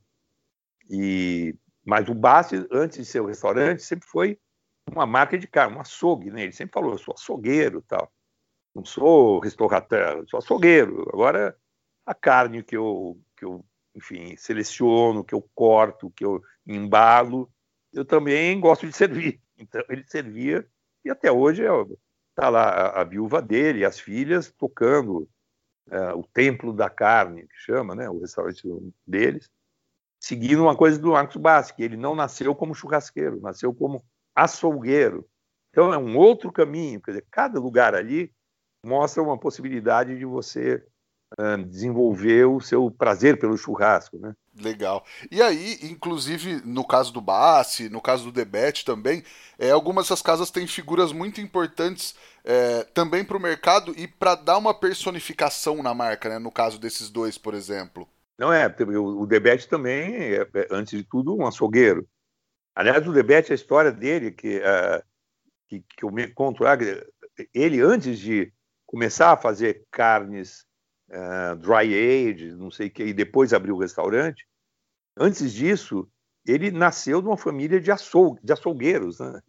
E 0.90 1.54
mas 1.84 2.08
o 2.08 2.14
Bassi, 2.14 2.66
antes 2.70 2.98
de 2.98 3.04
ser 3.04 3.20
o 3.20 3.26
restaurante, 3.26 3.82
sempre 3.82 4.06
foi 4.08 4.38
uma 4.90 5.06
marca 5.06 5.36
de 5.38 5.46
carne, 5.46 5.76
um 5.76 5.80
açougue, 5.80 6.30
né? 6.30 6.44
Ele 6.44 6.52
sempre 6.52 6.74
falou, 6.74 6.92
eu 6.92 6.98
sou 6.98 7.14
açougueiro 7.14 7.82
tal. 7.82 8.12
Não 8.74 8.84
sou 8.84 9.40
restaurateur, 9.40 10.24
sou 10.28 10.38
açougueiro. 10.38 11.08
Agora, 11.12 11.56
a 12.06 12.14
carne 12.14 12.62
que 12.62 12.76
eu, 12.76 13.20
que 13.36 13.44
eu, 13.44 13.64
enfim, 13.94 14.36
seleciono, 14.36 15.24
que 15.24 15.34
eu 15.34 15.42
corto, 15.54 16.10
que 16.10 16.24
eu 16.24 16.40
embalo, 16.66 17.50
eu 17.92 18.04
também 18.04 18.58
gosto 18.60 18.86
de 18.86 18.92
servir. 18.92 19.40
Então, 19.62 19.84
ele 19.88 20.02
servia 20.08 20.66
e 21.04 21.10
até 21.10 21.30
hoje 21.30 21.62
está 22.32 22.48
lá 22.48 22.68
a, 22.68 23.00
a, 23.00 23.04
viúva 23.04 23.40
dele, 23.40 23.84
as 23.84 23.98
filhas, 24.00 24.52
tocando 24.58 25.28
uh, 25.88 26.18
o 26.18 26.26
templo 26.32 26.72
da 26.72 26.90
carne, 26.90 27.42
que 27.42 27.56
chama, 27.56 27.94
né? 27.94 28.08
O 28.08 28.20
restaurante 28.20 28.62
deles 29.06 29.50
seguindo 30.22 30.62
uma 30.62 30.76
coisa 30.76 31.00
do 31.00 31.10
Marcos 31.10 31.36
Bassi, 31.36 31.74
que 31.74 31.82
ele 31.82 31.96
não 31.96 32.14
nasceu 32.14 32.54
como 32.54 32.76
churrasqueiro, 32.76 33.40
nasceu 33.40 33.74
como 33.74 34.04
açougueiro. 34.36 35.28
Então 35.70 35.92
é 35.92 35.98
um 35.98 36.16
outro 36.16 36.52
caminho, 36.52 37.02
quer 37.02 37.10
dizer, 37.10 37.26
cada 37.28 37.58
lugar 37.58 37.92
ali 37.92 38.32
mostra 38.86 39.20
uma 39.20 39.36
possibilidade 39.36 40.16
de 40.16 40.24
você 40.24 40.86
uh, 41.40 41.64
desenvolver 41.64 42.44
o 42.44 42.60
seu 42.60 42.88
prazer 42.88 43.36
pelo 43.36 43.56
churrasco, 43.56 44.16
né? 44.16 44.32
Legal. 44.54 45.04
E 45.30 45.40
aí, 45.40 45.78
inclusive, 45.82 46.60
no 46.64 46.86
caso 46.86 47.12
do 47.12 47.22
Bassi, 47.22 47.88
no 47.88 48.02
caso 48.02 48.24
do 48.24 48.32
Debete 48.32 48.84
também, 48.84 49.24
é, 49.58 49.70
algumas 49.70 50.04
dessas 50.04 50.20
casas 50.20 50.50
têm 50.50 50.66
figuras 50.66 51.10
muito 51.10 51.40
importantes 51.40 52.14
é, 52.44 52.84
também 52.92 53.24
para 53.24 53.36
o 53.36 53.40
mercado 53.40 53.94
e 53.96 54.06
para 54.06 54.34
dar 54.34 54.58
uma 54.58 54.74
personificação 54.74 55.82
na 55.82 55.94
marca, 55.94 56.28
né? 56.28 56.38
No 56.38 56.50
caso 56.50 56.78
desses 56.78 57.08
dois, 57.08 57.38
por 57.38 57.54
exemplo. 57.54 58.06
Não 58.38 58.52
é, 58.52 58.66
o 58.66 59.26
Debete 59.26 59.68
também, 59.68 60.14
é, 60.16 60.42
é, 60.42 60.66
antes 60.70 60.98
de 60.98 61.04
tudo, 61.04 61.34
um 61.34 61.46
açougueiro. 61.46 62.06
Aliás, 62.74 63.06
o 63.06 63.12
Debete, 63.12 63.52
a 63.52 63.54
história 63.54 63.92
dele, 63.92 64.32
que, 64.32 64.58
uh, 64.58 65.02
que, 65.68 65.80
que, 65.80 66.04
eu 66.04 66.10
me 66.10 66.26
conto 66.28 66.64
lá, 66.64 66.76
ele, 67.54 67.80
antes 67.80 68.18
de 68.18 68.52
começar 68.86 69.32
a 69.32 69.36
fazer 69.36 69.86
carnes 69.90 70.66
uh, 71.12 71.56
dry 71.56 71.94
age, 71.94 72.52
não 72.52 72.70
sei 72.70 72.88
o 72.88 72.90
que, 72.90 73.04
e 73.04 73.12
depois 73.12 73.52
abrir 73.52 73.72
o 73.72 73.78
restaurante, 73.78 74.46
antes 75.16 75.52
disso, 75.52 76.08
ele 76.46 76.70
nasceu 76.70 77.20
de 77.20 77.28
uma 77.28 77.36
família 77.36 77.80
de, 77.80 77.90
açougue, 77.90 78.40
de 78.42 78.52
açougueiros. 78.52 79.20
Né? 79.20 79.40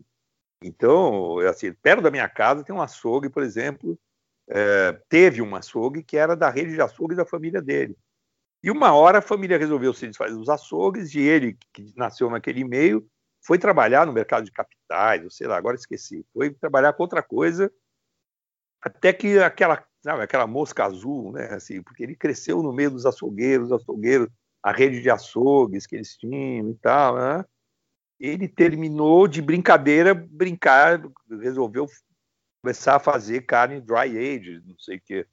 Então, 0.61 1.39
assim, 1.39 1.73
perto 1.73 2.03
da 2.03 2.11
minha 2.11 2.29
casa 2.29 2.63
tem 2.63 2.75
um 2.75 2.81
açougue, 2.81 3.29
por 3.29 3.43
exemplo, 3.43 3.99
uh, 4.49 5.03
teve 5.09 5.41
um 5.41 5.55
açougue 5.55 6.03
que 6.03 6.17
era 6.17 6.35
da 6.35 6.49
rede 6.49 6.73
de 6.73 6.81
açougue 6.81 7.15
da 7.15 7.25
família 7.25 7.61
dele. 7.61 7.97
E 8.61 8.71
uma 8.71 8.93
hora 8.93 9.17
a 9.17 9.21
família 9.21 9.57
resolveu 9.57 9.93
se 9.93 10.07
desfazer 10.07 10.35
dos 10.35 10.47
açougues 10.47 11.13
e 11.15 11.19
ele, 11.19 11.57
que 11.73 11.93
nasceu 11.97 12.29
naquele 12.29 12.63
meio, 12.63 13.05
foi 13.45 13.59
trabalhar 13.59 14.05
no 14.05 14.13
mercado 14.13 14.45
de 14.45 14.51
capitais, 14.51 15.21
ou 15.21 15.29
sei 15.29 15.47
lá, 15.47 15.57
agora 15.57 15.75
esqueci. 15.75 16.25
Foi 16.31 16.49
trabalhar 16.51 16.93
com 16.93 17.03
outra 17.03 17.21
coisa, 17.21 17.69
até 18.81 19.11
que 19.11 19.37
aquela, 19.39 19.85
sabe, 20.03 20.21
aquela 20.21 20.45
mosca 20.45 20.83
azul, 20.83 21.31
né, 21.31 21.53
assim, 21.53 21.81
porque 21.81 22.03
ele 22.03 22.15
cresceu 22.15 22.61
no 22.61 22.73
meio 22.73 22.91
dos 22.91 23.05
açougueiros, 23.05 23.71
açougueiros, 23.71 24.27
a 24.61 24.71
rede 24.71 25.01
de 25.01 25.09
açougues 25.09 25.87
que 25.87 25.95
eles 25.95 26.17
tinham 26.17 26.69
e 26.69 26.75
tal, 26.75 27.15
né? 27.15 27.45
Ele 28.19 28.47
terminou 28.47 29.27
de 29.27 29.41
brincadeira, 29.41 30.13
brincar, 30.13 31.01
resolveu 31.41 31.87
começar 32.61 32.95
a 32.95 32.99
fazer 32.99 33.41
carne 33.41 33.81
dry 33.81 34.17
age, 34.17 34.61
não 34.65 34.77
sei 34.77 34.97
o 34.97 35.01
quê. 35.01 35.27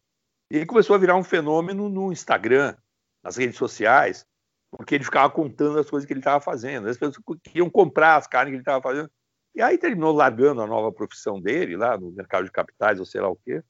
E 0.50 0.56
ele 0.56 0.66
começou 0.66 0.96
a 0.96 0.98
virar 0.98 1.16
um 1.16 1.22
fenômeno 1.22 1.88
no 1.88 2.10
Instagram, 2.10 2.76
nas 3.22 3.36
redes 3.36 3.56
sociais, 3.56 4.26
porque 4.72 4.96
ele 4.96 5.04
ficava 5.04 5.30
contando 5.30 5.78
as 5.78 5.88
coisas 5.88 6.06
que 6.06 6.12
ele 6.12 6.20
estava 6.20 6.40
fazendo. 6.40 6.88
As 6.88 6.96
pessoas 6.96 7.24
queriam 7.44 7.70
comprar 7.70 8.16
as 8.16 8.26
carnes 8.26 8.50
que 8.50 8.56
ele 8.56 8.62
estava 8.62 8.82
fazendo. 8.82 9.10
E 9.54 9.62
aí 9.62 9.78
terminou 9.78 10.12
largando 10.12 10.62
a 10.62 10.66
nova 10.66 10.92
profissão 10.92 11.40
dele 11.40 11.76
lá 11.76 11.96
no 11.96 12.10
mercado 12.10 12.44
de 12.44 12.52
capitais 12.52 12.98
ou 12.98 13.06
sei 13.06 13.20
lá 13.20 13.28
o 13.28 13.36
quê, 13.36 13.62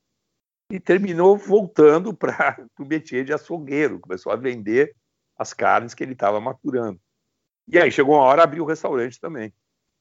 e 0.71 0.79
terminou 0.79 1.37
voltando 1.37 2.15
para 2.15 2.57
o 2.79 2.85
métier 2.85 3.25
de 3.25 3.33
açougueiro, 3.33 4.01
começou 4.01 4.33
a 4.33 4.37
vender 4.37 4.95
as 5.37 5.53
carnes 5.53 5.95
que 5.95 6.05
ele 6.05 6.13
estava 6.13 6.41
maturando. 6.41 7.01
E 7.67 7.79
aí 7.79 7.91
chegou 7.91 8.15
uma 8.15 8.25
hora 8.25 8.43
abrir 8.43 8.61
o 8.61 8.67
restaurante 8.67 9.19
também 9.21 9.53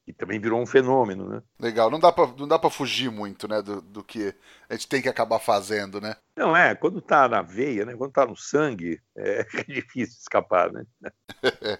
e 0.06 0.12
também 0.12 0.40
virou 0.40 0.60
um 0.60 0.66
fenômeno, 0.66 1.28
né? 1.28 1.42
Legal, 1.58 1.90
não 1.90 2.00
dá 2.00 2.10
para 2.10 2.26
não 2.36 2.48
dá 2.48 2.58
para 2.58 2.68
fugir 2.68 3.10
muito, 3.10 3.46
né, 3.46 3.62
do, 3.62 3.80
do 3.80 4.02
que 4.02 4.34
a 4.68 4.74
gente 4.74 4.88
tem 4.88 5.00
que 5.00 5.08
acabar 5.08 5.38
fazendo, 5.38 6.00
né? 6.00 6.16
Não 6.36 6.56
é, 6.56 6.74
quando 6.74 7.00
tá 7.00 7.28
na 7.28 7.42
veia, 7.42 7.84
né, 7.84 7.94
quando 7.96 8.12
tá 8.12 8.26
no 8.26 8.36
sangue, 8.36 9.00
é, 9.16 9.46
é 9.54 9.62
difícil 9.64 10.18
escapar, 10.18 10.72
né? 10.72 10.84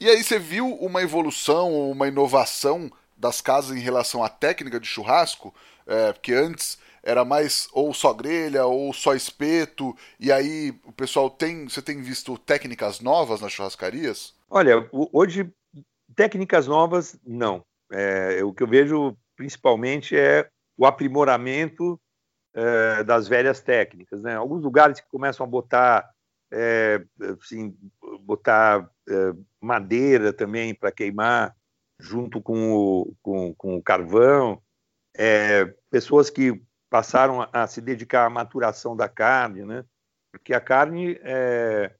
e 0.00 0.08
aí 0.08 0.22
você 0.22 0.38
viu 0.38 0.66
uma 0.76 1.02
evolução 1.02 1.90
uma 1.90 2.08
inovação 2.08 2.90
das 3.16 3.40
casas 3.40 3.76
em 3.76 3.80
relação 3.80 4.24
à 4.24 4.28
técnica 4.28 4.80
de 4.80 4.86
churrasco, 4.86 5.54
é, 5.86 6.12
porque 6.12 6.32
antes 6.32 6.78
era 7.02 7.24
mais 7.24 7.68
ou 7.72 7.92
só 7.94 8.12
grelha 8.12 8.66
ou 8.66 8.92
só 8.92 9.14
espeto, 9.14 9.96
e 10.18 10.30
aí 10.30 10.78
o 10.84 10.92
pessoal 10.92 11.30
tem, 11.30 11.68
você 11.68 11.80
tem 11.80 12.02
visto 12.02 12.36
técnicas 12.38 13.00
novas 13.00 13.40
nas 13.40 13.52
churrascarias? 13.52 14.34
Olha, 14.48 14.88
hoje 14.92 15.52
Técnicas 16.14 16.66
novas, 16.66 17.18
não. 17.24 17.64
É, 17.92 18.42
o 18.42 18.52
que 18.52 18.62
eu 18.62 18.66
vejo 18.66 19.16
principalmente 19.36 20.16
é 20.16 20.48
o 20.76 20.84
aprimoramento 20.84 22.00
é, 22.54 23.04
das 23.04 23.28
velhas 23.28 23.60
técnicas. 23.60 24.20
Né? 24.22 24.34
Alguns 24.34 24.62
lugares 24.62 25.00
que 25.00 25.08
começam 25.08 25.44
a 25.44 25.48
botar, 25.48 26.10
é, 26.52 27.02
assim, 27.40 27.76
botar 28.20 28.90
é, 29.08 29.32
madeira 29.60 30.32
também 30.32 30.74
para 30.74 30.92
queimar 30.92 31.56
junto 31.98 32.40
com 32.40 32.72
o, 32.72 33.14
com, 33.22 33.54
com 33.54 33.76
o 33.76 33.82
carvão, 33.82 34.60
é, 35.16 35.66
pessoas 35.90 36.30
que 36.30 36.60
passaram 36.90 37.40
a, 37.40 37.48
a, 37.52 37.66
se 37.66 37.80
dedicar 37.80 38.26
à 38.26 38.30
maturação 38.30 38.96
da 38.96 39.08
carne, 39.08 39.64
né? 39.64 39.84
porque 40.32 40.52
a 40.52 40.60
carne 40.60 41.18
é, 41.22 41.94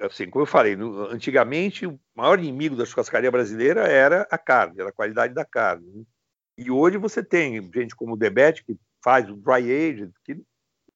assim, 0.00 0.28
como 0.28 0.42
eu 0.42 0.46
falei, 0.46 0.76
no, 0.76 1.06
antigamente 1.06 1.86
o 1.86 2.00
maior 2.14 2.38
inimigo 2.38 2.76
da 2.76 2.84
churrascaria 2.84 3.30
brasileira 3.30 3.86
era 3.86 4.26
a 4.30 4.38
carne, 4.38 4.80
era 4.80 4.90
a 4.90 4.92
qualidade 4.92 5.34
da 5.34 5.44
carne. 5.44 5.86
Né? 5.90 6.04
E 6.58 6.70
hoje 6.70 6.96
você 6.96 7.22
tem 7.22 7.70
gente 7.72 7.94
como 7.94 8.14
o 8.14 8.16
Debet, 8.16 8.64
que 8.64 8.78
faz 9.02 9.28
o 9.28 9.36
dry 9.36 9.70
aged, 9.70 10.12
que 10.24 10.34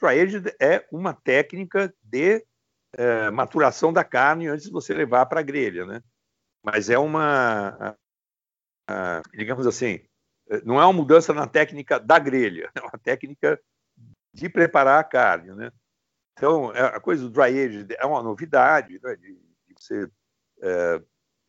dry 0.01 0.21
aged 0.21 0.55
é 0.61 0.87
uma 0.91 1.13
técnica 1.13 1.93
de 2.03 2.45
é, 2.95 3.31
maturação 3.31 3.93
da 3.93 4.03
carne 4.03 4.49
antes 4.49 4.67
de 4.67 4.73
você 4.73 4.95
levar 4.95 5.27
para 5.27 5.41
a 5.41 5.45
grelha, 5.45 5.87
né? 5.87 6.03
Mas 6.65 6.91
é 6.91 6.99
uma, 6.99 7.69
a, 7.79 7.97
a, 8.89 9.23
digamos 9.35 9.67
assim, 9.67 10.01
não 10.65 10.81
é 10.81 10.85
uma 10.85 10.93
mudança 10.93 11.33
na 11.33 11.47
técnica 11.47 11.99
da 11.99 12.19
grelha, 12.19 12.71
é 12.75 12.81
uma 12.81 12.99
técnica 12.99 13.61
de 14.33 14.49
preparar 14.49 14.99
a 14.99 15.05
carne, 15.05 15.53
né? 15.55 15.73
Então, 16.33 16.75
é, 16.75 16.81
a 16.81 17.01
coisa 17.01 17.23
do 17.23 17.31
dry 17.31 17.59
age 17.59 17.87
é 17.99 18.07
uma 18.07 18.23
novidade, 18.23 18.99
né, 19.03 19.15
de, 19.17 19.35
de, 19.35 19.75
você 19.77 20.09
é, 20.63 21.03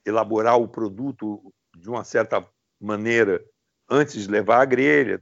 elaborar 0.06 0.58
o 0.58 0.68
produto 0.68 1.54
de 1.76 1.90
uma 1.90 2.04
certa 2.04 2.46
maneira 2.80 3.44
antes 3.90 4.24
de 4.24 4.30
levar 4.30 4.62
à 4.62 4.66
grelha. 4.66 5.22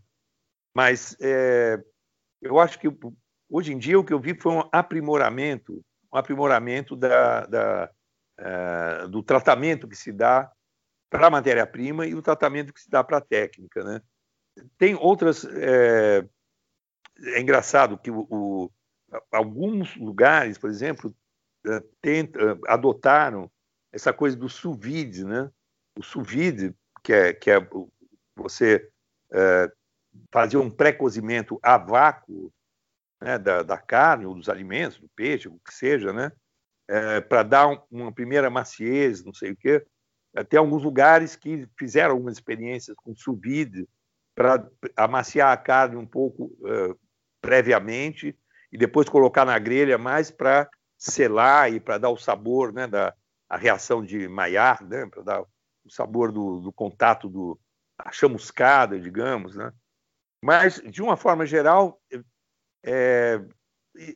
Mas 0.75 1.15
é, 1.21 1.83
eu 2.41 2.59
acho 2.59 2.79
que 2.79 2.87
hoje 3.49 3.73
em 3.73 3.77
dia 3.77 3.99
o 3.99 4.03
que 4.03 4.13
eu 4.13 4.19
vi 4.19 4.33
foi 4.39 4.53
um 4.53 4.69
aprimoramento, 4.71 5.83
um 6.11 6.17
aprimoramento 6.17 6.95
da, 6.95 7.45
da, 7.45 7.91
é, 8.37 9.07
do 9.07 9.21
tratamento 9.21 9.87
que 9.87 9.95
se 9.95 10.11
dá 10.11 10.51
para 11.09 11.27
a 11.27 11.31
matéria-prima 11.31 12.05
e 12.05 12.13
o 12.13 12.21
tratamento 12.21 12.73
que 12.73 12.81
se 12.81 12.89
dá 12.89 13.03
para 13.03 13.17
a 13.17 13.21
técnica. 13.21 13.83
Né? 13.83 14.01
Tem 14.77 14.95
outras. 14.95 15.45
É, 15.45 16.25
é 17.21 17.41
engraçado 17.41 17.97
que 17.97 18.11
o, 18.11 18.27
o 18.29 18.71
alguns 19.31 19.95
lugares, 19.95 20.57
por 20.57 20.69
exemplo, 20.69 21.13
eh, 21.65 21.83
tenta, 22.01 22.39
eh, 22.39 22.57
adotaram 22.67 23.51
essa 23.91 24.13
coisa 24.13 24.35
do 24.37 24.47
sous 24.47 24.77
vide, 24.77 25.25
né? 25.25 25.51
O 25.97 26.03
sous 26.03 26.25
vide, 26.27 26.75
que 27.03 27.11
é, 27.11 27.33
que 27.33 27.49
é 27.51 27.59
você 28.35 28.89
é, 29.33 29.71
fazer 30.31 30.57
um 30.57 30.69
pré-cozimento 30.69 31.59
a 31.61 31.77
vácuo 31.77 32.53
né, 33.21 33.37
da, 33.37 33.63
da, 33.63 33.77
carne 33.77 34.25
ou 34.25 34.35
dos 34.35 34.47
alimentos, 34.47 34.99
do 34.99 35.09
peixe, 35.09 35.49
o 35.49 35.59
que 35.59 35.73
seja, 35.73 36.13
né? 36.13 36.31
É, 36.87 37.21
para 37.21 37.43
dar 37.43 37.67
um, 37.67 37.81
uma 37.91 38.13
primeira 38.13 38.49
maciez, 38.49 39.23
não 39.23 39.33
sei 39.33 39.51
o 39.51 39.57
quê. 39.57 39.85
Tem 40.47 40.59
alguns 40.59 40.83
lugares 40.83 41.35
que 41.35 41.67
fizeram 41.77 42.11
algumas 42.11 42.35
experiências 42.35 42.95
com 42.97 43.15
sous 43.15 43.39
vide 43.39 43.87
para 44.35 44.67
amaciar 44.95 45.51
a 45.51 45.57
carne 45.57 45.95
um 45.95 46.05
pouco 46.05 46.45
uh, 46.61 46.97
previamente 47.41 48.37
e 48.71 48.77
depois 48.77 49.09
colocar 49.09 49.43
na 49.43 49.57
grelha 49.57 49.97
mais 49.97 50.29
para 50.29 50.69
selar 50.97 51.73
e 51.73 51.79
para 51.79 51.97
dar 51.97 52.09
o 52.09 52.17
sabor 52.17 52.71
né, 52.71 52.87
da 52.87 53.13
a 53.49 53.57
reação 53.57 54.05
de 54.05 54.27
Maillard, 54.27 54.85
né, 54.85 55.07
para 55.07 55.23
dar 55.23 55.41
o 55.41 55.89
sabor 55.89 56.31
do, 56.31 56.61
do 56.61 56.71
contato 56.71 57.27
do 57.27 57.59
a 57.97 58.11
chamuscada, 58.11 58.99
digamos, 58.99 59.55
né? 59.55 59.73
Mas 60.41 60.81
de 60.85 61.01
uma 61.01 61.17
forma 61.17 61.45
geral, 61.45 61.99
é, 62.85 63.41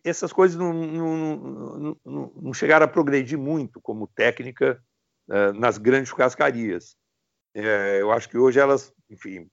essas 0.03 0.31
coisas 0.31 0.57
não, 0.57 0.71
não, 0.71 1.97
não, 2.05 2.33
não, 2.35 2.53
chegaram 2.53 2.85
a 2.85 2.87
progredir 2.87 3.37
muito 3.37 3.81
como 3.81 4.07
técnica 4.07 4.81
nas 5.27 5.77
grandes 5.77 6.09
churrascarias. 6.09 6.97
É, 7.53 8.01
eu 8.01 8.11
acho 8.11 8.27
que 8.29 8.37
hoje 8.37 8.59
elas, 8.59 8.93
enfim, 9.09 9.49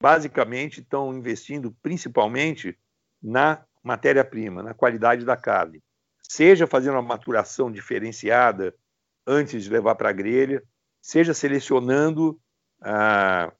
basicamente 0.00 0.80
estão 0.80 1.14
investindo 1.14 1.74
principalmente 1.82 2.78
na 3.22 3.64
matéria-prima, 3.82 4.62
na 4.62 4.74
qualidade 4.74 5.24
da 5.24 5.36
carne. 5.36 5.82
Seja 6.22 6.66
fazendo 6.66 6.94
uma 6.94 7.02
maturação 7.02 7.70
diferenciada 7.70 8.74
antes 9.26 9.64
de 9.64 9.70
levar 9.70 9.94
para 9.94 10.10
a 10.10 10.12
grelha, 10.12 10.62
seja 11.00 11.32
selecionando 11.32 12.40
a, 12.80 13.52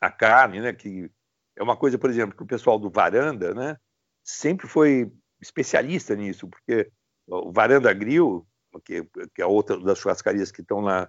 a 0.00 0.10
carne, 0.10 0.60
né, 0.60 0.72
que 0.72 1.10
é 1.56 1.62
uma 1.62 1.76
coisa, 1.76 1.98
por 1.98 2.10
exemplo, 2.10 2.36
que 2.36 2.42
o 2.42 2.46
pessoal 2.46 2.78
do 2.78 2.90
Varanda 2.90 3.54
né, 3.54 3.76
sempre 4.24 4.66
foi 4.66 5.12
especialista 5.40 6.14
nisso, 6.14 6.48
porque 6.48 6.90
o 7.26 7.52
Varanda 7.52 7.92
Grill, 7.92 8.46
que, 8.80 9.04
que 9.34 9.42
é 9.42 9.46
outra 9.46 9.78
das 9.80 9.98
churrascarias 9.98 10.50
que 10.50 10.60
estão 10.60 10.80
lá, 10.80 11.08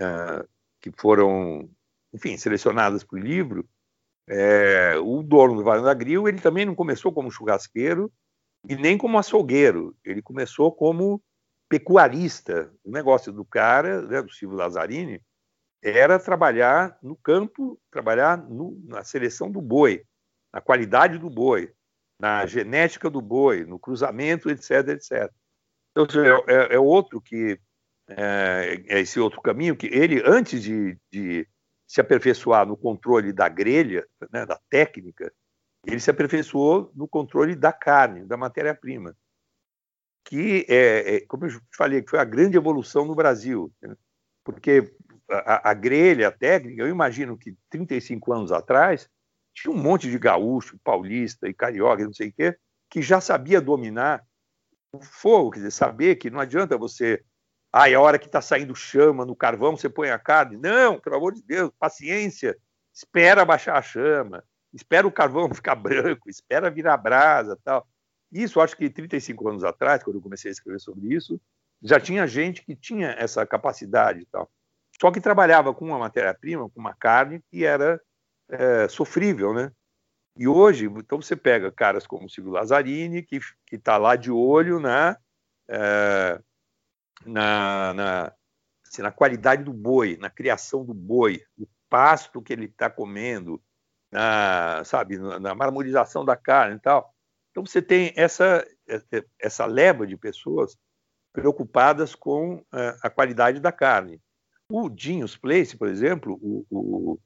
uh, 0.00 0.48
que 0.80 0.90
foram, 0.96 1.68
enfim, 2.12 2.36
selecionadas 2.36 3.04
para 3.04 3.18
o 3.18 3.22
livro, 3.22 3.68
é, 4.28 4.96
o 4.98 5.22
dono 5.24 5.56
do 5.56 5.64
Varanda 5.64 5.92
Grill, 5.92 6.28
ele 6.28 6.40
também 6.40 6.64
não 6.64 6.74
começou 6.74 7.12
como 7.12 7.32
churrasqueiro 7.32 8.12
e 8.68 8.76
nem 8.76 8.96
como 8.96 9.18
açougueiro. 9.18 9.96
Ele 10.04 10.22
começou 10.22 10.70
como 10.70 11.20
pecuarista. 11.68 12.72
O 12.84 12.90
negócio 12.92 13.32
do 13.32 13.44
cara, 13.44 14.02
né, 14.02 14.22
do 14.22 14.32
Silvio 14.32 14.56
Lazzarini, 14.56 15.20
era 15.82 16.18
trabalhar 16.18 16.96
no 17.02 17.16
campo, 17.16 17.80
trabalhar 17.90 18.36
no, 18.36 18.80
na 18.84 19.02
seleção 19.02 19.50
do 19.50 19.60
boi, 19.60 20.04
na 20.52 20.60
qualidade 20.60 21.18
do 21.18 21.28
boi, 21.28 21.72
na 22.20 22.46
genética 22.46 23.10
do 23.10 23.20
boi, 23.20 23.64
no 23.64 23.78
cruzamento, 23.78 24.50
etc, 24.50 24.88
etc. 24.90 25.32
Então, 25.96 26.06
é, 26.46 26.74
é, 26.74 26.78
outro 26.78 27.20
que 27.20 27.58
é, 28.08 28.82
é, 28.88 29.00
esse 29.00 29.20
outro 29.20 29.40
caminho 29.40 29.76
que 29.76 29.86
ele, 29.86 30.22
antes 30.24 30.62
de, 30.62 30.98
de 31.12 31.46
se 31.86 32.00
aperfeiçoar 32.00 32.66
no 32.66 32.76
controle 32.76 33.32
da 33.32 33.48
grelha, 33.48 34.06
né, 34.32 34.44
da 34.46 34.58
técnica, 34.68 35.32
ele 35.86 36.00
se 36.00 36.10
aperfeiçoou 36.10 36.90
no 36.94 37.08
controle 37.08 37.54
da 37.54 37.72
carne, 37.72 38.24
da 38.24 38.36
matéria-prima, 38.36 39.16
que, 40.24 40.66
é, 40.68 41.16
é, 41.16 41.20
como 41.26 41.46
eu 41.46 41.60
falei, 41.76 42.02
que 42.02 42.10
foi 42.10 42.18
a 42.18 42.24
grande 42.24 42.56
evolução 42.56 43.04
no 43.04 43.14
Brasil, 43.14 43.72
né? 43.80 43.96
porque 44.44 44.92
a, 45.28 45.70
a, 45.70 45.74
grelha, 45.74 46.28
a 46.28 46.32
técnica, 46.32 46.82
eu 46.82 46.88
imagino 46.88 47.38
que 47.38 47.56
35 47.70 48.32
anos 48.32 48.52
atrás, 48.52 49.08
tinha 49.54 49.72
um 49.72 49.78
monte 49.78 50.10
de 50.10 50.18
gaúcho, 50.18 50.78
paulista 50.84 51.48
e 51.48 51.54
carioca, 51.54 52.04
não 52.04 52.12
sei 52.12 52.28
o 52.28 52.32
quê, 52.32 52.56
que 52.88 53.00
já 53.00 53.20
sabia 53.20 53.60
dominar 53.60 54.24
fogo, 55.00 55.52
quer 55.52 55.58
dizer, 55.58 55.70
saber 55.70 56.16
que 56.16 56.30
não 56.30 56.40
adianta 56.40 56.76
você 56.76 57.22
ah, 57.72 57.88
é 57.88 57.94
a 57.94 58.00
hora 58.00 58.18
que 58.18 58.26
está 58.26 58.40
saindo 58.40 58.74
chama 58.74 59.24
no 59.24 59.36
carvão, 59.36 59.76
você 59.76 59.88
põe 59.88 60.10
a 60.10 60.18
carne. 60.18 60.56
Não, 60.56 60.98
pelo 60.98 61.16
amor 61.16 61.34
de 61.34 61.42
Deus, 61.42 61.70
paciência. 61.78 62.56
Espera 62.92 63.44
baixar 63.44 63.76
a 63.76 63.82
chama, 63.82 64.42
espera 64.72 65.06
o 65.06 65.12
carvão 65.12 65.48
ficar 65.54 65.76
branco, 65.76 66.28
espera 66.28 66.70
virar 66.70 66.96
brasa 66.96 67.56
tal. 67.62 67.86
Isso, 68.32 68.60
acho 68.60 68.76
que 68.76 68.90
35 68.90 69.48
anos 69.48 69.64
atrás, 69.64 70.02
quando 70.02 70.16
eu 70.16 70.22
comecei 70.22 70.50
a 70.50 70.52
escrever 70.52 70.80
sobre 70.80 71.14
isso, 71.14 71.40
já 71.82 71.98
tinha 72.00 72.26
gente 72.26 72.62
que 72.62 72.74
tinha 72.76 73.10
essa 73.10 73.46
capacidade 73.46 74.20
e 74.20 74.26
tal. 74.26 74.50
Só 75.00 75.10
que 75.10 75.20
trabalhava 75.20 75.72
com 75.72 75.86
uma 75.86 75.98
matéria-prima, 75.98 76.68
com 76.68 76.80
uma 76.80 76.94
carne 76.94 77.40
que 77.50 77.64
era 77.64 78.00
é, 78.48 78.88
sofrível, 78.88 79.54
né? 79.54 79.72
E 80.40 80.48
hoje, 80.48 80.86
então 80.86 81.20
você 81.20 81.36
pega 81.36 81.70
caras 81.70 82.06
como 82.06 82.24
o 82.24 82.30
Silvio 82.30 82.52
Lazzarini, 82.52 83.22
que 83.22 83.42
está 83.70 83.98
lá 83.98 84.16
de 84.16 84.30
olho 84.30 84.80
na, 84.80 85.18
é, 85.68 86.40
na, 87.26 87.92
na, 87.92 88.32
assim, 88.86 89.02
na 89.02 89.12
qualidade 89.12 89.62
do 89.62 89.72
boi, 89.74 90.16
na 90.16 90.30
criação 90.30 90.82
do 90.82 90.94
boi, 90.94 91.42
pasto 91.90 92.40
que 92.40 92.54
ele 92.54 92.64
está 92.64 92.88
comendo, 92.88 93.62
na, 94.10 94.82
sabe, 94.82 95.18
na 95.18 95.54
marmorização 95.54 96.24
da 96.24 96.34
carne 96.38 96.76
e 96.76 96.80
tal. 96.80 97.14
Então 97.50 97.66
você 97.66 97.82
tem 97.82 98.14
essa, 98.16 98.66
essa 99.38 99.66
leva 99.66 100.06
de 100.06 100.16
pessoas 100.16 100.74
preocupadas 101.34 102.14
com 102.14 102.64
eh, 102.72 102.96
a 103.02 103.10
qualidade 103.10 103.60
da 103.60 103.70
carne. 103.70 104.18
O 104.70 104.88
Dinhos 104.88 105.36
Place, 105.36 105.76
por 105.76 105.86
exemplo, 105.86 106.38
o, 106.40 106.64
o, 106.70 107.18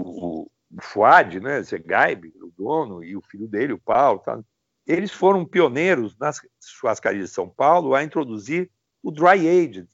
o, 0.00 0.50
o 0.72 0.80
Fuad, 0.80 1.38
né, 1.40 1.62
Zegaib, 1.62 2.32
o 2.42 2.52
dono, 2.56 3.04
e 3.04 3.16
o 3.16 3.22
filho 3.22 3.46
dele, 3.46 3.74
o 3.74 3.80
Paulo, 3.80 4.20
tá, 4.20 4.42
eles 4.86 5.12
foram 5.12 5.44
pioneiros 5.44 6.16
nas 6.18 6.40
churrascarias 6.60 7.28
de 7.28 7.34
São 7.34 7.48
Paulo 7.48 7.94
a 7.94 8.02
introduzir 8.02 8.70
o 9.02 9.10
dry 9.10 9.48
aged, 9.48 9.88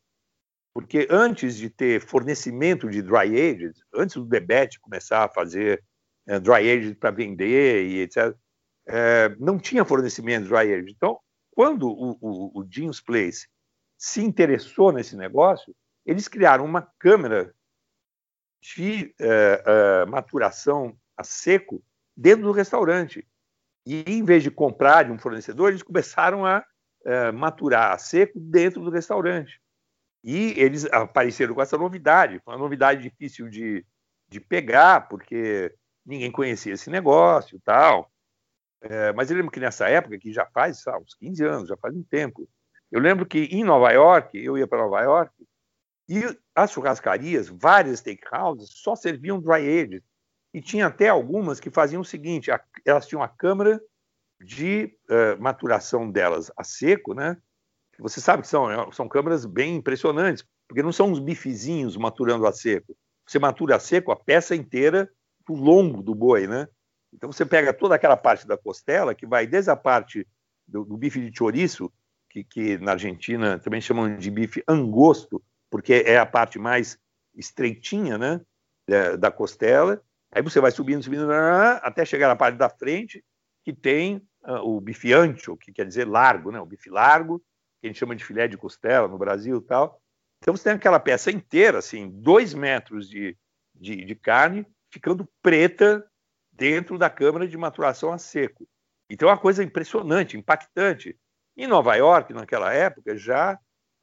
porque 0.73 1.07
antes 1.11 1.57
de 1.57 1.69
ter 1.69 2.01
fornecimento 2.01 2.89
de 2.89 3.03
dry 3.03 3.29
aged, 3.37 3.73
antes 3.93 4.17
do 4.17 4.25
Debete 4.25 4.81
começar 4.81 5.25
a 5.25 5.29
fazer 5.29 5.83
é, 6.27 6.39
dry 6.39 6.71
aged 6.71 6.95
para 6.95 7.11
vender 7.11 7.87
e 7.87 8.01
etc, 8.01 8.35
é, 8.87 9.35
não 9.39 9.59
tinha 9.59 9.85
fornecimento 9.85 10.45
de 10.45 10.49
dry 10.49 10.73
aged. 10.73 10.93
Então, 10.93 11.19
quando 11.51 11.89
o, 11.89 12.17
o, 12.21 12.61
o 12.61 12.65
Jeans 12.65 13.01
Place 13.01 13.49
se 13.97 14.23
interessou 14.23 14.93
nesse 14.93 15.17
negócio, 15.17 15.75
eles 16.07 16.29
criaram 16.29 16.65
uma 16.65 16.83
câmera 16.99 17.53
de 18.61 19.15
é, 19.21 19.63
é, 19.65 20.07
maturação 20.07 20.97
a 21.17 21.25
seco 21.25 21.83
dentro 22.17 22.45
do 22.45 22.53
restaurante. 22.53 23.27
E 23.87 24.05
em 24.07 24.25
vez 24.25 24.43
de 24.43 24.51
comprar 24.51 25.05
de 25.05 25.13
um 25.13 25.19
fornecedor, 25.19 25.71
eles 25.71 25.83
começaram 25.83 26.45
a 26.45 26.65
é, 27.05 27.33
maturar 27.33 27.93
a 27.93 27.99
seco 27.99 28.39
dentro 28.39 28.83
do 28.83 28.91
restaurante. 28.91 29.61
E 30.23 30.53
eles 30.61 30.85
apareceram 30.87 31.55
com 31.55 31.63
essa 31.63 31.79
novidade, 31.79 32.43
uma 32.47 32.59
novidade 32.59 33.03
difícil 33.03 33.49
de, 33.49 33.87
de 34.29 34.41
pegar, 34.41 35.09
porque 35.09 35.73
ninguém 36.05 36.31
conhecia 36.31 36.75
esse 36.75 36.91
negócio 36.91 37.61
tal. 37.65 38.11
É, 38.81 39.13
mas 39.13 39.31
eu 39.31 39.37
lembro 39.37 39.51
que 39.51 39.61
nessa 39.61 39.89
época, 39.89 40.19
que 40.19 40.33
já 40.33 40.47
faz 40.47 40.83
sabe, 40.83 41.05
uns 41.05 41.15
15 41.15 41.45
anos, 41.45 41.69
já 41.69 41.77
faz 41.77 41.95
um 41.95 42.03
tempo, 42.03 42.49
eu 42.91 43.01
lembro 43.01 43.27
que 43.27 43.41
em 43.45 43.65
Nova 43.65 43.91
York, 43.91 44.37
eu 44.39 44.57
ia 44.57 44.67
para 44.67 44.79
Nova 44.79 45.01
York, 45.01 45.33
e 46.09 46.23
as 46.55 46.71
churrascarias, 46.73 47.49
várias 47.49 47.99
steakhouses, 47.99 48.71
só 48.71 48.97
serviam 48.97 49.41
dry 49.41 49.61
aged. 49.69 50.03
E 50.55 50.63
tinha 50.63 50.87
até 50.87 51.09
algumas 51.09 51.61
que 51.61 51.71
faziam 51.71 52.01
o 52.01 52.05
seguinte: 52.05 52.51
a, 52.51 52.61
elas 52.87 53.07
tinham 53.07 53.23
a 53.23 53.29
câmara 53.29 53.81
de 54.41 54.97
uh, 55.11 55.41
maturação 55.41 56.11
delas 56.11 56.51
a 56.57 56.65
seco, 56.65 57.13
né? 57.13 57.37
Você 57.99 58.21
sabe 58.21 58.43
que 58.43 58.49
são, 58.49 58.93
são 58.93 59.09
câmaras 59.09 59.45
bem 59.45 59.77
impressionantes, 59.77 60.45
porque 60.69 60.83
não 60.83 60.93
são 60.93 61.11
uns 61.11 61.19
bifezinhos 61.19 61.97
maturando 61.97 62.47
a 62.47 62.53
seco. 62.53 62.97
Você 63.27 63.39
matura 63.39 63.77
a 63.77 63.81
seco 63.81 64.13
a 64.13 64.17
peça 64.17 64.55
inteira 64.55 65.11
do 65.47 65.55
lombo 65.55 66.03
do 66.03 66.15
boi, 66.15 66.47
né? 66.47 66.69
Então 67.13 67.31
você 67.31 67.45
pega 67.45 67.73
toda 67.73 67.95
aquela 67.95 68.17
parte 68.17 68.47
da 68.47 68.57
costela, 68.57 69.15
que 69.15 69.27
vai 69.27 69.47
desde 69.47 69.71
a 69.71 69.77
parte 69.77 70.27
do, 70.67 70.85
do 70.85 70.97
bife 70.97 71.21
de 71.21 71.37
chouriço, 71.37 71.93
que, 72.31 72.45
que, 72.45 72.79
na 72.79 72.93
Argentina 72.93 73.59
também 73.59 73.81
chamam 73.81 74.17
de 74.17 74.31
bife 74.31 74.63
angosto, 74.69 75.43
porque 75.71 76.05
é 76.07 76.19
a 76.19 76.27
parte 76.27 76.59
mais 76.59 76.99
estreitinha, 77.35 78.19
né, 78.19 78.41
da, 79.19 79.31
costela. 79.31 80.03
Aí 80.33 80.43
você 80.43 80.61
vai 80.61 80.71
subindo, 80.71 81.03
subindo, 81.03 81.31
até 81.83 82.05
chegar 82.05 82.29
na 82.29 82.37
parte 82.37 82.57
da 82.57 82.69
frente, 82.69 83.25
que 83.65 83.73
tem 83.73 84.17
uh, 84.45 84.57
o 84.65 84.81
bife 84.81 85.13
ancho, 85.13 85.57
que 85.57 85.73
quer 85.73 85.87
dizer 85.87 86.07
largo, 86.07 86.51
né, 86.51 86.61
o 86.61 86.67
bife 86.67 86.91
largo, 86.91 87.39
que 87.81 87.87
a 87.87 87.89
gente 87.89 87.99
chama 87.99 88.17
de 88.17 88.25
filé 88.25 88.49
de 88.49 88.57
costela 88.57 89.07
no 89.07 89.19
Brasil 89.19 89.59
e 89.59 89.63
tal. 89.63 90.01
Então 90.41 90.57
você 90.57 90.65
tem 90.65 90.73
aquela 90.73 91.01
peça 91.01 91.31
inteira, 91.31 91.79
assim, 91.79 92.09
dois 92.11 92.55
metros 92.55 93.09
de, 93.09 93.37
de, 93.75 94.05
de 94.05 94.15
carne, 94.15 94.67
ficando 94.91 95.29
preta 95.43 96.05
dentro 96.53 96.99
da 96.99 97.11
câmara 97.11 97.47
de 97.47 97.57
maturação 97.57 98.13
a 98.13 98.19
seco. 98.19 98.67
Então 99.11 99.29
é 99.29 99.33
uma 99.33 99.39
coisa 99.39 99.63
impressionante, 99.63 100.37
impactante. 100.37 101.19
Em 101.57 101.67
Nova 101.67 101.95
York, 101.95 102.33
naquela 102.33 102.73
época, 102.73 103.17
já 103.17 103.59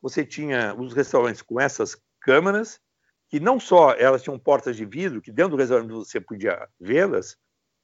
você 0.06 0.24
tinha 0.24 0.76
os 0.76 0.93
restaurantes 0.93 1.41
com 1.41 1.60
essas 1.60 1.99
câmaras, 2.22 2.80
que 3.28 3.39
não 3.39 3.60
só 3.60 3.91
elas 3.95 4.22
tinham 4.22 4.38
portas 4.38 4.78
de 4.78 4.86
vidro, 4.86 5.20
que 5.20 5.32
dentro 5.32 5.53
do 5.53 5.58
restaurante 5.58 5.89
você 5.89 6.22
podia 6.22 6.70
vê-las, 6.80 7.36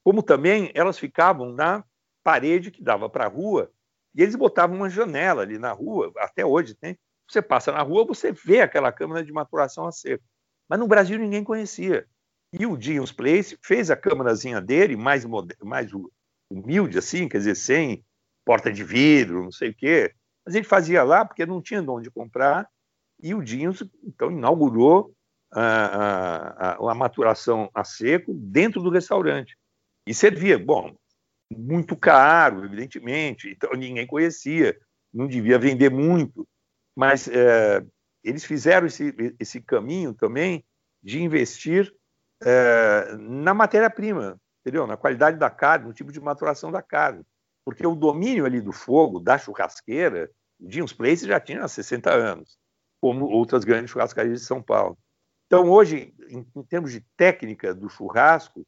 como 0.03 0.21
também 0.21 0.71
elas 0.75 0.99
ficavam 0.99 1.51
na 1.51 1.83
parede 2.23 2.69
que 2.69 2.83
dava 2.83 3.09
para 3.09 3.25
a 3.25 3.27
rua, 3.27 3.71
e 4.13 4.21
eles 4.21 4.35
botavam 4.35 4.75
uma 4.75 4.87
janela 4.87 5.41
ali 5.41 5.57
na 5.57 5.71
rua, 5.71 6.13
até 6.17 6.45
hoje 6.45 6.75
tem. 6.75 6.95
Você 7.27 7.41
passa 7.41 7.71
na 7.71 7.81
rua, 7.81 8.05
você 8.05 8.31
vê 8.31 8.61
aquela 8.61 8.91
câmara 8.91 9.25
de 9.25 9.31
maturação 9.31 9.87
a 9.87 9.91
seco. 9.91 10.23
Mas 10.69 10.79
no 10.79 10.87
Brasil 10.87 11.17
ninguém 11.17 11.43
conhecia. 11.43 12.05
E 12.53 12.67
o 12.67 12.77
Dions 12.77 13.11
Place 13.11 13.57
fez 13.63 13.89
a 13.89 13.95
câmerazinha 13.95 14.61
dele, 14.61 14.95
mais, 14.95 15.25
mais 15.63 15.89
humilde, 16.51 16.99
assim, 16.99 17.27
quer 17.27 17.39
dizer, 17.39 17.55
sem 17.55 18.05
porta 18.45 18.71
de 18.71 18.83
vidro, 18.83 19.41
não 19.41 19.51
sei 19.51 19.69
o 19.69 19.75
quê. 19.75 20.13
Mas 20.51 20.55
ele 20.57 20.65
fazia 20.65 21.01
lá 21.01 21.23
porque 21.23 21.45
não 21.45 21.61
tinha 21.61 21.81
de 21.81 21.89
onde 21.89 22.11
comprar. 22.11 22.67
E 23.23 23.33
o 23.33 23.41
Dions, 23.41 23.81
então, 24.03 24.29
inaugurou 24.29 25.13
a, 25.49 26.73
a, 26.75 26.91
a, 26.91 26.93
maturação 26.93 27.69
a 27.73 27.85
seco 27.85 28.33
dentro 28.33 28.81
do 28.81 28.89
restaurante. 28.89 29.57
E 30.05 30.13
servia, 30.13 30.59
bom, 30.59 30.93
muito 31.49 31.95
caro, 31.95 32.65
evidentemente, 32.65 33.49
então 33.49 33.71
ninguém 33.71 34.05
conhecia, 34.05 34.77
não 35.13 35.25
devia 35.25 35.57
vender 35.57 35.89
muito. 35.89 36.45
Mas 36.93 37.29
é, 37.29 37.81
eles 38.21 38.43
fizeram 38.43 38.87
esse, 38.87 39.15
esse 39.39 39.61
caminho 39.61 40.13
também 40.13 40.65
de 41.01 41.23
investir 41.23 41.95
é, 42.43 43.15
na 43.17 43.53
matéria-prima, 43.53 44.37
entendeu? 44.59 44.85
Na 44.85 44.97
qualidade 44.97 45.37
da 45.37 45.49
carne, 45.49 45.87
no 45.87 45.93
tipo 45.93 46.11
de 46.11 46.19
maturação 46.19 46.73
da 46.73 46.81
carne. 46.81 47.23
Porque 47.63 47.87
o 47.87 47.95
domínio 47.95 48.45
ali 48.45 48.59
do 48.59 48.73
fogo, 48.73 49.17
da 49.17 49.37
churrasqueira, 49.37 50.29
Jeans 50.61 50.93
Place 50.93 51.27
já 51.27 51.39
tinha 51.39 51.67
60 51.67 52.11
anos, 52.11 52.57
como 52.99 53.25
outras 53.25 53.63
grandes 53.63 53.91
churrascarias 53.91 54.39
de 54.41 54.45
São 54.45 54.61
Paulo. 54.61 54.97
Então, 55.47 55.69
hoje, 55.69 56.13
em, 56.29 56.47
em 56.55 56.63
termos 56.63 56.91
de 56.91 57.01
técnica 57.17 57.73
do 57.73 57.89
churrasco, 57.89 58.65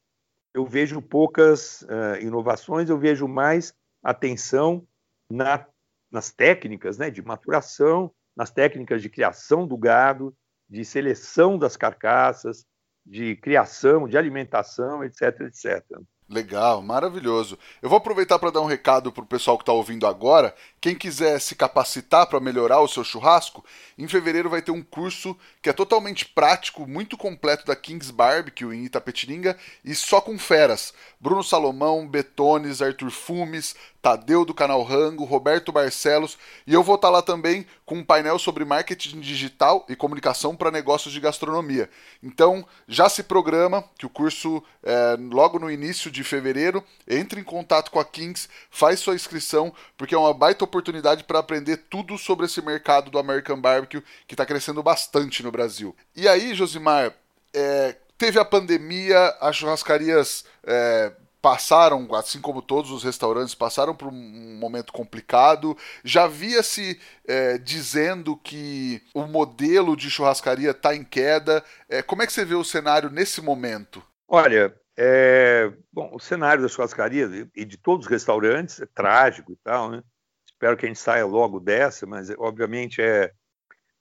eu 0.52 0.66
vejo 0.66 1.00
poucas 1.00 1.82
uh, 1.82 2.20
inovações, 2.20 2.88
eu 2.88 2.98
vejo 2.98 3.26
mais 3.26 3.74
atenção 4.02 4.86
na, 5.30 5.66
nas 6.10 6.30
técnicas 6.30 6.98
né, 6.98 7.10
de 7.10 7.22
maturação, 7.22 8.12
nas 8.36 8.50
técnicas 8.50 9.02
de 9.02 9.08
criação 9.08 9.66
do 9.66 9.76
gado, 9.76 10.34
de 10.68 10.84
seleção 10.84 11.58
das 11.58 11.76
carcaças, 11.76 12.64
de 13.04 13.36
criação, 13.36 14.08
de 14.08 14.16
alimentação, 14.16 15.04
etc, 15.04 15.40
etc. 15.42 15.84
Legal, 16.26 16.80
maravilhoso. 16.80 17.58
Eu 17.82 17.88
vou 17.90 17.98
aproveitar 17.98 18.38
para 18.38 18.50
dar 18.50 18.62
um 18.62 18.66
recado 18.66 19.12
para 19.12 19.22
o 19.22 19.26
pessoal 19.26 19.58
que 19.58 19.62
está 19.62 19.74
ouvindo 19.74 20.06
agora. 20.06 20.54
Quem 20.80 20.94
quiser 20.94 21.38
se 21.38 21.54
capacitar 21.54 22.26
para 22.26 22.40
melhorar 22.40 22.80
o 22.80 22.88
seu 22.88 23.04
churrasco, 23.04 23.62
em 23.98 24.08
fevereiro 24.08 24.48
vai 24.48 24.62
ter 24.62 24.70
um 24.70 24.82
curso 24.82 25.36
que 25.60 25.68
é 25.68 25.72
totalmente 25.72 26.24
prático, 26.24 26.86
muito 26.86 27.18
completo 27.18 27.66
da 27.66 27.76
Kings 27.76 28.10
Barbecue 28.10 28.74
em 28.74 28.86
Itapetininga 28.86 29.58
e 29.84 29.94
só 29.94 30.18
com 30.18 30.38
feras. 30.38 30.94
Bruno 31.20 31.44
Salomão, 31.44 32.08
Betones, 32.08 32.80
Arthur 32.80 33.10
Fumes, 33.10 33.76
Tadeu 34.04 34.44
do 34.44 34.52
canal 34.52 34.82
Rango, 34.82 35.24
Roberto 35.24 35.72
Barcelos 35.72 36.36
e 36.66 36.74
eu 36.74 36.82
vou 36.82 36.96
estar 36.96 37.08
tá 37.08 37.12
lá 37.12 37.22
também 37.22 37.64
com 37.86 37.94
um 37.94 38.04
painel 38.04 38.38
sobre 38.38 38.62
marketing 38.62 39.18
digital 39.18 39.86
e 39.88 39.96
comunicação 39.96 40.54
para 40.54 40.70
negócios 40.70 41.10
de 41.10 41.18
gastronomia. 41.18 41.88
Então 42.22 42.66
já 42.86 43.08
se 43.08 43.22
programa 43.22 43.82
que 43.96 44.04
o 44.04 44.10
curso 44.10 44.62
é, 44.82 45.16
logo 45.32 45.58
no 45.58 45.70
início 45.70 46.10
de 46.10 46.22
fevereiro 46.22 46.84
entre 47.08 47.40
em 47.40 47.44
contato 47.44 47.90
com 47.90 47.98
a 47.98 48.04
Kings, 48.04 48.46
faz 48.70 49.00
sua 49.00 49.14
inscrição 49.14 49.72
porque 49.96 50.14
é 50.14 50.18
uma 50.18 50.34
baita 50.34 50.64
oportunidade 50.64 51.24
para 51.24 51.38
aprender 51.38 51.78
tudo 51.88 52.18
sobre 52.18 52.44
esse 52.44 52.60
mercado 52.60 53.10
do 53.10 53.18
American 53.18 53.58
Barbecue 53.58 54.04
que 54.28 54.34
está 54.34 54.44
crescendo 54.44 54.82
bastante 54.82 55.42
no 55.42 55.50
Brasil. 55.50 55.96
E 56.14 56.28
aí, 56.28 56.54
Josimar, 56.54 57.14
é, 57.54 57.96
teve 58.18 58.38
a 58.38 58.44
pandemia, 58.44 59.34
as 59.40 59.56
churrascarias 59.56 60.44
é, 60.62 61.10
passaram, 61.44 62.08
assim 62.14 62.40
como 62.40 62.62
todos 62.62 62.90
os 62.90 63.04
restaurantes, 63.04 63.54
passaram 63.54 63.94
por 63.94 64.08
um 64.08 64.56
momento 64.58 64.94
complicado. 64.94 65.76
Já 66.02 66.26
via-se 66.26 66.98
é, 67.28 67.58
dizendo 67.58 68.34
que 68.34 69.02
o 69.12 69.26
modelo 69.26 69.94
de 69.94 70.08
churrascaria 70.08 70.70
está 70.70 70.96
em 70.96 71.04
queda. 71.04 71.62
É, 71.86 72.00
como 72.00 72.22
é 72.22 72.26
que 72.26 72.32
você 72.32 72.46
vê 72.46 72.54
o 72.54 72.64
cenário 72.64 73.10
nesse 73.10 73.42
momento? 73.42 74.02
Olha, 74.26 74.74
é, 74.96 75.70
bom, 75.92 76.08
o 76.14 76.18
cenário 76.18 76.62
da 76.62 76.68
churrascaria 76.68 77.28
e 77.54 77.62
de 77.66 77.76
todos 77.76 78.06
os 78.06 78.10
restaurantes 78.10 78.80
é 78.80 78.86
trágico 78.86 79.52
e 79.52 79.56
tal, 79.56 79.90
né? 79.90 80.02
Espero 80.46 80.78
que 80.78 80.86
a 80.86 80.88
gente 80.88 80.98
saia 80.98 81.26
logo 81.26 81.60
dessa, 81.60 82.06
mas 82.06 82.30
obviamente 82.38 83.02
é, 83.02 83.30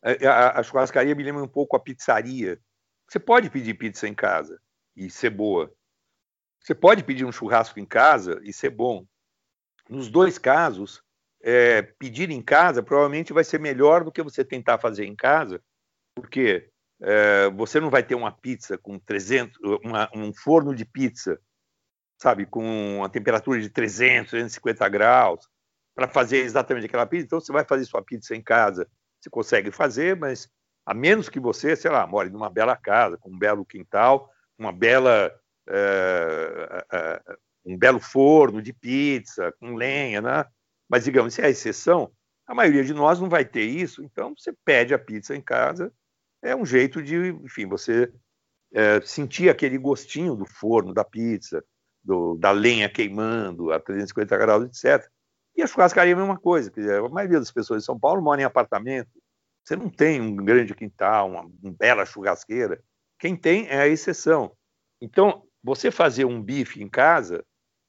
é 0.01 0.25
a, 0.25 0.61
a 0.61 0.63
churrascaria 0.63 1.13
me 1.13 1.23
lembra 1.23 1.43
um 1.43 1.47
pouco 1.47 1.75
a 1.75 1.79
pizzaria. 1.79 2.57
Você 3.05 3.19
pode 3.19 3.49
pedir 3.49 3.73
pizza 3.73 4.07
em 4.07 4.13
casa 4.13 4.57
e 4.95 5.09
ser 5.09 5.31
boa, 5.31 5.69
você 6.63 6.73
pode 6.73 7.03
pedir 7.03 7.25
um 7.25 7.31
churrasco 7.31 7.79
em 7.79 7.85
casa 7.85 8.39
e 8.43 8.53
ser 8.53 8.69
bom. 8.69 9.05
Nos 9.89 10.09
dois 10.09 10.37
casos, 10.37 11.03
é, 11.41 11.81
pedir 11.81 12.29
em 12.29 12.41
casa 12.41 12.81
provavelmente 12.81 13.33
vai 13.33 13.43
ser 13.43 13.59
melhor 13.59 14.03
do 14.03 14.11
que 14.11 14.23
você 14.23 14.45
tentar 14.45 14.79
fazer 14.79 15.05
em 15.05 15.15
casa, 15.15 15.61
porque 16.15 16.69
é, 17.01 17.49
você 17.49 17.79
não 17.81 17.89
vai 17.89 18.01
ter 18.01 18.15
uma 18.15 18.31
pizza 18.31 18.77
com 18.77 18.97
300, 18.97 19.59
uma, 19.83 20.09
um 20.15 20.33
forno 20.33 20.73
de 20.73 20.85
pizza, 20.85 21.37
sabe, 22.17 22.45
com 22.45 23.03
a 23.03 23.09
temperatura 23.09 23.59
de 23.59 23.69
300, 23.69 24.31
350 24.31 24.87
graus, 24.87 25.49
para 25.93 26.07
fazer 26.07 26.37
exatamente 26.37 26.85
aquela 26.85 27.05
pizza. 27.05 27.25
Então, 27.25 27.41
você 27.41 27.51
vai 27.51 27.65
fazer 27.65 27.83
sua 27.85 28.01
pizza 28.01 28.33
em 28.33 28.41
casa, 28.41 28.89
você 29.19 29.29
consegue 29.29 29.69
fazer, 29.69 30.15
mas 30.15 30.49
a 30.85 30.93
menos 30.93 31.27
que 31.27 31.39
você, 31.39 31.75
sei 31.75 31.91
lá, 31.91 32.07
more 32.07 32.29
numa 32.29 32.49
bela 32.49 32.75
casa, 32.75 33.17
com 33.17 33.29
um 33.29 33.37
belo 33.37 33.65
quintal, 33.65 34.29
uma 34.57 34.71
bela, 34.71 35.33
é, 35.67 36.85
é, 36.91 37.21
um 37.65 37.77
belo 37.77 37.99
forno 37.99 38.61
de 38.61 38.73
pizza, 38.73 39.51
com 39.59 39.75
lenha, 39.75 40.21
né? 40.21 40.45
Mas, 40.89 41.03
digamos, 41.05 41.33
se 41.33 41.41
é 41.41 41.45
a 41.45 41.49
exceção, 41.49 42.11
a 42.45 42.53
maioria 42.53 42.83
de 42.83 42.93
nós 42.93 43.19
não 43.19 43.29
vai 43.29 43.45
ter 43.45 43.63
isso, 43.63 44.03
então 44.03 44.33
você 44.37 44.53
pede 44.65 44.93
a 44.93 44.99
pizza 44.99 45.35
em 45.35 45.41
casa, 45.41 45.91
é 46.41 46.55
um 46.55 46.65
jeito 46.65 47.01
de, 47.01 47.29
enfim, 47.29 47.65
você 47.65 48.11
é, 48.73 48.99
sentir 49.01 49.49
aquele 49.49 49.77
gostinho 49.77 50.35
do 50.35 50.45
forno, 50.45 50.93
da 50.93 51.03
pizza, 51.03 51.63
do, 52.03 52.35
da 52.35 52.51
lenha 52.51 52.89
queimando 52.89 53.71
a 53.71 53.79
350 53.79 54.37
graus, 54.37 54.65
etc. 54.65 55.09
E 55.55 55.61
a 55.61 55.67
churrascaria 55.67 56.13
é 56.13 56.15
a 56.15 56.19
mesma 56.19 56.37
coisa, 56.37 56.69
dizer, 56.69 56.99
a 56.99 57.09
maioria 57.09 57.39
das 57.39 57.51
pessoas 57.51 57.81
de 57.81 57.85
São 57.85 57.97
Paulo 57.97 58.21
mora 58.21 58.41
em 58.41 58.45
apartamento, 58.45 59.09
você 59.63 59.75
não 59.75 59.89
tem 59.89 60.19
um 60.19 60.35
grande 60.35 60.75
quintal, 60.75 61.29
uma, 61.29 61.41
uma 61.41 61.71
bela 61.71 62.05
churrasqueira, 62.05 62.83
quem 63.17 63.37
tem 63.37 63.67
é 63.67 63.79
a 63.79 63.87
exceção. 63.87 64.51
Então, 64.99 65.43
você 65.63 65.89
fazer 65.89 66.25
um 66.25 66.41
bife 66.41 66.83
em 66.83 66.89
casa, 66.89 67.43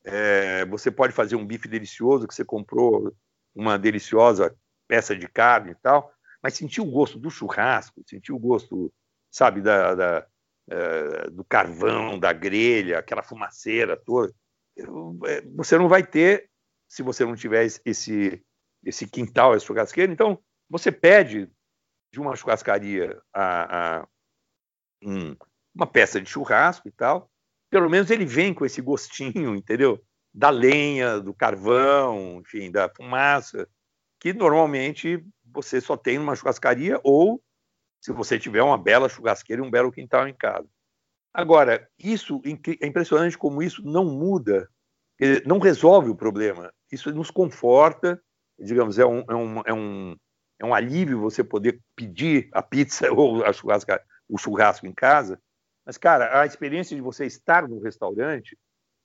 é, 0.04 0.64
você 0.66 0.90
pode 0.90 1.12
fazer 1.12 1.36
um 1.36 1.46
bife 1.46 1.66
delicioso 1.66 2.28
que 2.28 2.34
você 2.34 2.44
comprou 2.44 3.14
uma 3.54 3.78
deliciosa 3.78 4.54
peça 4.86 5.16
de 5.16 5.26
carne 5.26 5.72
e 5.72 5.74
tal, 5.76 6.12
mas 6.42 6.54
sentir 6.54 6.80
o 6.80 6.90
gosto 6.90 7.18
do 7.18 7.30
churrasco, 7.30 8.02
sentir 8.06 8.32
o 8.32 8.38
gosto, 8.38 8.92
sabe, 9.30 9.60
da, 9.60 9.94
da 9.94 10.26
é, 10.68 11.30
do 11.30 11.44
carvão, 11.44 12.18
da 12.18 12.32
grelha, 12.32 12.98
aquela 12.98 13.22
fumaceira 13.22 13.96
toda, 13.96 14.34
é, 14.76 15.42
você 15.54 15.76
não 15.76 15.88
vai 15.88 16.02
ter 16.02 16.48
se 16.88 17.02
você 17.02 17.24
não 17.24 17.34
tiver 17.34 17.64
esse, 17.84 18.42
esse 18.84 19.06
quintal, 19.06 19.54
essa 19.54 19.66
churrasqueira. 19.66 20.12
Então, 20.12 20.42
você 20.68 20.90
pede 20.92 21.50
de 22.12 22.20
uma 22.20 22.36
churrascaria 22.36 23.20
a, 23.32 23.98
a 24.00 24.08
um, 25.02 25.36
uma 25.74 25.86
peça 25.86 26.20
de 26.20 26.30
churrasco 26.30 26.88
e 26.88 26.92
tal, 26.92 27.30
pelo 27.74 27.90
menos 27.90 28.08
ele 28.08 28.24
vem 28.24 28.54
com 28.54 28.64
esse 28.64 28.80
gostinho, 28.80 29.56
entendeu? 29.56 30.00
Da 30.32 30.48
lenha, 30.48 31.18
do 31.18 31.34
carvão, 31.34 32.40
enfim, 32.40 32.70
da 32.70 32.88
fumaça, 32.88 33.68
que 34.20 34.32
normalmente 34.32 35.26
você 35.44 35.80
só 35.80 35.96
tem 35.96 36.16
numa 36.16 36.36
churrascaria 36.36 37.00
ou 37.02 37.42
se 38.00 38.12
você 38.12 38.38
tiver 38.38 38.62
uma 38.62 38.78
bela 38.78 39.08
churrasqueira 39.08 39.60
e 39.60 39.66
um 39.66 39.72
belo 39.72 39.90
quintal 39.90 40.28
em 40.28 40.34
casa. 40.34 40.68
Agora, 41.32 41.88
isso 41.98 42.40
é 42.80 42.86
impressionante 42.86 43.36
como 43.36 43.60
isso 43.60 43.82
não 43.84 44.04
muda, 44.04 44.70
não 45.44 45.58
resolve 45.58 46.10
o 46.10 46.16
problema. 46.16 46.72
Isso 46.92 47.12
nos 47.12 47.28
conforta, 47.28 48.22
digamos, 48.56 49.00
é 49.00 49.04
um, 49.04 49.24
é 49.28 49.34
um, 49.34 49.62
é 49.66 49.72
um, 49.74 50.16
é 50.60 50.64
um 50.64 50.72
alívio 50.72 51.20
você 51.20 51.42
poder 51.42 51.82
pedir 51.96 52.48
a 52.52 52.62
pizza 52.62 53.10
ou 53.12 53.44
a 53.44 53.50
o 54.28 54.38
churrasco 54.38 54.86
em 54.86 54.94
casa, 54.94 55.40
mas, 55.84 55.98
cara, 55.98 56.40
a 56.40 56.46
experiência 56.46 56.96
de 56.96 57.02
você 57.02 57.26
estar 57.26 57.68
no 57.68 57.80
restaurante, 57.80 58.58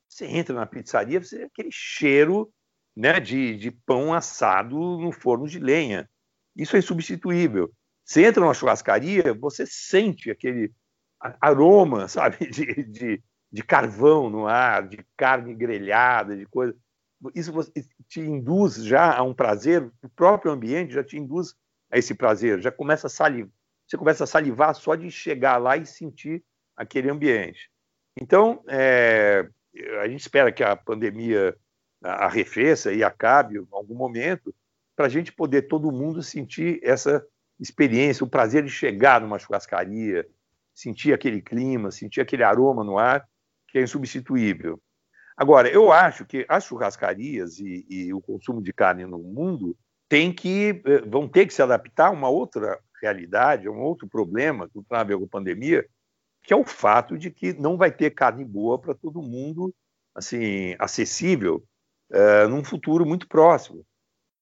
você 0.08 0.26
entra 0.26 0.54
na 0.54 0.66
pizzaria, 0.66 1.22
você 1.22 1.42
aquele 1.42 1.70
cheiro 1.70 2.52
né, 2.96 3.20
de, 3.20 3.56
de 3.56 3.70
pão 3.70 4.12
assado 4.12 4.76
no 4.76 5.12
forno 5.12 5.46
de 5.46 5.58
lenha. 5.58 6.08
Isso 6.56 6.76
é 6.76 6.78
insubstituível. 6.78 7.70
Você 8.04 8.24
entra 8.24 8.40
numa 8.40 8.54
churrascaria, 8.54 9.34
você 9.34 9.64
sente 9.66 10.30
aquele 10.30 10.72
aroma, 11.40 12.08
sabe, 12.08 12.50
de, 12.50 12.82
de, 12.84 13.22
de 13.52 13.62
carvão 13.62 14.30
no 14.30 14.46
ar, 14.46 14.88
de 14.88 15.04
carne 15.16 15.54
grelhada, 15.54 16.36
de 16.36 16.46
coisa. 16.46 16.74
Isso 17.34 17.52
te 18.08 18.20
induz 18.20 18.76
já 18.76 19.14
a 19.14 19.22
um 19.22 19.34
prazer, 19.34 19.82
o 20.02 20.08
próprio 20.08 20.50
ambiente 20.50 20.94
já 20.94 21.04
te 21.04 21.18
induz 21.18 21.54
a 21.92 21.98
esse 21.98 22.14
prazer, 22.14 22.60
já 22.60 22.72
começa 22.72 23.08
a 23.08 23.10
salivar, 23.10 23.52
você 23.86 23.98
começa 23.98 24.24
a 24.24 24.26
salivar 24.26 24.74
só 24.74 24.94
de 24.94 25.10
chegar 25.10 25.58
lá 25.58 25.76
e 25.76 25.84
sentir 25.84 26.42
aquele 26.80 27.10
ambiente. 27.10 27.70
Então, 28.18 28.64
é, 28.66 29.46
a 30.00 30.08
gente 30.08 30.20
espera 30.20 30.50
que 30.50 30.64
a 30.64 30.74
pandemia 30.74 31.54
arrefeça 32.02 32.90
e 32.90 33.04
acabe 33.04 33.58
em 33.58 33.66
algum 33.70 33.94
momento, 33.94 34.54
para 34.96 35.04
a 35.04 35.08
gente 35.10 35.30
poder 35.30 35.62
todo 35.62 35.92
mundo 35.92 36.22
sentir 36.22 36.80
essa 36.82 37.22
experiência, 37.60 38.24
o 38.24 38.28
prazer 38.28 38.64
de 38.64 38.70
chegar 38.70 39.20
numa 39.20 39.38
churrascaria, 39.38 40.26
sentir 40.74 41.12
aquele 41.12 41.42
clima, 41.42 41.90
sentir 41.90 42.22
aquele 42.22 42.42
aroma 42.42 42.82
no 42.82 42.98
ar, 42.98 43.28
que 43.68 43.78
é 43.78 43.82
insubstituível. 43.82 44.80
Agora, 45.36 45.68
eu 45.68 45.92
acho 45.92 46.24
que 46.24 46.46
as 46.48 46.64
churrascarias 46.64 47.58
e, 47.58 47.86
e 47.90 48.14
o 48.14 48.22
consumo 48.22 48.62
de 48.62 48.72
carne 48.72 49.04
no 49.04 49.18
mundo 49.18 49.76
tem 50.08 50.32
que, 50.32 50.82
eh, 50.86 51.02
vão 51.06 51.28
ter 51.28 51.46
que 51.46 51.52
se 51.52 51.62
adaptar 51.62 52.06
a 52.06 52.10
uma 52.10 52.30
outra 52.30 52.78
realidade, 53.02 53.66
a 53.66 53.70
um 53.70 53.80
outro 53.80 54.08
problema 54.08 54.66
que 54.66 54.82
tem 54.82 54.98
a 54.98 55.04
ver 55.04 55.18
com 55.18 55.24
a 55.24 55.28
pandemia, 55.28 55.86
que 56.50 56.54
é 56.54 56.56
o 56.56 56.64
fato 56.64 57.16
de 57.16 57.30
que 57.30 57.52
não 57.52 57.76
vai 57.76 57.92
ter 57.92 58.10
carne 58.10 58.44
boa 58.44 58.76
para 58.76 58.92
todo 58.92 59.22
mundo, 59.22 59.72
assim, 60.12 60.74
acessível, 60.80 61.64
uh, 62.10 62.48
num 62.48 62.64
futuro 62.64 63.06
muito 63.06 63.28
próximo. 63.28 63.86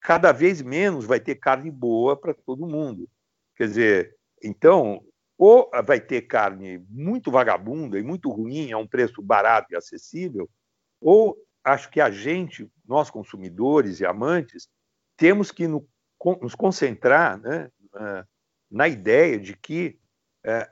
Cada 0.00 0.32
vez 0.32 0.62
menos 0.62 1.04
vai 1.04 1.20
ter 1.20 1.34
carne 1.34 1.70
boa 1.70 2.18
para 2.18 2.32
todo 2.32 2.66
mundo. 2.66 3.06
Quer 3.54 3.66
dizer, 3.66 4.16
então, 4.42 5.04
ou 5.36 5.70
vai 5.86 6.00
ter 6.00 6.22
carne 6.22 6.82
muito 6.88 7.30
vagabunda 7.30 7.98
e 7.98 8.02
muito 8.02 8.30
ruim 8.30 8.72
a 8.72 8.78
um 8.78 8.86
preço 8.86 9.20
barato 9.20 9.74
e 9.74 9.76
acessível, 9.76 10.48
ou 11.02 11.36
acho 11.62 11.90
que 11.90 12.00
a 12.00 12.10
gente, 12.10 12.72
nós 12.86 13.10
consumidores 13.10 14.00
e 14.00 14.06
amantes, 14.06 14.66
temos 15.14 15.52
que 15.52 15.68
nos 15.68 16.54
concentrar 16.56 17.38
né, 17.38 17.70
na 18.70 18.88
ideia 18.88 19.38
de 19.38 19.54
que 19.54 19.97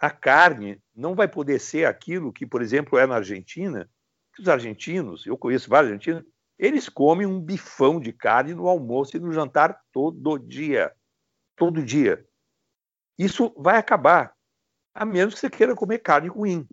a 0.01 0.11
carne 0.11 0.81
não 0.95 1.15
vai 1.15 1.29
poder 1.29 1.59
ser 1.59 1.87
aquilo 1.87 2.33
que, 2.33 2.47
por 2.47 2.63
exemplo, 2.63 2.99
é 2.99 3.07
na 3.07 3.17
Argentina. 3.17 3.89
Os 4.39 4.49
argentinos, 4.49 5.27
eu 5.27 5.37
conheço 5.37 5.69
vários 5.69 5.93
argentinos, 5.93 6.25
eles 6.59 6.89
comem 6.89 7.27
um 7.27 7.41
bifão 7.41 8.01
de 8.01 8.13
carne 8.13 8.55
no 8.55 8.69
almoço 8.69 9.17
e 9.17 9.21
no 9.21 9.33
jantar 9.33 9.79
todo 9.93 10.39
dia. 10.39 10.93
Todo 11.57 11.83
dia. 11.83 12.25
Isso 13.19 13.53
vai 13.57 13.77
acabar, 13.77 14.35
a 14.95 15.05
menos 15.05 15.35
que 15.35 15.41
você 15.41 15.51
queira 15.51 15.75
comer 15.75 15.99
carne 15.99 16.29
ruim. 16.29 16.67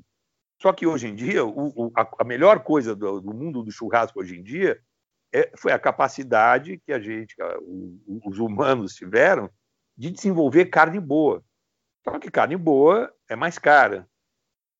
Só 0.61 0.71
que 0.71 0.87
hoje 0.87 1.07
em 1.07 1.15
dia, 1.15 1.43
o, 1.43 1.73
o, 1.75 1.91
a, 1.95 2.09
a, 2.19 2.23
melhor 2.23 2.63
coisa 2.63 2.95
do, 2.95 3.19
do, 3.19 3.33
mundo 3.33 3.63
do 3.63 3.71
churrasco 3.71 4.19
hoje 4.19 4.37
em 4.37 4.43
dia 4.43 4.79
é, 5.33 5.51
foi 5.57 5.73
a 5.73 5.79
capacidade 5.79 6.81
que 6.85 6.93
a 6.93 6.99
gente, 6.99 7.35
o, 7.61 8.21
os 8.25 8.39
humanos 8.39 8.95
tiveram 8.95 9.49
de 9.97 10.09
desenvolver 10.09 10.67
carne 10.67 10.99
boa. 10.99 11.43
Só 12.03 12.19
que 12.19 12.29
carne 12.29 12.57
boa 12.57 13.13
é 13.29 13.35
mais 13.35 13.57
cara. 13.57 14.07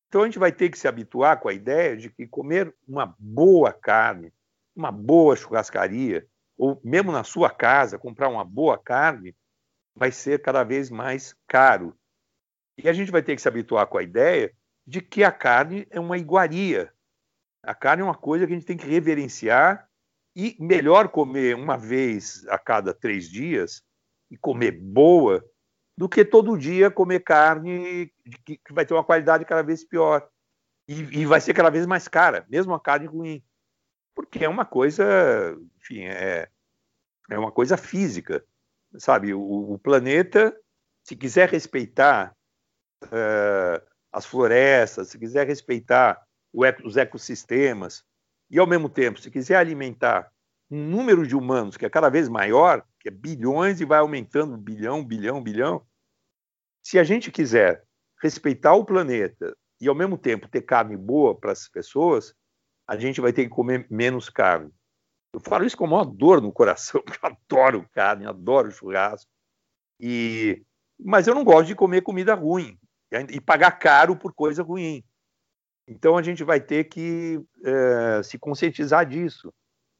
Então 0.08 0.22
a 0.22 0.26
gente 0.26 0.38
vai 0.38 0.52
ter 0.52 0.70
que 0.70 0.78
se 0.78 0.86
habituar 0.86 1.40
com 1.40 1.48
a 1.48 1.52
ideia 1.52 1.96
de 1.96 2.10
que 2.10 2.26
comer 2.26 2.74
uma 2.86 3.16
boa 3.18 3.72
carne, 3.72 4.32
uma 4.76 4.92
boa 4.92 5.34
churrascaria, 5.34 6.26
ou 6.56 6.80
mesmo 6.84 7.10
na 7.10 7.24
sua 7.24 7.50
casa, 7.50 7.98
comprar 7.98 8.28
uma 8.28 8.44
boa 8.44 8.78
carne, 8.78 9.34
vai 9.94 10.12
ser 10.12 10.40
cada 10.40 10.62
vez 10.62 10.90
mais 10.90 11.34
caro. 11.48 11.96
E 12.78 12.88
a 12.88 12.92
gente 12.92 13.10
vai 13.10 13.22
ter 13.22 13.34
que 13.34 13.42
se 13.42 13.48
habituar 13.48 13.86
com 13.86 13.98
a 13.98 14.02
ideia 14.02 14.52
de 14.86 15.00
que 15.00 15.24
a 15.24 15.32
carne 15.32 15.86
é 15.90 15.98
uma 15.98 16.18
iguaria. 16.18 16.92
A 17.62 17.74
carne 17.74 18.02
é 18.02 18.04
uma 18.04 18.14
coisa 18.14 18.46
que 18.46 18.52
a 18.52 18.56
gente 18.56 18.66
tem 18.66 18.76
que 18.76 18.86
reverenciar 18.86 19.88
e 20.36 20.56
melhor 20.60 21.08
comer 21.08 21.56
uma 21.56 21.76
vez 21.76 22.46
a 22.48 22.58
cada 22.58 22.92
três 22.92 23.28
dias 23.28 23.82
e 24.30 24.36
comer 24.36 24.72
boa 24.72 25.44
do 25.96 26.08
que 26.08 26.24
todo 26.24 26.58
dia 26.58 26.90
comer 26.90 27.20
carne 27.20 28.12
que, 28.44 28.60
vai 28.70 28.84
ter 28.84 28.94
uma 28.94 29.04
qualidade 29.04 29.44
cada 29.44 29.62
vez 29.62 29.84
pior. 29.84 30.28
E, 30.88 31.20
e, 31.20 31.26
vai 31.26 31.40
ser 31.40 31.54
cada 31.54 31.70
vez 31.70 31.86
mais 31.86 32.08
cara, 32.08 32.44
mesmo 32.48 32.74
a 32.74 32.80
carne 32.80 33.06
ruim. 33.06 33.42
Porque 34.14 34.44
é 34.44 34.48
uma 34.48 34.64
coisa, 34.64 35.56
enfim, 35.78 36.02
é, 36.04 36.48
é 37.30 37.38
uma 37.38 37.50
coisa 37.50 37.76
física. 37.76 38.44
Sabe, 38.98 39.32
o, 39.34 39.72
o 39.72 39.78
planeta, 39.78 40.56
se 41.02 41.16
quiser 41.16 41.48
respeitar 41.48 42.36
uh, 43.04 43.84
as 44.12 44.24
florestas, 44.24 45.08
se 45.08 45.18
quiser 45.18 45.46
respeitar 45.46 46.22
eco, 46.62 46.86
os 46.86 46.96
ecossistemas, 46.96 48.04
e 48.50 48.58
ao 48.58 48.66
mesmo 48.66 48.88
tempo, 48.88 49.20
se 49.20 49.30
quiser 49.30 49.56
alimentar 49.56 50.30
um 50.70 50.88
número 50.88 51.26
de 51.26 51.36
humanos 51.36 51.76
que 51.76 51.86
é 51.86 51.90
cada 51.90 52.08
vez 52.08 52.28
maior, 52.28 52.84
que 53.00 53.08
é 53.08 53.10
bilhões 53.10 53.80
e 53.80 53.84
vai 53.84 53.98
aumentando 53.98 54.56
bilhão, 54.56 55.04
bilhão, 55.04 55.42
bilhão. 55.42 55.86
Se 56.82 56.98
a 56.98 57.04
gente 57.04 57.30
quiser 57.30 57.84
respeitar 58.22 58.74
o 58.74 58.84
planeta 58.84 59.56
e 59.80 59.88
ao 59.88 59.94
mesmo 59.94 60.16
tempo 60.16 60.48
ter 60.48 60.62
carne 60.62 60.96
boa 60.96 61.38
para 61.38 61.52
as 61.52 61.68
pessoas, 61.68 62.34
a 62.86 62.96
gente 62.96 63.20
vai 63.20 63.32
ter 63.32 63.44
que 63.44 63.50
comer 63.50 63.86
menos 63.90 64.28
carne. 64.28 64.70
Eu 65.32 65.40
falo 65.40 65.64
isso 65.64 65.76
com 65.76 65.84
a 65.86 65.88
maior 65.88 66.04
dor 66.04 66.40
no 66.40 66.52
coração, 66.52 67.02
porque 67.02 67.18
eu 67.24 67.30
adoro 67.30 67.88
carne, 67.92 68.26
adoro 68.26 68.70
churrasco. 68.70 69.30
E 70.00 70.62
mas 70.98 71.26
eu 71.26 71.34
não 71.34 71.44
gosto 71.44 71.66
de 71.66 71.74
comer 71.74 72.02
comida 72.02 72.34
ruim. 72.34 72.78
e 73.30 73.40
pagar 73.40 73.72
caro 73.72 74.16
por 74.16 74.32
coisa 74.32 74.62
ruim. 74.62 75.04
Então 75.88 76.16
a 76.16 76.22
gente 76.22 76.42
vai 76.44 76.60
ter 76.60 76.84
que 76.84 77.40
é, 77.64 78.22
se 78.22 78.38
conscientizar 78.38 79.04
disso. 79.04 79.52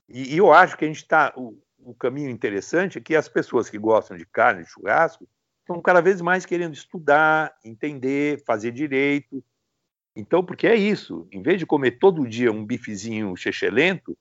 E, 0.09 0.35
e, 0.35 0.37
eu 0.37 0.53
acho 0.53 0.77
que 0.77 0.85
a 0.85 0.89
gente 0.89 1.03
está. 1.03 1.33
O, 1.37 1.59
o, 1.79 1.95
caminho 1.95 2.31
interessante 2.31 2.99
é 2.99 3.01
que 3.01 3.15
as 3.15 3.29
pessoas 3.29 3.69
que 3.69 3.79
gostam 3.79 4.17
de 4.17 4.27
carne, 4.27 4.65
de 4.65 4.71
churrasco, 4.71 5.29
estão 5.61 5.81
cada 5.81 6.01
vez 6.01 6.21
mais 6.21 6.45
querendo 6.45 6.75
estudar, 6.75 7.55
entender, 7.65 8.43
fazer 8.45 8.71
direito. 8.71 9.43
Então, 10.17 10.45
porque 10.45 10.67
é 10.67 10.75
isso. 10.75 11.27
Em 11.33 11.43
vez 11.43 11.59
de 11.59 11.67
comer 11.67 11.93
todo 11.93 12.29
dia 12.29 12.53
um 12.53 12.65
bifezinho 12.65 13.37
chechelento, 13.37 14.17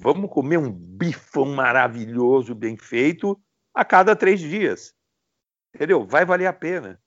vamos 0.00 0.30
comer 0.30 0.58
um 0.58 0.70
bifão 0.70 1.46
maravilhoso, 1.46 2.54
bem 2.54 2.76
feito, 2.76 3.40
a 3.74 3.84
cada 3.84 4.16
três 4.16 4.40
dias. 4.40 4.94
Entendeu? 5.74 6.04
Vai 6.04 6.24
valer 6.24 6.46
a 6.46 6.52
pena. 6.52 7.00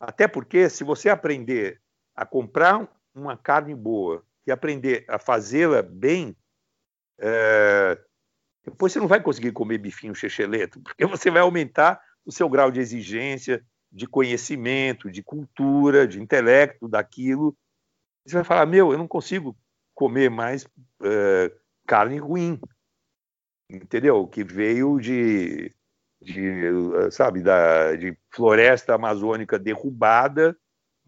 Até 0.00 0.26
porque, 0.26 0.68
se 0.68 0.84
você 0.84 1.08
aprender 1.08 1.80
a 2.14 2.26
comprar 2.26 2.88
uma 3.14 3.36
carne 3.36 3.74
boa 3.74 4.24
e 4.46 4.52
aprender 4.52 5.04
a 5.08 5.18
fazê-la 5.18 5.82
bem, 5.82 6.36
é... 7.18 7.98
depois 8.64 8.92
você 8.92 8.98
não 8.98 9.08
vai 9.08 9.22
conseguir 9.22 9.52
comer 9.52 9.78
bifinho 9.78 10.14
checheleto, 10.14 10.80
porque 10.80 11.04
você 11.06 11.30
vai 11.30 11.42
aumentar 11.42 12.00
o 12.24 12.32
seu 12.32 12.48
grau 12.48 12.70
de 12.70 12.80
exigência, 12.80 13.64
de 13.90 14.06
conhecimento, 14.06 15.10
de 15.10 15.22
cultura, 15.22 16.06
de 16.06 16.20
intelecto 16.20 16.88
daquilo. 16.88 17.56
Você 18.26 18.34
vai 18.34 18.44
falar: 18.44 18.66
meu, 18.66 18.92
eu 18.92 18.98
não 18.98 19.08
consigo 19.08 19.56
comer 19.94 20.30
mais 20.30 20.66
é, 21.02 21.52
carne 21.86 22.18
ruim, 22.18 22.60
entendeu? 23.70 24.26
Que 24.26 24.44
veio 24.44 24.98
de, 24.98 25.72
de 26.20 26.62
sabe, 27.10 27.42
da, 27.42 27.94
de 27.94 28.18
floresta 28.30 28.94
amazônica 28.94 29.58
derrubada 29.58 30.56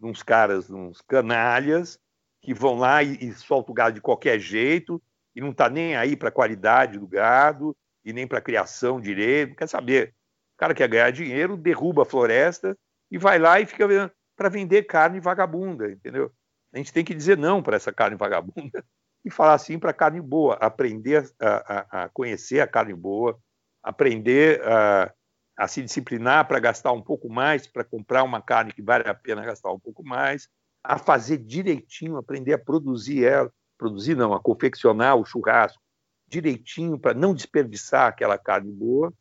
uns 0.01 0.23
caras, 0.23 0.69
uns 0.69 1.01
canalhas, 1.01 1.99
que 2.41 2.53
vão 2.53 2.77
lá 2.77 3.03
e, 3.03 3.17
e 3.21 3.33
soltam 3.33 3.71
o 3.71 3.75
gado 3.75 3.95
de 3.95 4.01
qualquer 4.01 4.39
jeito 4.39 5.01
e 5.39 5.41
não 5.41 5.51
está 5.51 5.69
nem 5.69 5.95
aí 5.95 6.17
para 6.17 6.27
a 6.27 6.33
qualidade 6.33 6.99
do 6.99 7.07
gado 7.07 7.73
e 8.03 8.11
nem 8.11 8.27
para 8.27 8.39
a 8.39 8.41
criação 8.41 8.99
direito, 8.99 9.55
quer 9.55 9.69
saber. 9.69 10.13
O 10.55 10.59
cara 10.59 10.73
quer 10.73 10.89
ganhar 10.89 11.09
dinheiro, 11.11 11.55
derruba 11.55 12.01
a 12.01 12.05
floresta 12.05 12.77
e 13.09 13.17
vai 13.17 13.39
lá 13.39 13.57
e 13.57 13.65
fica 13.65 14.13
para 14.35 14.49
vender 14.49 14.83
carne 14.83 15.21
vagabunda, 15.21 15.89
entendeu? 15.89 16.29
A 16.73 16.77
gente 16.77 16.91
tem 16.91 17.05
que 17.05 17.15
dizer 17.15 17.37
não 17.37 17.63
para 17.63 17.77
essa 17.77 17.93
carne 17.93 18.17
vagabunda 18.17 18.83
e 19.23 19.31
falar 19.31 19.57
sim 19.59 19.79
para 19.79 19.93
carne 19.93 20.19
boa, 20.19 20.55
aprender 20.55 21.31
a, 21.39 21.47
a, 21.47 22.03
a, 22.03 22.09
conhecer 22.09 22.59
a 22.59 22.67
carne 22.67 22.93
boa, 22.93 23.39
aprender 23.81 24.61
a, 24.67 25.13
a 25.57 25.67
se 25.69 25.81
disciplinar 25.81 26.49
para 26.49 26.59
gastar 26.59 26.91
um 26.91 27.01
pouco 27.01 27.29
mais, 27.29 27.65
para 27.65 27.85
comprar 27.85 28.23
uma 28.23 28.41
carne 28.41 28.73
que 28.73 28.81
vale 28.81 29.07
a 29.07 29.15
pena 29.15 29.45
gastar 29.45 29.71
um 29.71 29.79
pouco 29.79 30.03
mais, 30.03 30.49
a 30.83 30.97
fazer 30.97 31.37
direitinho, 31.37 32.17
aprender 32.17 32.51
a 32.51 32.59
produzir 32.59 33.23
ela, 33.23 33.49
produzir 33.79 34.15
não, 34.15 34.33
a 34.33 34.39
confeccionar 34.39 35.15
o 35.15 35.25
churrasco 35.25 35.81
direitinho 36.27 36.99
para 36.99 37.15
não 37.15 37.33
desperdiçar 37.33 38.07
aquela 38.07 38.37
carne 38.37 38.71
boa 38.71 39.11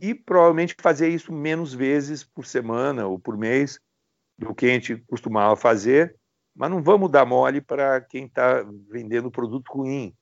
e 0.00 0.14
provavelmente 0.14 0.74
fazer 0.80 1.08
isso 1.08 1.32
menos 1.32 1.72
vezes 1.72 2.24
por 2.24 2.44
semana 2.44 3.06
ou 3.06 3.18
por 3.18 3.36
mês 3.36 3.78
do 4.36 4.54
que 4.54 4.66
a 4.66 4.70
gente 4.70 4.96
costumava 5.06 5.54
fazer, 5.54 6.16
mas 6.54 6.70
não 6.70 6.82
vamos 6.82 7.10
dar 7.10 7.24
mole 7.24 7.60
para 7.60 8.00
quem 8.00 8.24
está 8.24 8.62
vendendo 8.90 9.30
produto 9.30 9.68
ruim, 9.72 10.12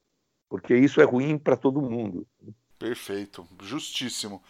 porque 0.48 0.76
isso 0.76 1.00
é 1.00 1.05
ruim 1.05 1.38
para 1.38 1.57
todo 1.57 1.80
mundo. 1.80 2.26
Perfeito, 2.78 3.46
justíssimo. 3.62 4.42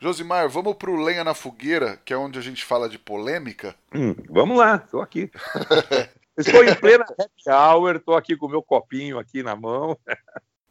Josimar, 0.00 0.48
vamos 0.48 0.74
pro 0.74 1.00
Lenha 1.00 1.22
na 1.22 1.34
Fogueira, 1.34 1.96
que 2.04 2.12
é 2.12 2.16
onde 2.16 2.36
a 2.36 2.42
gente 2.42 2.64
fala 2.64 2.88
de 2.88 2.98
polêmica? 2.98 3.76
Hum, 3.94 4.16
vamos 4.28 4.58
lá, 4.58 4.76
estou 4.76 5.00
aqui. 5.00 5.30
Estou 6.36 6.64
em 6.64 6.74
plena 6.74 7.04
happy 7.18 7.50
hour, 7.50 7.96
estou 7.96 8.16
aqui 8.16 8.36
com 8.36 8.46
o 8.46 8.50
meu 8.50 8.62
copinho 8.62 9.18
aqui 9.18 9.42
na 9.42 9.54
mão. 9.54 9.98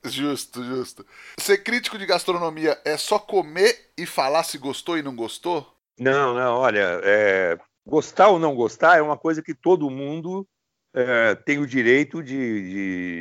Justo, 0.04 0.64
justo. 0.64 1.06
Ser 1.40 1.60
crítico 1.60 1.98
de 1.98 2.06
gastronomia 2.06 2.80
é 2.84 2.98
só 2.98 3.20
comer 3.20 3.92
e 3.98 4.06
falar 4.06 4.44
se 4.44 4.58
gostou 4.58 4.98
e 4.98 5.04
não 5.04 5.16
gostou? 5.16 5.78
Não, 6.00 6.34
não, 6.34 6.56
olha, 6.56 7.00
é, 7.04 7.60
gostar 7.86 8.30
ou 8.30 8.40
não 8.40 8.56
gostar 8.56 8.98
é 8.98 9.02
uma 9.02 9.18
coisa 9.18 9.44
que 9.44 9.54
todo 9.54 9.92
mundo 9.92 10.48
é, 10.94 11.36
tem 11.36 11.60
o 11.60 11.68
direito 11.68 12.24
de, 12.24 12.34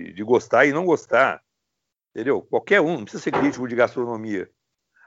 de, 0.07 0.12
de 0.14 0.22
gostar 0.22 0.64
e 0.64 0.72
não 0.72 0.86
gostar. 0.86 1.43
Entendeu? 2.14 2.43
Qualquer 2.43 2.80
um, 2.80 2.97
não 2.97 3.05
precisa 3.05 3.22
ser 3.22 3.32
crítico 3.32 3.68
de 3.68 3.76
gastronomia. 3.76 4.51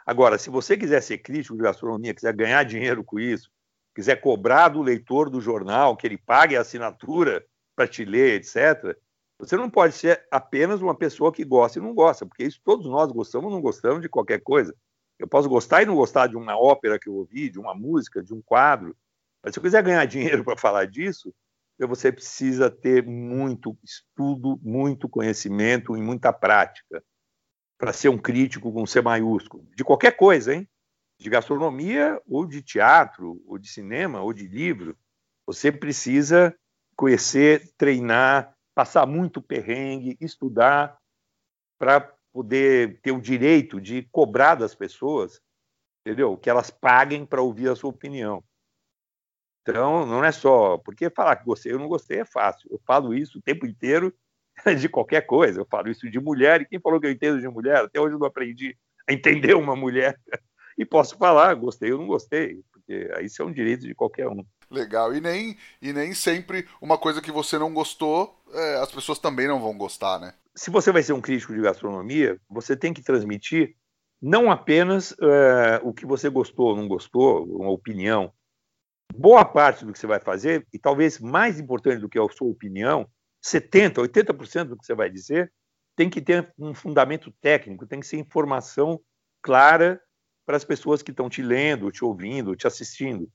Agora, 0.06 0.38
se 0.38 0.50
você 0.50 0.78
quiser 0.78 1.02
ser 1.02 1.18
crítico 1.18 1.56
de 1.56 1.64
gastronomia, 1.64 2.14
quiser 2.14 2.34
ganhar 2.34 2.64
dinheiro 2.64 3.04
com 3.04 3.20
isso, 3.20 3.50
quiser 3.94 4.18
cobrar 4.18 4.70
do 4.70 4.82
leitor 4.82 5.30
do 5.30 5.40
jornal 5.40 5.96
que 5.96 6.08
ele 6.08 6.18
pague 6.18 6.56
a 6.56 6.62
assinatura 6.62 7.46
para 7.76 7.88
te 7.88 8.06
ler, 8.06 8.42
etc., 8.42 8.98
você 9.40 9.58
não 9.58 9.70
pode 9.70 9.94
ser 9.94 10.26
apenas 10.32 10.82
uma 10.82 10.96
pessoa 10.96 11.32
que 11.32 11.44
gosta 11.44 11.80
e 11.80 11.82
não 11.82 11.94
gosta, 11.94 12.26
porque 12.26 12.44
isso 12.44 12.62
todos 12.64 12.86
nós 12.86 13.12
gostamos 13.12 13.48
ou 13.48 13.52
não 13.52 13.62
gostamos 13.62 14.02
de 14.02 14.08
qualquer 14.08 14.40
coisa. 14.42 14.74
Eu 15.20 15.28
posso 15.28 15.50
gostar 15.50 15.82
e 15.82 15.86
não 15.86 15.96
gostar 15.96 16.28
de 16.28 16.38
uma 16.38 16.58
ópera 16.58 16.98
que 17.00 17.10
eu 17.10 17.16
ouvi, 17.16 17.50
de 17.50 17.60
uma 17.60 17.74
música, 17.74 18.24
de 18.24 18.34
um 18.34 18.42
quadro, 18.42 18.96
mas 19.44 19.54
se 19.54 19.60
eu 19.60 19.64
quiser 19.64 19.84
ganhar 19.84 20.06
dinheiro 20.06 20.44
para 20.44 20.58
falar 20.58 20.86
disso, 20.86 21.34
você 21.80 22.12
precisa 22.12 22.70
ter 22.70 23.06
muito 23.06 23.78
estudo, 23.84 24.60
muito 24.62 25.10
conhecimento 25.10 25.98
e 25.98 26.02
muita 26.02 26.32
prática 26.32 27.04
para 27.78 27.92
ser 27.92 28.10
um 28.10 28.18
crítico 28.18 28.72
com 28.72 28.86
C 28.86 29.02
maiúsculo, 29.02 29.68
de 29.76 29.84
qualquer 29.84 30.16
coisa, 30.16 30.56
hein? 30.56 30.68
De 31.20 31.30
gastronomia, 31.30 32.22
ou 32.28 32.46
de 32.46 32.62
teatro, 32.62 33.42
ou 33.46 33.58
de 33.58 33.68
cinema, 33.70 34.22
ou 34.22 34.34
de 34.34 34.48
livro. 34.48 34.98
Você 35.46 35.72
precisa 35.72 36.56
conhecer, 36.96 37.72
treinar, 37.78 38.54
passar 38.76 39.06
muito 39.06 39.42
perrengue, 39.42 40.18
estudar, 40.20 40.98
para 41.78 42.02
poder 42.32 43.00
ter 43.02 43.12
o 43.12 43.22
direito 43.22 43.80
de 43.80 44.04
cobrar 44.12 44.56
das 44.56 44.74
pessoas, 44.74 45.42
entendeu? 46.02 46.36
Que 46.38 46.50
elas 46.50 46.70
paguem 46.70 47.26
para 47.26 47.42
ouvir 47.42 47.70
a 47.70 47.76
sua 47.76 47.90
opinião. 47.90 48.44
Então, 49.62 50.06
não 50.06 50.24
é 50.24 50.32
só. 50.32 50.78
Porque 50.78 51.10
falar 51.10 51.38
que 51.38 51.46
gostei 51.46 51.74
ou 51.74 51.80
não 51.80 51.88
gostei 51.88 52.20
é 52.20 52.26
fácil. 52.26 52.70
Eu 52.72 52.80
falo 52.86 53.14
isso 53.14 53.40
o 53.40 53.42
tempo 53.42 53.66
inteiro 53.66 54.14
de 54.80 54.90
qualquer 54.90 55.22
coisa. 55.22 55.62
Eu 55.62 55.66
falo 55.66 55.90
isso 55.90 56.10
de 56.10 56.20
mulher, 56.20 56.62
e 56.62 56.66
quem 56.66 56.80
falou 56.80 57.00
que 57.00 57.08
eu 57.08 57.12
entendo 57.12 57.40
de 57.40 57.48
mulher? 57.48 57.78
Até 57.78 58.00
hoje 58.00 58.16
eu 58.16 58.20
não 58.20 58.28
aprendi 58.28 58.78
a 59.08 59.14
entender 59.14 59.54
uma 59.56 59.76
mulher. 59.76 60.20
E 60.78 60.86
posso 60.86 61.18
falar, 61.18 61.54
gostei 61.56 61.92
ou 61.92 62.00
não 62.00 62.08
gostei, 62.08 62.62
porque 62.72 63.12
aí 63.16 63.26
isso 63.26 63.42
é 63.42 63.46
um 63.46 63.52
direito 63.52 63.88
de 63.88 63.96
qualquer 63.96 64.28
um. 64.28 64.44
Legal, 64.70 65.14
e 65.14 65.22
nem, 65.22 65.58
e 65.82 65.94
nem 65.94 66.14
sempre 66.14 66.68
uma 66.82 66.98
coisa 66.98 67.22
que 67.22 67.32
você 67.32 67.58
não 67.58 67.74
gostou, 67.74 68.42
é, 68.52 68.76
as 68.78 68.92
pessoas 68.92 69.20
também 69.20 69.48
não 69.48 69.62
vão 69.62 69.78
gostar, 69.78 70.20
né? 70.20 70.34
Se 70.56 70.72
você 70.72 70.92
vai 70.92 71.04
ser 71.04 71.14
um 71.14 71.22
crítico 71.22 71.54
de 71.54 71.62
gastronomia, 71.62 72.40
você 72.50 72.76
tem 72.76 72.94
que 72.94 73.02
transmitir 73.02 73.76
não 74.22 74.50
apenas 74.50 75.14
é, 75.22 75.82
o 75.84 75.94
que 75.94 76.06
você 76.06 76.30
gostou 76.30 76.70
ou 76.70 76.76
não 76.76 76.88
gostou, 76.88 77.44
uma 77.46 77.70
opinião. 77.70 78.32
Boa 79.14 79.44
parte 79.44 79.86
do 79.86 79.92
que 79.92 80.00
você 80.00 80.08
vai 80.08 80.20
fazer, 80.20 80.66
e 80.74 80.80
talvez 80.80 81.20
mais 81.20 81.60
importante 81.60 82.00
do 82.00 82.10
que 82.10 82.18
a 82.18 82.28
sua 82.30 82.48
opinião, 82.48 83.08
70%, 83.44 83.96
80% 83.96 84.64
do 84.66 84.78
que 84.78 84.86
você 84.86 84.96
vai 84.96 85.10
dizer 85.10 85.52
tem 85.96 86.10
que 86.10 86.22
ter 86.22 86.52
um 86.58 86.74
fundamento 86.74 87.32
técnico, 87.40 87.86
tem 87.86 88.00
que 88.00 88.08
ser 88.08 88.18
informação 88.18 89.00
clara 89.42 90.02
para 90.46 90.58
as 90.58 90.64
pessoas 90.64 91.02
que 91.02 91.12
estão 91.12 91.30
te 91.30 91.42
lendo, 91.42 91.92
te 91.92 92.04
ouvindo, 92.04 92.56
te 92.56 92.68
assistindo. 92.68 93.30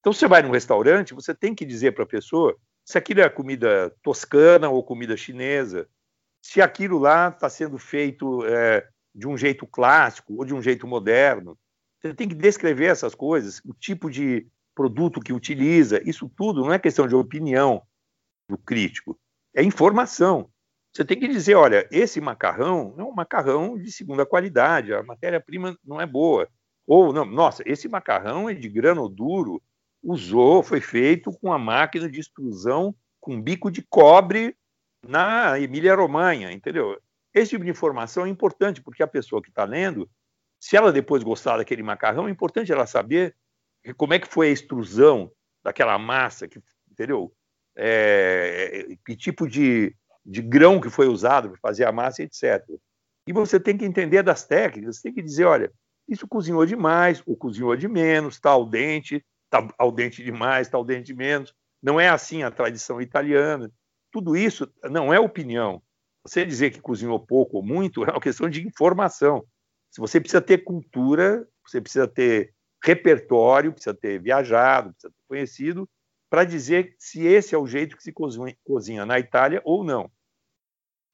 Então, 0.00 0.12
você 0.12 0.26
vai 0.26 0.42
num 0.42 0.50
restaurante, 0.50 1.14
você 1.14 1.34
tem 1.34 1.54
que 1.54 1.64
dizer 1.64 1.92
para 1.92 2.04
a 2.04 2.08
pessoa 2.08 2.56
se 2.84 2.96
aquilo 2.96 3.20
é 3.20 3.28
comida 3.28 3.92
toscana 4.02 4.68
ou 4.68 4.84
comida 4.84 5.16
chinesa, 5.16 5.88
se 6.40 6.62
aquilo 6.62 6.98
lá 6.98 7.28
está 7.28 7.48
sendo 7.50 7.76
feito 7.76 8.44
é, 8.46 8.88
de 9.12 9.26
um 9.26 9.36
jeito 9.36 9.66
clássico 9.66 10.34
ou 10.34 10.44
de 10.44 10.54
um 10.54 10.62
jeito 10.62 10.86
moderno. 10.86 11.58
Você 12.00 12.14
tem 12.14 12.28
que 12.28 12.34
descrever 12.34 12.86
essas 12.86 13.14
coisas, 13.14 13.60
o 13.64 13.74
tipo 13.74 14.08
de 14.08 14.46
produto 14.74 15.20
que 15.20 15.32
utiliza, 15.32 16.00
isso 16.08 16.28
tudo 16.28 16.60
não 16.60 16.72
é 16.72 16.78
questão 16.78 17.08
de 17.08 17.16
opinião 17.16 17.82
do 18.48 18.56
crítico, 18.56 19.18
é 19.54 19.62
informação. 19.62 20.48
Você 20.96 21.04
tem 21.04 21.20
que 21.20 21.28
dizer, 21.28 21.54
olha, 21.54 21.86
esse 21.92 22.22
macarrão 22.22 22.94
é 22.96 23.02
um 23.02 23.12
macarrão 23.12 23.76
de 23.76 23.92
segunda 23.92 24.24
qualidade, 24.24 24.94
a 24.94 25.02
matéria-prima 25.02 25.78
não 25.84 26.00
é 26.00 26.06
boa. 26.06 26.48
Ou, 26.86 27.12
não, 27.12 27.26
nossa, 27.26 27.62
esse 27.66 27.86
macarrão 27.86 28.48
é 28.48 28.54
de 28.54 28.66
grano 28.66 29.06
duro, 29.06 29.62
usou, 30.02 30.62
foi 30.62 30.80
feito 30.80 31.30
com 31.38 31.52
a 31.52 31.58
máquina 31.58 32.08
de 32.08 32.18
extrusão 32.18 32.94
com 33.20 33.42
bico 33.42 33.70
de 33.70 33.82
cobre 33.82 34.56
na 35.06 35.60
Emília-Romanha, 35.60 36.50
entendeu? 36.50 36.98
Esse 37.34 37.50
tipo 37.50 37.64
de 37.64 37.70
informação 37.70 38.24
é 38.24 38.30
importante, 38.30 38.80
porque 38.80 39.02
a 39.02 39.06
pessoa 39.06 39.42
que 39.42 39.50
está 39.50 39.64
lendo, 39.64 40.08
se 40.58 40.78
ela 40.78 40.90
depois 40.90 41.22
gostar 41.22 41.58
daquele 41.58 41.82
macarrão, 41.82 42.26
é 42.26 42.30
importante 42.30 42.72
ela 42.72 42.86
saber 42.86 43.36
como 43.98 44.14
é 44.14 44.18
que 44.18 44.26
foi 44.26 44.48
a 44.48 44.52
extrusão 44.52 45.30
daquela 45.62 45.98
massa, 45.98 46.48
que, 46.48 46.58
entendeu? 46.90 47.36
é, 47.76 48.96
que 49.04 49.14
tipo 49.14 49.46
de, 49.46 49.94
de 50.26 50.42
grão 50.42 50.80
que 50.80 50.90
foi 50.90 51.06
usado 51.06 51.50
para 51.50 51.58
fazer 51.60 51.84
a 51.84 51.92
massa, 51.92 52.22
etc. 52.22 52.62
E 53.26 53.32
você 53.32 53.60
tem 53.60 53.76
que 53.76 53.84
entender 53.84 54.22
das 54.22 54.44
técnicas, 54.44 55.00
tem 55.00 55.12
que 55.12 55.22
dizer, 55.22 55.44
olha, 55.44 55.72
isso 56.08 56.26
cozinhou 56.26 56.66
demais, 56.66 57.22
ou 57.26 57.36
cozinhou 57.36 57.74
de 57.76 57.88
menos, 57.88 58.34
está 58.34 58.50
al 58.50 58.68
dente, 58.68 59.24
está 59.44 59.66
al 59.78 59.92
dente 59.92 60.22
demais, 60.22 60.66
está 60.66 60.76
al 60.76 60.84
dente 60.84 61.06
de 61.06 61.14
menos. 61.14 61.54
não 61.82 62.00
é 62.00 62.08
assim 62.08 62.42
a 62.42 62.50
tradição 62.50 63.00
italiana. 63.00 63.70
Tudo 64.10 64.36
isso 64.36 64.68
não 64.90 65.12
é 65.14 65.20
opinião. 65.20 65.80
Você 66.24 66.44
dizer 66.44 66.70
que 66.70 66.80
cozinhou 66.80 67.20
pouco 67.20 67.58
ou 67.58 67.62
muito 67.62 68.04
é 68.04 68.10
uma 68.10 68.20
questão 68.20 68.48
de 68.48 68.66
informação. 68.66 69.44
Se 69.92 70.00
você 70.00 70.20
precisa 70.20 70.40
ter 70.40 70.58
cultura, 70.58 71.46
você 71.64 71.80
precisa 71.80 72.08
ter 72.08 72.52
repertório, 72.82 73.72
precisa 73.72 73.94
ter 73.94 74.20
viajado, 74.20 74.90
precisa 74.90 75.12
ter 75.12 75.24
conhecido, 75.28 75.88
para 76.28 76.44
dizer 76.44 76.94
se 76.98 77.24
esse 77.24 77.54
é 77.54 77.58
o 77.58 77.66
jeito 77.66 77.96
que 77.96 78.02
se 78.02 78.12
cozinha 78.64 79.06
na 79.06 79.18
Itália 79.18 79.60
ou 79.64 79.84
não. 79.84 80.10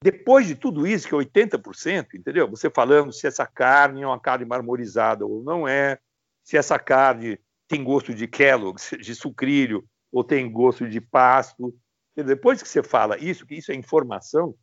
Depois 0.02 0.48
de 0.48 0.56
tudo 0.56 0.84
isso, 0.84 1.06
que 1.06 1.14
é 1.14 1.18
80%, 1.18 2.14
entendeu? 2.14 2.48
Você 2.50 2.68
falando 2.68 3.12
se 3.12 3.26
essa 3.26 3.46
carne 3.46 4.02
é 4.02 4.06
uma 4.06 4.18
carne 4.18 4.44
marmorizada 4.44 5.24
ou 5.24 5.44
não 5.44 5.66
é, 5.68 5.98
se 6.42 6.56
essa 6.56 6.76
carne 6.78 7.38
tem 7.68 7.84
gosto 7.84 8.12
de 8.12 8.26
Kellogg's, 8.26 8.90
de 9.00 9.14
sucrilho, 9.14 9.88
ou 10.10 10.24
tem 10.24 10.50
gosto 10.50 10.88
de 10.88 11.00
pasto. 11.00 11.72
Depois 12.16 12.60
que 12.60 12.68
você 12.68 12.82
fala 12.82 13.16
isso, 13.16 13.46
que 13.46 13.54
isso 13.54 13.70
é 13.70 13.74
informação, 13.76 14.54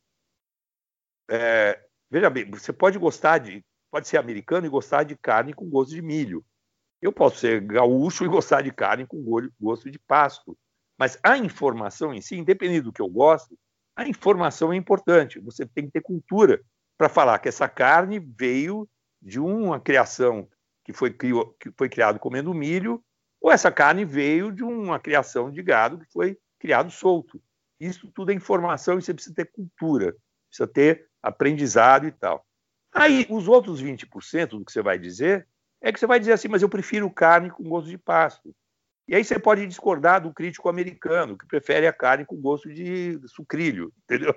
é, 1.30 1.82
veja 2.12 2.30
bem, 2.30 2.52
você 2.52 2.74
pode 2.74 3.00
gostar 3.00 3.38
de, 3.38 3.64
pode 3.90 4.08
ser 4.08 4.18
americano 4.18 4.68
e 4.68 4.70
gostar 4.70 5.04
de 5.04 5.16
carne 5.18 5.54
com 5.54 5.70
gosto 5.70 5.92
de 5.92 6.02
milho. 6.02 6.46
Eu 7.02 7.14
posso 7.14 7.38
ser 7.38 7.62
gaúcho 7.62 8.26
e 8.26 8.28
gostar 8.28 8.62
de 8.62 8.74
carne 8.74 9.08
com 9.08 9.24
gosto 9.60 9.90
de 9.90 9.98
pasto. 9.98 10.58
Mas 10.98 11.18
a 11.24 11.38
informação 11.38 12.14
em 12.14 12.20
si, 12.20 12.36
independente 12.36 12.82
do 12.82 12.92
que 12.92 13.02
eu 13.02 13.08
gosto, 13.08 13.58
a 14.00 14.08
informação 14.08 14.72
é 14.72 14.78
importante. 14.78 15.40
Você 15.42 15.66
tem 15.66 15.86
que 15.86 15.92
ter 15.92 16.02
cultura 16.02 16.62
para 16.98 17.10
falar 17.10 17.38
que 17.40 17.50
essa 17.50 17.68
carne 17.68 18.18
veio 18.18 18.90
de 19.22 19.42
uma 19.42 19.78
criação 19.78 20.48
que 20.86 20.94
foi, 20.94 21.12
criou, 21.12 21.54
que 21.60 21.70
foi 21.78 21.90
criado 21.90 22.18
comendo 22.18 22.54
milho, 22.54 23.04
ou 23.42 23.52
essa 23.52 23.70
carne 23.70 24.06
veio 24.06 24.54
de 24.54 24.64
uma 24.64 25.00
criação 25.00 25.52
de 25.52 25.62
gado 25.62 26.00
que 26.00 26.12
foi 26.14 26.38
criado 26.58 26.90
solto. 26.90 27.42
Isso 27.78 28.10
tudo 28.14 28.32
é 28.32 28.34
informação 28.34 28.98
e 28.98 29.02
você 29.02 29.14
precisa 29.14 29.36
ter 29.36 29.52
cultura, 29.52 30.16
precisa 30.48 30.68
ter 30.68 31.10
aprendizado 31.22 32.08
e 32.08 32.12
tal. 32.12 32.46
Aí, 32.94 33.28
os 33.30 33.50
outros 33.50 33.84
20% 33.84 34.52
do 34.52 34.64
que 34.64 34.72
você 34.72 34.82
vai 34.82 34.98
dizer 34.98 35.46
é 35.82 35.92
que 35.92 36.00
você 36.00 36.08
vai 36.08 36.22
dizer 36.22 36.32
assim, 36.32 36.48
mas 36.48 36.62
eu 36.62 36.70
prefiro 36.70 37.12
carne 37.12 37.52
com 37.52 37.68
gosto 37.68 37.90
de 37.90 37.98
pasto. 37.98 38.56
E 39.10 39.16
aí 39.16 39.24
você 39.24 39.40
pode 39.40 39.66
discordar 39.66 40.22
do 40.22 40.32
crítico 40.32 40.70
americano, 40.70 41.36
que 41.36 41.48
prefere 41.48 41.88
a 41.88 41.92
carne 41.92 42.28
com 42.28 42.40
gosto 42.40 42.72
de 42.72 43.20
sucrilho, 43.26 43.92
entendeu? 44.04 44.36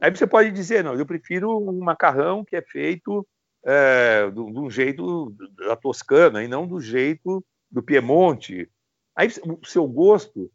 Aí 0.00 0.10
você 0.10 0.26
pode 0.26 0.50
dizer, 0.50 0.82
não, 0.82 0.94
eu 0.94 1.06
prefiro 1.06 1.56
um 1.56 1.78
macarrão 1.78 2.44
que 2.44 2.56
é 2.56 2.62
feito 2.62 3.24
é, 3.64 4.28
de, 4.28 4.40
um 4.40 4.68
jeito 4.68 5.30
da 5.56 5.76
Toscana 5.76 6.42
e 6.42 6.48
não 6.48 6.66
do 6.66 6.80
jeito 6.80 7.44
do 7.70 7.80
Piemonte. 7.80 8.68
Aí 9.14 9.28
o 9.46 9.64
seu 9.64 9.86
gosto 9.86 10.50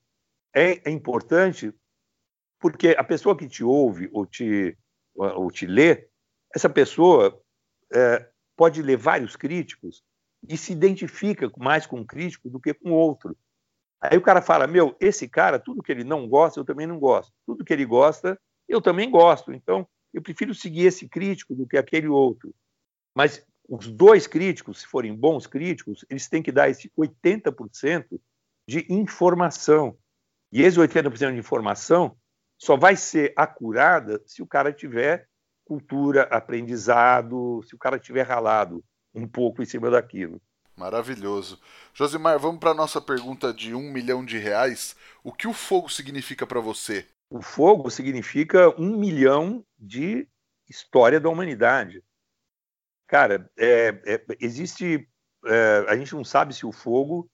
é, 0.53 0.81
é 0.83 0.91
importante 0.91 1.73
porque 2.59 2.97
a 2.97 3.03
pessoa 3.03 3.37
que 3.37 3.47
te 3.47 3.63
ouve 3.63 4.09
ou 4.11 4.25
te, 4.25 4.77
ou 5.15 5.49
te 5.49 5.65
lê, 5.65 6.09
essa 6.53 6.69
pessoa 6.69 7.41
é, 7.93 8.29
pode 8.57 8.81
ler 8.81 8.97
vários 8.97 9.37
críticos 9.37 10.03
e 10.47 10.57
se 10.57 10.71
identifica 10.71 11.49
mais 11.57 11.85
com 11.85 11.99
um 11.99 12.05
crítico 12.05 12.49
do 12.49 12.59
que 12.59 12.73
com 12.73 12.91
outro. 12.91 13.35
Aí 14.01 14.17
o 14.17 14.21
cara 14.21 14.41
fala: 14.41 14.67
Meu, 14.67 14.95
esse 14.99 15.27
cara, 15.27 15.59
tudo 15.59 15.81
que 15.81 15.91
ele 15.91 16.03
não 16.03 16.27
gosta, 16.27 16.59
eu 16.59 16.65
também 16.65 16.87
não 16.87 16.99
gosto. 16.99 17.33
Tudo 17.45 17.63
que 17.63 17.73
ele 17.73 17.85
gosta, 17.85 18.39
eu 18.67 18.81
também 18.81 19.09
gosto. 19.09 19.53
Então, 19.53 19.87
eu 20.13 20.21
prefiro 20.21 20.53
seguir 20.53 20.85
esse 20.85 21.07
crítico 21.07 21.55
do 21.55 21.67
que 21.67 21.77
aquele 21.77 22.07
outro. 22.07 22.53
Mas 23.15 23.45
os 23.67 23.87
dois 23.87 24.27
críticos, 24.27 24.81
se 24.81 24.87
forem 24.87 25.15
bons 25.15 25.47
críticos, 25.47 26.05
eles 26.09 26.29
têm 26.29 26.41
que 26.41 26.51
dar 26.51 26.69
esse 26.69 26.91
80% 26.97 28.19
de 28.67 28.85
informação. 28.89 29.97
E 30.51 30.61
esse 30.61 30.77
80% 30.77 31.33
de 31.33 31.39
informação 31.39 32.15
só 32.57 32.77
vai 32.77 32.95
ser 32.95 33.33
acurada 33.35 34.21
se 34.25 34.41
o 34.41 34.47
cara 34.47 34.71
tiver 34.71 35.27
cultura, 35.65 36.23
aprendizado, 36.23 37.61
se 37.63 37.75
o 37.75 37.77
cara 37.77 37.99
tiver 37.99 38.23
ralado 38.23 38.83
um 39.17 39.27
pouco 39.27 39.61
em 39.61 39.65
cima 39.65 39.89
daquilo. 39.89 40.41
Maravilhoso. 40.75 41.59
Josimar, 41.91 42.37
vamos 42.37 42.59
para 42.59 42.69
a 42.69 42.75
nossa 42.75 43.01
pergunta 43.01 43.51
de 43.51 43.73
um 43.73 43.91
milhão 43.91 44.23
de 44.23 44.37
reais. 44.37 44.95
O 45.23 45.33
que 45.33 45.47
o 45.47 45.53
fogo 45.53 45.89
significa 45.89 46.45
para 46.45 46.59
você? 46.59 47.07
O 47.29 47.41
fogo 47.41 47.89
significa 47.89 48.69
um 48.79 48.95
milhão 48.95 49.65
de 49.77 50.27
história 50.69 51.19
da 51.19 51.29
humanidade. 51.29 52.03
Cara, 53.07 53.49
é, 53.57 53.87
é, 54.05 54.25
existe. 54.39 55.09
É, 55.45 55.85
a 55.87 55.97
gente 55.97 56.13
não 56.13 56.23
sabe 56.23 56.53
se 56.53 56.65
o 56.65 56.71
fogo 56.71 57.29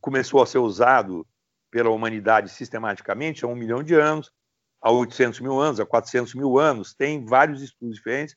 começou 0.00 0.42
a 0.42 0.46
ser 0.46 0.58
usado 0.58 1.26
pela 1.70 1.90
humanidade 1.90 2.50
sistematicamente 2.50 3.44
há 3.44 3.48
um 3.48 3.56
milhão 3.56 3.82
de 3.82 3.94
anos, 3.94 4.30
há 4.80 4.90
800 4.90 5.40
mil 5.40 5.58
anos, 5.58 5.80
há 5.80 5.86
400 5.86 6.34
mil 6.34 6.58
anos, 6.58 6.94
tem 6.94 7.24
vários 7.24 7.62
estudos 7.62 7.96
diferentes. 7.96 8.36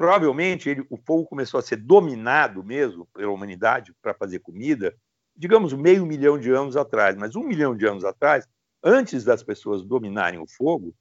Provavelmente 0.00 0.70
ele, 0.70 0.82
o 0.88 0.96
fogo 0.96 1.26
começou 1.26 1.60
a 1.60 1.62
ser 1.62 1.76
dominado 1.76 2.64
mesmo 2.64 3.04
pela 3.12 3.30
humanidade 3.30 3.94
para 4.00 4.14
fazer 4.14 4.38
comida, 4.38 4.96
digamos, 5.36 5.74
meio 5.74 6.06
milhão 6.06 6.38
de 6.38 6.50
anos 6.50 6.74
atrás. 6.74 7.14
Mas 7.16 7.36
um 7.36 7.42
milhão 7.42 7.76
de 7.76 7.84
anos 7.84 8.02
atrás, 8.02 8.48
antes 8.82 9.24
das 9.24 9.42
pessoas 9.42 9.84
dominarem 9.84 10.40
o 10.40 10.46
fogo, 10.46 10.96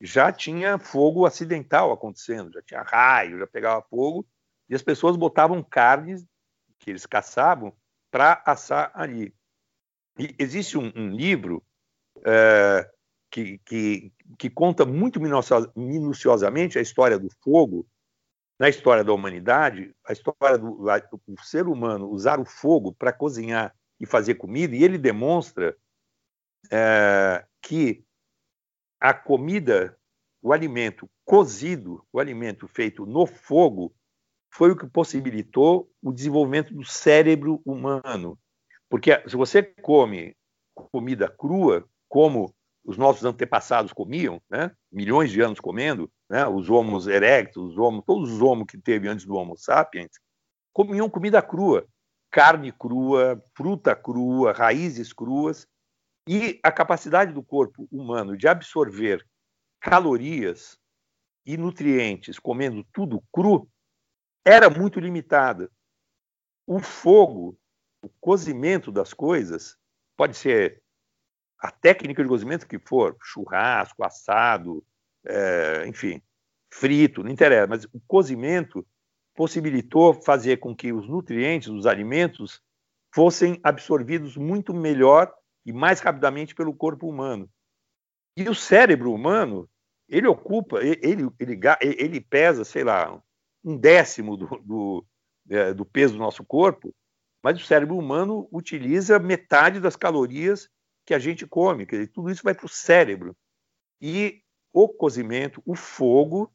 já 0.00 0.32
tinha 0.32 0.76
fogo 0.76 1.24
acidental 1.24 1.92
acontecendo, 1.92 2.52
já 2.52 2.60
tinha 2.62 2.82
raio, 2.82 3.38
já 3.38 3.46
pegava 3.46 3.80
fogo, 3.88 4.26
e 4.68 4.74
as 4.74 4.82
pessoas 4.82 5.16
botavam 5.16 5.62
carnes 5.62 6.26
que 6.80 6.90
eles 6.90 7.06
caçavam 7.06 7.72
para 8.10 8.42
assar 8.44 8.90
ali. 8.92 9.32
E 10.18 10.34
existe 10.36 10.76
um, 10.76 10.90
um 10.96 11.10
livro 11.10 11.62
é, 12.26 12.90
que, 13.30 13.58
que, 13.58 14.12
que 14.36 14.50
conta 14.50 14.84
muito 14.84 15.20
minuciosamente 15.76 16.76
a 16.76 16.82
história 16.82 17.20
do 17.20 17.28
fogo 17.40 17.86
na 18.62 18.68
história 18.68 19.02
da 19.02 19.12
humanidade, 19.12 19.92
a 20.06 20.12
história 20.12 20.56
do, 20.56 20.78
ser 21.42 21.66
humano 21.66 22.08
usar 22.08 22.38
o 22.38 22.44
fogo 22.44 22.92
para 22.92 23.12
cozinhar 23.12 23.74
e 23.98 24.06
fazer 24.06 24.36
comida, 24.36 24.76
e 24.76 24.84
ele 24.84 24.96
demonstra 24.98 25.76
é, 26.70 27.44
que 27.60 28.04
a 29.00 29.12
comida, 29.12 29.98
o 30.40 30.52
alimento 30.52 31.10
cozido, 31.24 32.06
o 32.12 32.20
alimento 32.20 32.68
feito 32.68 33.04
no 33.04 33.26
fogo, 33.26 33.92
foi 34.48 34.70
o 34.70 34.76
que 34.76 34.86
possibilitou 34.86 35.90
o 36.00 36.12
desenvolvimento 36.12 36.72
do 36.72 36.84
cérebro 36.84 37.60
humano. 37.64 38.38
Porque 38.88 39.28
se 39.28 39.34
você 39.34 39.60
come 39.60 40.36
comida 40.72 41.28
crua, 41.28 41.84
como 42.08 42.54
os 42.84 42.96
nossos 42.96 43.24
antepassados 43.24 43.92
comiam, 43.92 44.40
né? 44.48 44.70
milhões 44.88 45.32
de 45.32 45.40
anos 45.40 45.58
comendo, 45.58 46.08
né? 46.32 46.48
os 46.48 46.70
homos 46.70 47.06
erectus, 47.06 47.72
os 47.72 47.78
homos, 47.78 48.02
todos 48.06 48.32
os 48.32 48.40
homos 48.40 48.64
que 48.66 48.78
teve 48.78 49.06
antes 49.06 49.26
do 49.26 49.34
Homo 49.34 49.54
sapiens, 49.54 50.12
comiam 50.72 51.10
comida 51.10 51.42
crua, 51.42 51.86
carne 52.30 52.72
crua, 52.72 53.38
fruta 53.54 53.94
crua, 53.94 54.54
raízes 54.54 55.12
cruas, 55.12 55.68
e 56.26 56.58
a 56.62 56.72
capacidade 56.72 57.34
do 57.34 57.42
corpo 57.42 57.86
humano 57.92 58.34
de 58.34 58.48
absorver 58.48 59.22
calorias 59.78 60.78
e 61.44 61.58
nutrientes 61.58 62.38
comendo 62.38 62.82
tudo 62.94 63.22
cru 63.30 63.68
era 64.42 64.70
muito 64.70 64.98
limitada. 64.98 65.70
O 66.66 66.80
fogo, 66.80 67.58
o 68.02 68.08
cozimento 68.20 68.90
das 68.90 69.12
coisas, 69.12 69.76
pode 70.16 70.34
ser 70.34 70.82
a 71.58 71.70
técnica 71.70 72.22
de 72.22 72.28
cozimento 72.28 72.66
que 72.66 72.78
for, 72.78 73.18
churrasco, 73.20 74.02
assado, 74.02 74.82
é, 75.26 75.86
enfim, 75.86 76.20
frito, 76.70 77.22
não 77.22 77.30
interessa, 77.30 77.66
mas 77.66 77.84
o 77.86 78.00
cozimento 78.06 78.86
possibilitou 79.34 80.14
fazer 80.14 80.58
com 80.58 80.74
que 80.74 80.92
os 80.92 81.08
nutrientes 81.08 81.68
dos 81.68 81.86
alimentos 81.86 82.60
fossem 83.14 83.60
absorvidos 83.62 84.36
muito 84.36 84.74
melhor 84.74 85.32
e 85.64 85.72
mais 85.72 86.00
rapidamente 86.00 86.54
pelo 86.54 86.74
corpo 86.74 87.08
humano. 87.08 87.48
E 88.36 88.48
o 88.48 88.54
cérebro 88.54 89.12
humano, 89.12 89.68
ele 90.08 90.26
ocupa, 90.26 90.80
ele, 90.82 91.28
ele, 91.38 91.58
ele 91.80 92.20
pesa, 92.20 92.64
sei 92.64 92.84
lá, 92.84 93.22
um 93.62 93.76
décimo 93.76 94.36
do, 94.36 94.46
do, 94.64 95.06
é, 95.48 95.72
do 95.74 95.84
peso 95.84 96.14
do 96.14 96.20
nosso 96.20 96.44
corpo, 96.44 96.94
mas 97.42 97.60
o 97.60 97.64
cérebro 97.64 97.96
humano 97.96 98.48
utiliza 98.50 99.18
metade 99.18 99.80
das 99.80 99.96
calorias 99.96 100.68
que 101.04 101.14
a 101.14 101.18
gente 101.18 101.46
come, 101.46 101.84
quer 101.84 101.96
dizer, 101.96 102.12
tudo 102.12 102.30
isso 102.30 102.42
vai 102.42 102.54
para 102.54 102.66
o 102.66 102.68
cérebro. 102.68 103.36
E 104.00 104.41
o 104.72 104.88
cozimento, 104.88 105.62
o 105.66 105.74
fogo, 105.74 106.52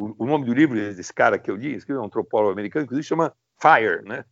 o, 0.00 0.24
o, 0.24 0.26
nome 0.26 0.44
do 0.44 0.54
livro 0.54 0.74
desse 0.76 1.12
cara 1.12 1.38
que 1.38 1.50
eu 1.50 1.56
li, 1.56 1.84
que 1.84 1.92
é 1.92 1.98
um 1.98 2.04
antropólogo 2.04 2.52
americano, 2.52 2.84
inclusive 2.84 3.06
chama 3.06 3.34
Fire, 3.60 4.02
né? 4.02 4.24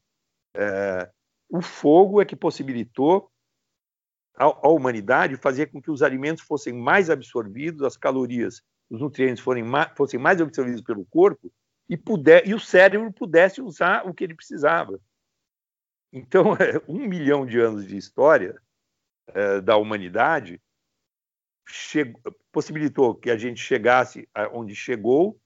É, 0.54 1.10
o 1.48 1.60
fogo 1.60 2.20
é 2.20 2.24
que 2.24 2.34
possibilitou 2.34 3.30
a, 4.36 4.68
humanidade 4.68 5.36
fazer 5.36 5.66
com 5.66 5.80
que 5.80 5.90
os 5.90 6.02
alimentos 6.02 6.42
fossem 6.42 6.72
mais 6.72 7.08
absorvidos, 7.08 7.82
as 7.82 7.96
calorias, 7.96 8.62
os 8.90 9.00
nutrientes 9.00 9.44
mais, 9.44 9.90
fossem 9.96 10.20
mais 10.20 10.40
absorvidos 10.40 10.82
pelo 10.82 11.04
corpo 11.06 11.52
e, 11.88 11.96
puder, 11.96 12.46
e 12.46 12.54
o 12.54 12.60
cérebro 12.60 13.12
pudesse 13.12 13.62
usar 13.62 14.06
o 14.06 14.12
que 14.12 14.24
ele 14.24 14.34
precisava. 14.34 15.00
Então, 16.12 16.56
um 16.88 17.06
milhão 17.06 17.46
de 17.46 17.58
anos 17.58 17.86
de 17.86 17.96
história 17.96 18.60
eh, 19.28 19.60
da 19.60 19.76
humanidade 19.76 20.60
possibilitou 22.52 23.14
que 23.14 23.30
a 23.30 23.36
gente 23.36 23.60
chegasse 23.60 24.28
onde 24.52 24.74
chegou 24.74 25.38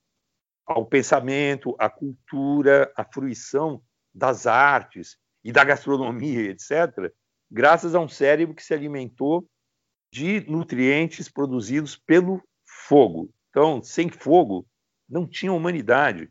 ao 0.66 0.86
pensamento, 0.86 1.74
à 1.78 1.88
cultura, 1.88 2.92
à 2.96 3.04
fruição 3.04 3.82
das 4.14 4.46
artes 4.46 5.16
e 5.42 5.50
da 5.50 5.64
gastronomia, 5.64 6.50
etc., 6.50 7.12
graças 7.50 7.94
a 7.94 8.00
um 8.00 8.08
cérebro 8.08 8.54
que 8.54 8.62
se 8.62 8.72
alimentou 8.72 9.48
de 10.12 10.48
nutrientes 10.48 11.28
produzidos 11.28 11.96
pelo 11.96 12.42
fogo. 12.64 13.30
Então, 13.48 13.82
sem 13.82 14.08
fogo, 14.08 14.66
não 15.08 15.26
tinha 15.26 15.52
humanidade. 15.52 16.30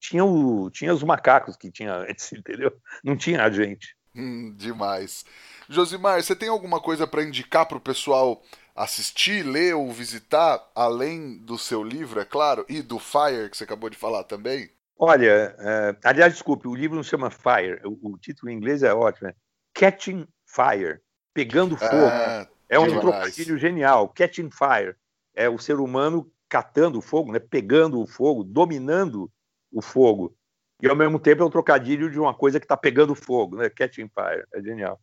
Tinha, 0.00 0.24
o, 0.24 0.70
tinha 0.70 0.92
os 0.92 1.02
macacos 1.02 1.56
que 1.56 1.70
tinha 1.70 1.94
antes, 1.94 2.32
entendeu? 2.32 2.72
Não 3.02 3.16
tinha 3.16 3.42
a 3.42 3.50
gente. 3.50 3.96
Hum, 4.14 4.54
demais. 4.56 5.24
Josimar, 5.68 6.22
você 6.22 6.34
tem 6.34 6.48
alguma 6.48 6.80
coisa 6.80 7.06
para 7.06 7.22
indicar 7.22 7.66
para 7.66 7.78
o 7.78 7.80
pessoal 7.80 8.42
assistir, 8.78 9.44
ler 9.44 9.74
ou 9.74 9.90
visitar, 9.92 10.70
além 10.74 11.38
do 11.38 11.58
seu 11.58 11.82
livro, 11.82 12.20
é 12.20 12.24
claro, 12.24 12.64
e 12.68 12.80
do 12.80 12.98
Fire, 12.98 13.50
que 13.50 13.56
você 13.56 13.64
acabou 13.64 13.90
de 13.90 13.96
falar 13.96 14.24
também? 14.24 14.70
Olha, 14.96 15.54
uh, 15.58 15.98
aliás, 16.04 16.32
desculpe, 16.32 16.68
o 16.68 16.74
livro 16.74 16.96
não 16.96 17.02
se 17.02 17.10
chama 17.10 17.30
Fire, 17.30 17.80
o, 17.84 18.12
o 18.12 18.18
título 18.18 18.50
em 18.50 18.56
inglês 18.56 18.82
é 18.82 18.92
ótimo, 18.94 19.28
é 19.28 19.34
Catching 19.74 20.26
Fire, 20.46 21.00
Pegando 21.34 21.76
Fogo. 21.76 22.06
Ah, 22.06 22.48
é 22.68 22.78
um 22.78 23.00
trocadilho 23.00 23.56
genial, 23.58 24.08
Catching 24.08 24.50
Fire. 24.50 24.94
É 25.34 25.48
o 25.48 25.58
ser 25.58 25.78
humano 25.78 26.30
catando 26.48 26.98
o 26.98 27.02
fogo, 27.02 27.32
né, 27.32 27.38
pegando 27.38 28.00
o 28.00 28.06
fogo, 28.06 28.42
dominando 28.42 29.30
o 29.72 29.82
fogo. 29.82 30.34
E 30.82 30.88
ao 30.88 30.96
mesmo 30.96 31.18
tempo 31.18 31.42
é 31.42 31.46
um 31.46 31.50
trocadilho 31.50 32.10
de 32.10 32.18
uma 32.18 32.34
coisa 32.34 32.58
que 32.58 32.64
está 32.64 32.76
pegando 32.76 33.14
fogo, 33.14 33.56
né? 33.56 33.68
Catching 33.68 34.08
Fire. 34.08 34.44
É 34.54 34.62
genial. 34.62 35.00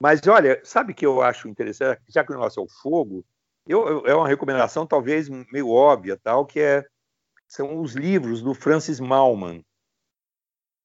Mas 0.00 0.20
olha, 0.26 0.60
sabe 0.64 0.94
que 0.94 1.04
eu 1.04 1.20
acho 1.22 1.48
interessante, 1.48 2.02
já 2.08 2.24
que 2.24 2.30
o 2.30 2.34
negócio 2.34 2.60
é 2.60 2.62
o 2.62 2.68
fogo, 2.68 3.24
eu, 3.66 3.86
eu, 3.86 4.06
é 4.06 4.14
uma 4.14 4.28
recomendação 4.28 4.86
talvez 4.86 5.28
meio 5.28 5.70
óbvia, 5.70 6.16
tal, 6.16 6.46
que 6.46 6.60
é 6.60 6.84
são 7.46 7.80
os 7.80 7.94
livros 7.94 8.42
do 8.42 8.54
Francis 8.54 9.00
Malman. 9.00 9.64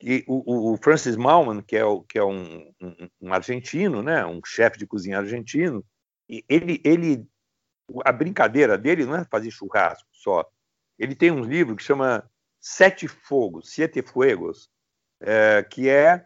E 0.01 0.23
o, 0.27 0.73
o 0.73 0.77
Francis 0.77 1.15
Malman, 1.15 1.61
que 1.61 1.75
é, 1.75 1.85
o, 1.85 2.01
que 2.01 2.17
é 2.17 2.23
um, 2.23 2.73
um, 2.81 3.09
um, 3.21 3.33
argentino, 3.33 4.01
né, 4.01 4.25
um 4.25 4.41
chefe 4.45 4.77
de 4.77 4.87
cozinha 4.87 5.19
argentino, 5.19 5.85
ele, 6.27 6.81
ele, 6.83 7.27
a 8.03 8.11
brincadeira 8.11 8.77
dele 8.77 9.05
não 9.05 9.15
é 9.15 9.25
fazer 9.25 9.51
churrasco 9.51 10.07
só. 10.11 10.49
Ele 10.97 11.15
tem 11.15 11.31
um 11.31 11.43
livro 11.43 11.75
que 11.75 11.83
chama 11.83 12.29
Sete 12.59 13.07
Fogos, 13.07 13.71
Siete 13.71 14.01
Fuegos, 14.01 14.69
é, 15.21 15.63
que 15.63 15.89
é 15.89 16.25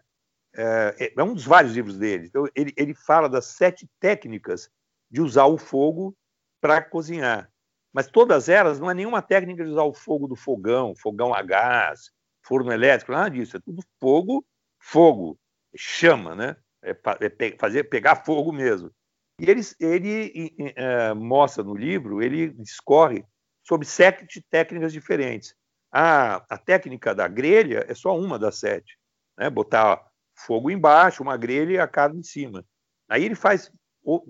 é, 0.58 1.14
é 1.16 1.24
um 1.24 1.34
dos 1.34 1.46
vários 1.46 1.74
livros 1.74 1.98
dele. 1.98 2.28
Então, 2.28 2.46
ele, 2.56 2.74
ele 2.76 2.94
fala 2.94 3.30
das 3.30 3.46
sete 3.46 3.88
técnicas 4.00 4.70
de 5.10 5.22
usar 5.22 5.46
o 5.46 5.58
fogo 5.58 6.16
para 6.60 6.82
cozinhar. 6.82 7.50
Mas 7.94 8.08
todas 8.08 8.50
elas 8.50 8.80
não 8.80 8.90
é 8.90 8.94
nenhuma 8.94 9.22
técnica 9.22 9.64
de 9.64 9.70
usar 9.70 9.84
o 9.84 9.94
fogo 9.94 10.28
do 10.28 10.36
fogão, 10.36 10.96
fogão 10.96 11.34
a 11.34 11.42
gás, 11.42 12.12
forno 12.44 12.72
elétrico, 12.72 13.12
nada 13.12 13.30
disso. 13.30 13.58
É 13.58 13.60
tudo 13.60 13.84
fogo, 14.00 14.46
fogo, 14.80 15.40
chama, 15.76 16.36
né? 16.36 16.56
É, 16.84 16.92
é 16.92 17.58
fazer, 17.58 17.84
pegar 17.86 18.24
fogo 18.24 18.52
mesmo. 18.52 18.92
E 19.40 19.50
ele, 19.50 19.62
ele 19.80 20.56
é, 20.76 21.14
mostra 21.14 21.64
no 21.64 21.76
livro, 21.76 22.22
ele 22.22 22.50
discorre 22.50 23.24
sobre 23.64 23.86
sete 23.86 24.42
técnicas 24.50 24.92
diferentes. 24.92 25.56
A, 25.92 26.38
a 26.50 26.58
técnica 26.58 27.14
da 27.14 27.28
grelha 27.28 27.86
é 27.88 27.94
só 27.94 28.18
uma 28.18 28.40
das 28.40 28.58
sete. 28.58 28.98
Né? 29.38 29.50
Botar 29.50 30.07
fogo 30.38 30.70
embaixo, 30.70 31.24
uma 31.24 31.36
grelha 31.36 31.74
e 31.74 31.80
a 31.80 31.88
carne 31.88 32.20
em 32.20 32.24
cima. 32.24 32.64
Aí 33.10 33.26
ele 33.26 33.36
faz, 33.36 33.72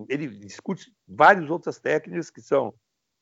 ele 0.10 0.28
discute 0.28 0.94
várias 1.08 1.50
outras 1.50 1.80
técnicas 1.80 2.30
que 2.30 2.42
são, 2.42 2.74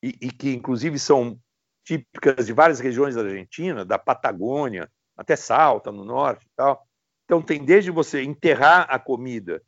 e, 0.04 0.10
e 0.22 0.32
que 0.32 0.54
inclusive 0.54 1.00
são 1.00 1.40
típicas 1.84 2.46
de 2.46 2.54
várias 2.54 2.80
regiões 2.80 3.16
da 3.16 3.22
Argentina, 3.22 3.86
da 3.86 3.98
Patagônia, 3.98 4.92
até 5.16 5.36
Salta, 5.36 5.92
no 5.92 6.04
norte 6.04 6.46
e 6.46 6.50
tal. 6.56 6.86
Então, 7.26 7.42
tem 7.42 7.64
desde 7.64 7.90
você 7.90 8.24
enterrar 8.24 8.88
a 8.90 9.00
comida, 9.00 9.62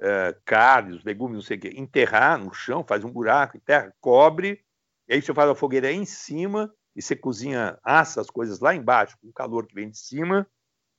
é, 0.00 0.36
carnes, 0.44 1.02
legumes, 1.04 1.36
não 1.36 1.42
sei 1.42 1.56
o 1.56 1.60
quê, 1.60 1.72
enterrar 1.76 2.38
no 2.38 2.52
chão, 2.52 2.84
faz 2.84 3.04
um 3.04 3.10
buraco, 3.10 3.56
enterra, 3.56 3.92
cobre, 4.00 4.64
e 5.08 5.14
aí 5.14 5.22
você 5.22 5.32
faz 5.34 5.50
a 5.50 5.54
fogueira 5.54 5.90
em 5.92 6.04
cima, 6.04 6.72
e 6.94 7.02
você 7.02 7.14
cozinha, 7.14 7.78
assa 7.84 8.20
as 8.20 8.30
coisas 8.30 8.60
lá 8.60 8.74
embaixo, 8.74 9.16
com 9.20 9.28
o 9.28 9.32
calor 9.32 9.66
que 9.66 9.74
vem 9.74 9.90
de 9.90 9.98
cima, 9.98 10.46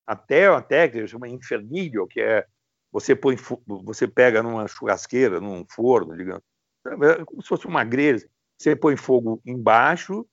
até 0.09 0.49
uma 0.49 0.59
técnica 0.59 1.05
chama 1.05 1.27
infernilho, 1.27 2.07
que 2.07 2.19
é 2.19 2.43
você 2.91 3.15
põe 3.15 3.37
você 3.83 4.07
pega 4.07 4.41
numa 4.41 4.67
churrasqueira, 4.67 5.39
num 5.39 5.63
forno, 5.69 6.17
digamos, 6.17 6.41
é 6.83 7.23
como 7.23 7.43
se 7.43 7.47
fosse 7.47 7.67
uma 7.67 7.83
grelha, 7.83 8.27
você 8.57 8.75
põe 8.75 8.97
fogo 8.97 9.39
embaixo, 9.45 10.27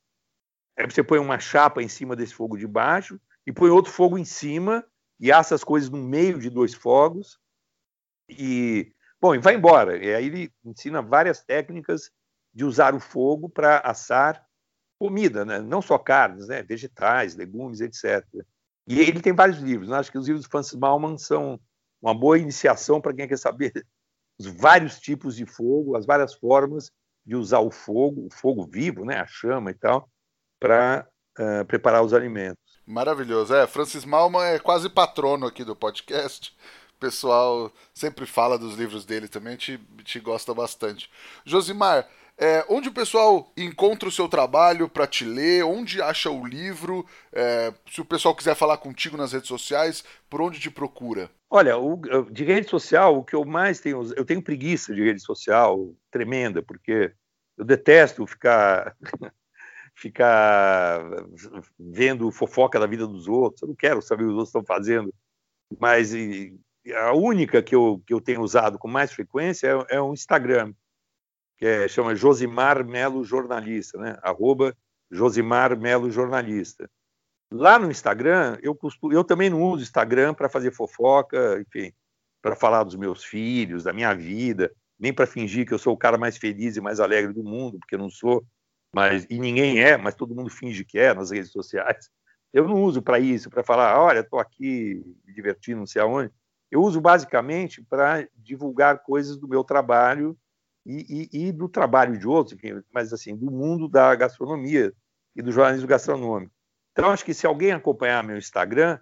aí 0.79 0.87
você 0.87 1.03
põe 1.03 1.19
uma 1.19 1.39
chapa 1.39 1.83
em 1.83 1.89
cima 1.89 2.17
desse 2.17 2.35
fogo 2.35 2.57
de 2.57 2.67
baixo 2.67 3.21
e 3.47 3.53
põe 3.53 3.69
outro 3.69 3.93
fogo 3.93 4.17
em 4.17 4.25
cima 4.25 4.83
e 5.21 5.31
assa 5.31 5.55
as 5.55 5.63
coisas 5.63 5.91
no 5.91 5.99
meio 5.99 6.39
de 6.39 6.49
dois 6.49 6.73
fogos 6.73 7.39
e 8.31 8.91
bom, 9.21 9.35
e 9.35 9.39
vai 9.39 9.57
embora. 9.57 10.03
E 10.03 10.15
aí 10.15 10.25
ele 10.25 10.53
ensina 10.65 11.03
várias 11.03 11.45
técnicas 11.45 12.11
de 12.55 12.65
usar 12.65 12.95
o 12.95 13.01
fogo 13.01 13.47
para 13.47 13.81
assar 13.81 14.43
comida, 14.99 15.45
né? 15.45 15.61
não 15.61 15.83
só 15.83 15.99
carnes, 15.99 16.49
né? 16.49 16.63
vegetais, 16.63 17.37
legumes, 17.37 17.83
etc. 17.83 18.25
E 18.87 19.01
ele 19.01 19.21
tem 19.21 19.33
vários 19.33 19.59
livros. 19.59 19.89
Né? 19.89 19.97
Acho 19.97 20.13
que 20.13 20.19
os 20.19 20.27
livros 20.27 20.47
do 20.47 20.51
Francis 20.51 20.75
Bauman 20.75 21.19
são 21.19 21.59
uma 22.01 22.15
boa 22.15 22.39
iniciação 22.39 23.01
para 23.01 23.15
quem 23.15 23.27
quer 23.27 23.39
saber 23.39 23.73
os 24.39 24.47
vários 24.47 25.01
tipos 25.01 25.37
de 25.37 25.47
fogo, 25.47 25.97
as 25.97 26.07
várias 26.07 26.35
formas 26.35 26.91
de 27.25 27.35
usar 27.35 27.59
o 27.59 27.71
fogo, 27.71 28.27
o 28.27 28.33
fogo 28.33 28.65
vivo, 28.65 29.05
né, 29.05 29.19
a 29.19 29.27
chama 29.27 29.73
e 29.73 29.75
tal, 29.75 30.09
para 30.61 31.09
uh, 31.39 31.65
preparar 31.65 32.03
os 32.03 32.15
alimentos. 32.15 32.63
Maravilhoso. 32.87 33.53
É, 33.53 33.67
Francis 33.67 34.05
Malman 34.05 34.45
é 34.45 34.59
quase 34.61 34.89
patrono 34.89 35.47
aqui 35.47 35.65
do 35.65 35.75
podcast. 35.75 36.57
O 36.95 36.99
pessoal 36.99 37.73
sempre 37.93 38.25
fala 38.25 38.57
dos 38.57 38.77
livros 38.77 39.05
dele 39.05 39.27
também, 39.27 39.57
te, 39.57 39.79
te 40.05 40.21
gosta 40.21 40.55
bastante. 40.55 41.11
Josimar, 41.45 42.09
é, 42.39 42.65
onde 42.69 42.91
o 42.91 42.93
pessoal 42.93 43.51
encontra 43.57 44.09
o 44.09 44.13
seu 44.13 44.29
trabalho 44.29 44.89
para 44.89 45.07
te 45.07 45.25
ler? 45.25 45.65
Onde 45.65 46.03
acha 46.03 46.31
o 46.31 46.47
livro? 46.47 47.07
É, 47.33 47.73
se 47.91 48.01
o 48.01 48.05
pessoal 48.05 48.35
quiser 48.35 48.55
falar 48.55 48.77
contigo 48.77 49.17
nas 49.17 49.33
redes 49.33 49.49
sociais, 49.49 50.05
por 50.29 50.43
onde 50.43 50.61
te 50.61 50.71
procura? 50.71 51.31
Olha, 51.49 51.79
o, 51.79 51.97
de 52.31 52.45
rede 52.45 52.69
social, 52.69 53.17
o 53.17 53.25
que 53.25 53.35
eu 53.35 53.45
mais 53.45 53.81
tenho. 53.81 54.03
Eu 54.15 54.25
tenho 54.25 54.43
preguiça 54.43 54.95
de 54.95 55.03
rede 55.03 55.21
social 55.21 55.95
tremenda, 56.11 56.63
porque 56.63 57.13
eu 57.57 57.65
detesto 57.65 58.27
ficar. 58.27 58.95
ficar 59.99 61.03
vendo 61.79 62.31
fofoca 62.31 62.79
da 62.79 62.87
vida 62.87 63.07
dos 63.07 63.27
outros. 63.27 63.63
Eu 63.63 63.69
não 63.69 63.75
quero 63.75 64.03
saber 64.03 64.25
o 64.25 64.27
que 64.27 64.33
os 64.33 64.39
outros 64.39 64.49
estão 64.51 64.63
fazendo. 64.63 65.15
Mas 65.81 66.13
e, 66.13 66.55
a 66.95 67.15
única 67.15 67.63
que 67.63 67.75
eu, 67.75 68.03
que 68.07 68.13
eu 68.13 68.21
tenho 68.21 68.43
usado 68.43 68.79
com 68.79 68.89
mais 68.89 69.11
frequência 69.11 69.69
é, 69.69 69.97
é 69.97 70.01
o 70.01 70.13
Instagram 70.13 70.75
que 71.57 71.67
é, 71.67 71.89
chama 71.89 72.15
Josimar 72.15 72.85
Melo 72.85 73.25
Jornalista, 73.25 73.99
né? 73.99 74.19
Arroba 74.23 74.77
Josimar 75.11 75.79
Melo 75.79 76.11
Jornalista. 76.11 76.89
Lá 77.51 77.79
no 77.79 77.91
Instagram, 77.91 78.59
eu, 78.63 78.75
costumo, 78.75 79.13
eu 79.13 79.23
também 79.23 79.49
não 79.49 79.63
uso 79.63 79.83
Instagram 79.83 80.35
para 80.35 80.49
fazer 80.49 80.73
fofoca, 80.73 81.61
enfim, 81.61 81.93
para 82.43 82.57
falar 82.57 82.83
dos 82.85 82.97
meus 82.97 83.25
filhos, 83.25 83.85
da 83.85 83.93
minha 83.93 84.13
vida, 84.15 84.73
nem 84.99 85.13
para 85.13 85.27
fingir 85.27 85.67
que 85.67 85.73
eu 85.73 85.79
sou 85.79 85.95
o 85.95 85.99
cara 85.99 86.19
mais 86.19 86.37
feliz 86.37 86.77
e 86.77 86.81
mais 86.81 87.01
alegre 87.01 87.33
do 87.33 87.45
mundo, 87.45 87.79
porque 87.79 87.95
eu 87.95 87.99
não 87.99 88.11
sou, 88.11 88.45
mas 88.93 89.27
e 89.31 89.39
ninguém 89.39 89.81
é, 89.81 89.97
mas 89.97 90.15
todo 90.15 90.35
mundo 90.35 90.51
finge 90.51 90.85
que 90.85 90.99
é 90.99 91.15
nas 91.15 91.31
redes 91.31 91.53
sociais. 91.53 92.11
Eu 92.53 92.67
não 92.67 92.83
uso 92.83 93.01
para 93.03 93.19
isso, 93.19 93.51
para 93.51 93.63
falar, 93.63 94.01
olha, 94.01 94.21
estou 94.21 94.41
aqui 94.41 95.03
me 95.25 95.33
divertindo, 95.33 95.79
não 95.79 95.87
sei 95.87 96.03
aonde. 96.03 96.33
Eu 96.71 96.83
uso 96.83 97.01
basicamente 97.01 97.83
para 97.83 98.29
divulgar 98.35 99.03
coisas 99.03 99.37
do 99.37 99.47
meu 99.47 99.63
trabalho 99.63 100.37
e, 100.87 101.29
e, 101.33 101.49
e, 101.49 101.53
do 101.53 101.69
trabalho 101.69 102.17
de 102.17 102.29
outros, 102.29 102.57
enfim, 102.57 102.81
mas 102.93 103.13
assim, 103.13 103.37
do 103.37 103.51
mundo 103.51 103.89
da 103.89 104.15
gastronomia 104.15 104.93
e 105.35 105.43
do 105.43 105.51
jornalismo 105.51 105.89
gastronômico. 105.89 106.53
Então, 106.93 107.11
acho 107.11 107.25
que 107.25 107.35
se 107.35 107.47
alguém 107.47 107.73
acompanhar 107.73 108.23
meu 108.23 108.39
Instagram, 108.39 108.99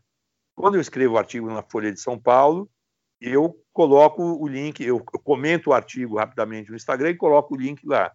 quando 0.57 0.77
eu 0.77 0.81
escrevo 0.81 1.15
o 1.15 1.19
artigo 1.19 1.49
na 1.51 1.63
Folha 1.63 1.93
de 1.93 2.01
São 2.01 2.19
Paulo, 2.19 2.71
eu 3.21 3.55
coloco 3.73 4.23
o 4.23 4.49
link, 4.49 4.83
eu 4.83 4.99
comento 5.23 5.71
o 5.71 5.73
artigo 5.75 6.17
rapidamente 6.17 6.71
no 6.71 6.77
Instagram 6.77 7.11
e 7.11 7.17
coloco 7.17 7.55
o 7.55 7.59
link 7.59 7.87
lá. 7.87 8.13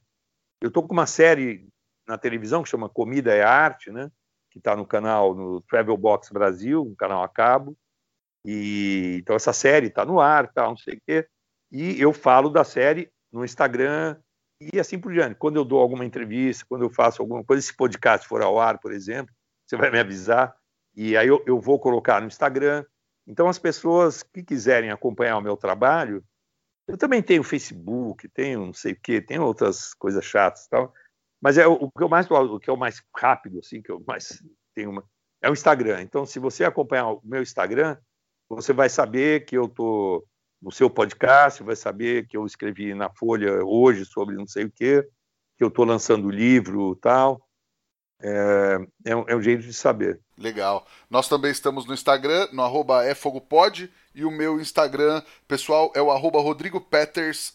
Eu 0.59 0.69
estou 0.69 0.85
com 0.85 0.93
uma 0.93 1.05
série 1.05 1.67
na 2.07 2.17
televisão 2.17 2.63
que 2.63 2.69
chama 2.69 2.89
Comida 2.89 3.33
é 3.33 3.43
Arte, 3.43 3.91
né? 3.91 4.11
que 4.49 4.57
está 4.57 4.75
no 4.75 4.85
canal, 4.85 5.35
no 5.35 5.61
Travel 5.61 5.95
Box 5.95 6.31
Brasil, 6.31 6.81
um 6.81 6.95
canal 6.95 7.23
a 7.23 7.29
cabo. 7.29 7.77
E, 8.43 9.17
então, 9.21 9.35
essa 9.35 9.53
série 9.53 9.87
está 9.87 10.03
no 10.03 10.19
ar, 10.19 10.51
tal, 10.51 10.69
não 10.71 10.77
sei 10.77 10.95
o 10.95 11.01
quê. 11.05 11.27
E 11.71 12.01
eu 12.01 12.11
falo 12.11 12.49
da 12.49 12.63
série 12.63 13.11
no 13.31 13.45
Instagram 13.45 14.17
e 14.61 14.79
assim 14.79 14.99
por 14.99 15.13
diante. 15.13 15.35
Quando 15.35 15.55
eu 15.55 15.65
dou 15.65 15.79
alguma 15.79 16.05
entrevista, 16.05 16.65
quando 16.67 16.83
eu 16.83 16.89
faço 16.89 17.21
alguma 17.21 17.43
coisa, 17.43 17.61
se 17.61 17.75
podcast 17.75 18.27
for 18.27 18.41
ao 18.41 18.59
ar, 18.59 18.79
por 18.79 18.91
exemplo, 18.91 19.33
você 19.65 19.77
vai 19.77 19.89
me 19.91 19.99
avisar 19.99 20.55
e 20.95 21.15
aí 21.15 21.27
eu, 21.27 21.43
eu 21.45 21.59
vou 21.59 21.79
colocar 21.79 22.19
no 22.19 22.27
Instagram. 22.27 22.85
Então, 23.27 23.47
as 23.47 23.59
pessoas 23.59 24.23
que 24.23 24.43
quiserem 24.43 24.91
acompanhar 24.91 25.37
o 25.37 25.41
meu 25.41 25.55
trabalho, 25.55 26.23
Eu 26.87 26.97
também 26.97 27.21
tenho 27.21 27.43
Facebook, 27.43 28.27
tenho 28.29 28.65
não 28.65 28.73
sei 28.73 28.93
o 28.93 28.99
quê, 28.99 29.21
tenho 29.21 29.43
outras 29.43 29.93
coisas 29.93 30.25
chatas 30.25 30.67
tal. 30.67 30.91
Mas 31.39 31.57
é 31.57 31.67
o, 31.67 31.73
o 31.73 31.91
que 31.91 32.03
eu 32.03 32.09
mais 32.09 32.29
o 32.29 32.59
que 32.59 32.69
é 32.69 32.73
o 32.73 32.77
mais 32.77 33.01
rápido, 33.15 33.59
assim, 33.59 33.81
que 33.81 33.91
eu 33.91 34.03
mais 34.07 34.43
tenho 34.75 34.89
uma, 34.89 35.03
é 35.41 35.49
o 35.49 35.53
Instagram. 35.53 36.01
Então, 36.01 36.25
se 36.25 36.39
você 36.39 36.65
acompanhar 36.65 37.11
o 37.11 37.21
meu 37.23 37.41
Instagram, 37.41 37.97
você 38.49 38.73
vai 38.73 38.89
saber 38.89 39.45
que 39.45 39.55
eu 39.55 39.69
tô 39.69 40.25
no 40.61 40.71
seu 40.71 40.89
podcast, 40.89 41.63
vai 41.63 41.75
saber 41.75 42.27
que 42.27 42.35
eu 42.35 42.45
escrevi 42.45 42.93
na 42.93 43.09
Folha 43.09 43.63
hoje 43.63 44.05
sobre 44.05 44.35
não 44.35 44.47
sei 44.47 44.65
o 44.65 44.71
quê, 44.71 45.07
que 45.57 45.63
eu 45.63 45.69
estou 45.69 45.85
lançando 45.85 46.29
livro 46.29 46.95
tal. 46.95 47.41
É, 48.21 48.77
é, 49.05 49.15
um, 49.15 49.25
é, 49.27 49.35
um, 49.35 49.41
jeito 49.41 49.63
de 49.63 49.73
saber. 49.73 50.19
Legal. 50.37 50.85
Nós 51.09 51.29
também 51.29 51.51
estamos 51.51 51.85
no 51.85 51.93
Instagram, 51.93 52.49
no 52.51 52.61
arroba 52.61 53.09
efogopod, 53.09 53.89
e 54.13 54.25
o 54.25 54.31
meu 54.31 54.59
Instagram 54.59 55.21
pessoal 55.47 55.91
é 55.95 56.01
o 56.01 56.11
arroba 56.11 56.41
rodrigopeters. 56.41 57.53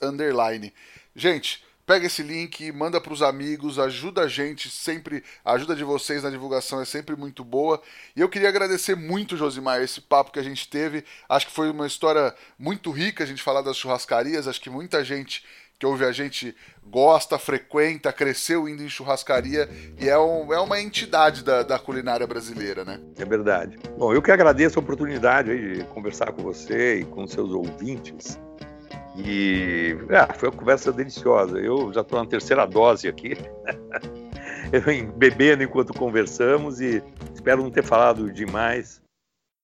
Gente, 1.15 1.64
Pega 1.87 2.07
esse 2.07 2.23
link, 2.23 2.73
manda 2.73 2.99
para 2.99 3.13
os 3.13 3.23
amigos, 3.23 3.79
ajuda 3.79 4.23
a 4.23 4.29
gente 4.29 4.71
sempre, 4.71 5.23
a 5.45 5.53
ajuda 5.53 5.77
de 5.77 5.85
vocês 5.85 6.23
na 6.23 6.31
divulgação 6.31 6.81
é 6.81 6.85
sempre 6.87 7.15
muito 7.15 7.45
boa. 7.45 7.81
E 8.17 8.21
eu 8.23 8.29
queria 8.29 8.49
agradecer 8.49 8.95
muito, 8.95 9.37
Josimar, 9.37 9.83
esse 9.83 10.01
papo 10.01 10.33
que 10.33 10.39
a 10.39 10.43
gente 10.43 10.67
teve. 10.67 11.05
Acho 11.29 11.47
que 11.47 11.53
foi 11.53 11.71
uma 11.71 11.87
história 11.87 12.35
muito 12.59 12.91
rica 12.91 13.23
a 13.23 13.27
gente 13.27 13.43
falar 13.43 13.61
das 13.61 13.77
churrascarias. 13.77 14.49
Acho 14.49 14.63
que 14.63 14.71
muita 14.71 15.05
gente 15.05 15.45
que 15.79 15.85
ouve 15.85 16.05
a 16.05 16.13
gente 16.13 16.55
gosta, 16.87 17.39
frequenta, 17.39 18.13
cresceu 18.13 18.69
indo 18.69 18.83
em 18.83 18.89
churrascaria 18.89 19.69
e 19.99 20.09
é, 20.09 20.19
um, 20.19 20.53
é 20.53 20.61
uma 20.61 20.81
entidade 20.81 21.43
da, 21.43 21.63
da, 21.63 21.79
culinária 21.79 22.27
brasileira, 22.27 22.85
né? 22.85 23.01
É 23.19 23.25
verdade. 23.25 23.77
Bom, 23.99 24.15
eu 24.15 24.23
que 24.23 24.31
agradeço 24.31 24.79
a 24.79 24.83
oportunidade 24.83 25.77
de 25.77 25.85
conversar 25.85 26.33
com 26.33 26.43
você 26.43 27.01
e 27.01 27.05
com 27.05 27.27
seus 27.27 27.51
ouvintes. 27.51 28.39
E 29.17 29.97
ah, 30.11 30.33
foi 30.35 30.49
uma 30.49 30.57
conversa 30.57 30.93
deliciosa. 30.93 31.59
Eu 31.59 31.93
já 31.93 32.01
estou 32.01 32.19
na 32.19 32.27
terceira 32.27 32.67
dose 32.67 33.07
aqui, 33.07 33.37
bebendo 35.17 35.63
enquanto 35.63 35.95
conversamos 35.95 36.81
e 36.81 37.03
espero 37.33 37.63
não 37.63 37.71
ter 37.71 37.85
falado 37.85 38.33
demais 38.33 39.03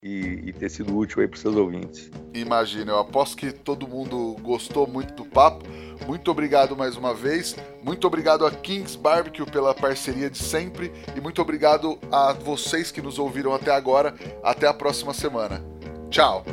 e, 0.03 0.42
e 0.46 0.53
ter 0.53 0.70
sido 0.70 0.96
útil 0.96 1.20
aí 1.20 1.28
para 1.28 1.34
os 1.34 1.40
seus 1.40 1.57
ouvintes. 1.57 2.11
Imagina, 2.32 2.92
eu 2.92 2.98
aposto 2.98 3.36
que 3.36 3.53
todo 3.53 3.86
mundo 3.86 4.36
gostou 4.40 4.86
muito 4.86 5.14
do 5.14 5.24
papo. 5.24 5.64
Muito 6.07 6.30
obrigado 6.30 6.76
mais 6.76 6.96
uma 6.96 7.14
vez. 7.14 7.57
Muito 7.82 8.07
obrigado 8.07 8.46
a 8.46 8.51
Kings 8.51 8.96
Barbecue 8.96 9.44
pela 9.44 9.74
parceria 9.74 10.30
de 10.30 10.38
sempre. 10.38 10.92
E 11.14 11.20
muito 11.20 11.42
obrigado 11.42 11.98
a 12.11 12.32
vocês 12.32 12.90
que 12.90 13.03
nos 13.03 13.18
ouviram 13.18 13.55
até 13.55 13.70
agora. 13.70 14.14
Até 14.42 14.66
a 14.66 14.74
próxima 14.74 15.12
semana. 15.12 15.62
Tchau! 16.09 16.44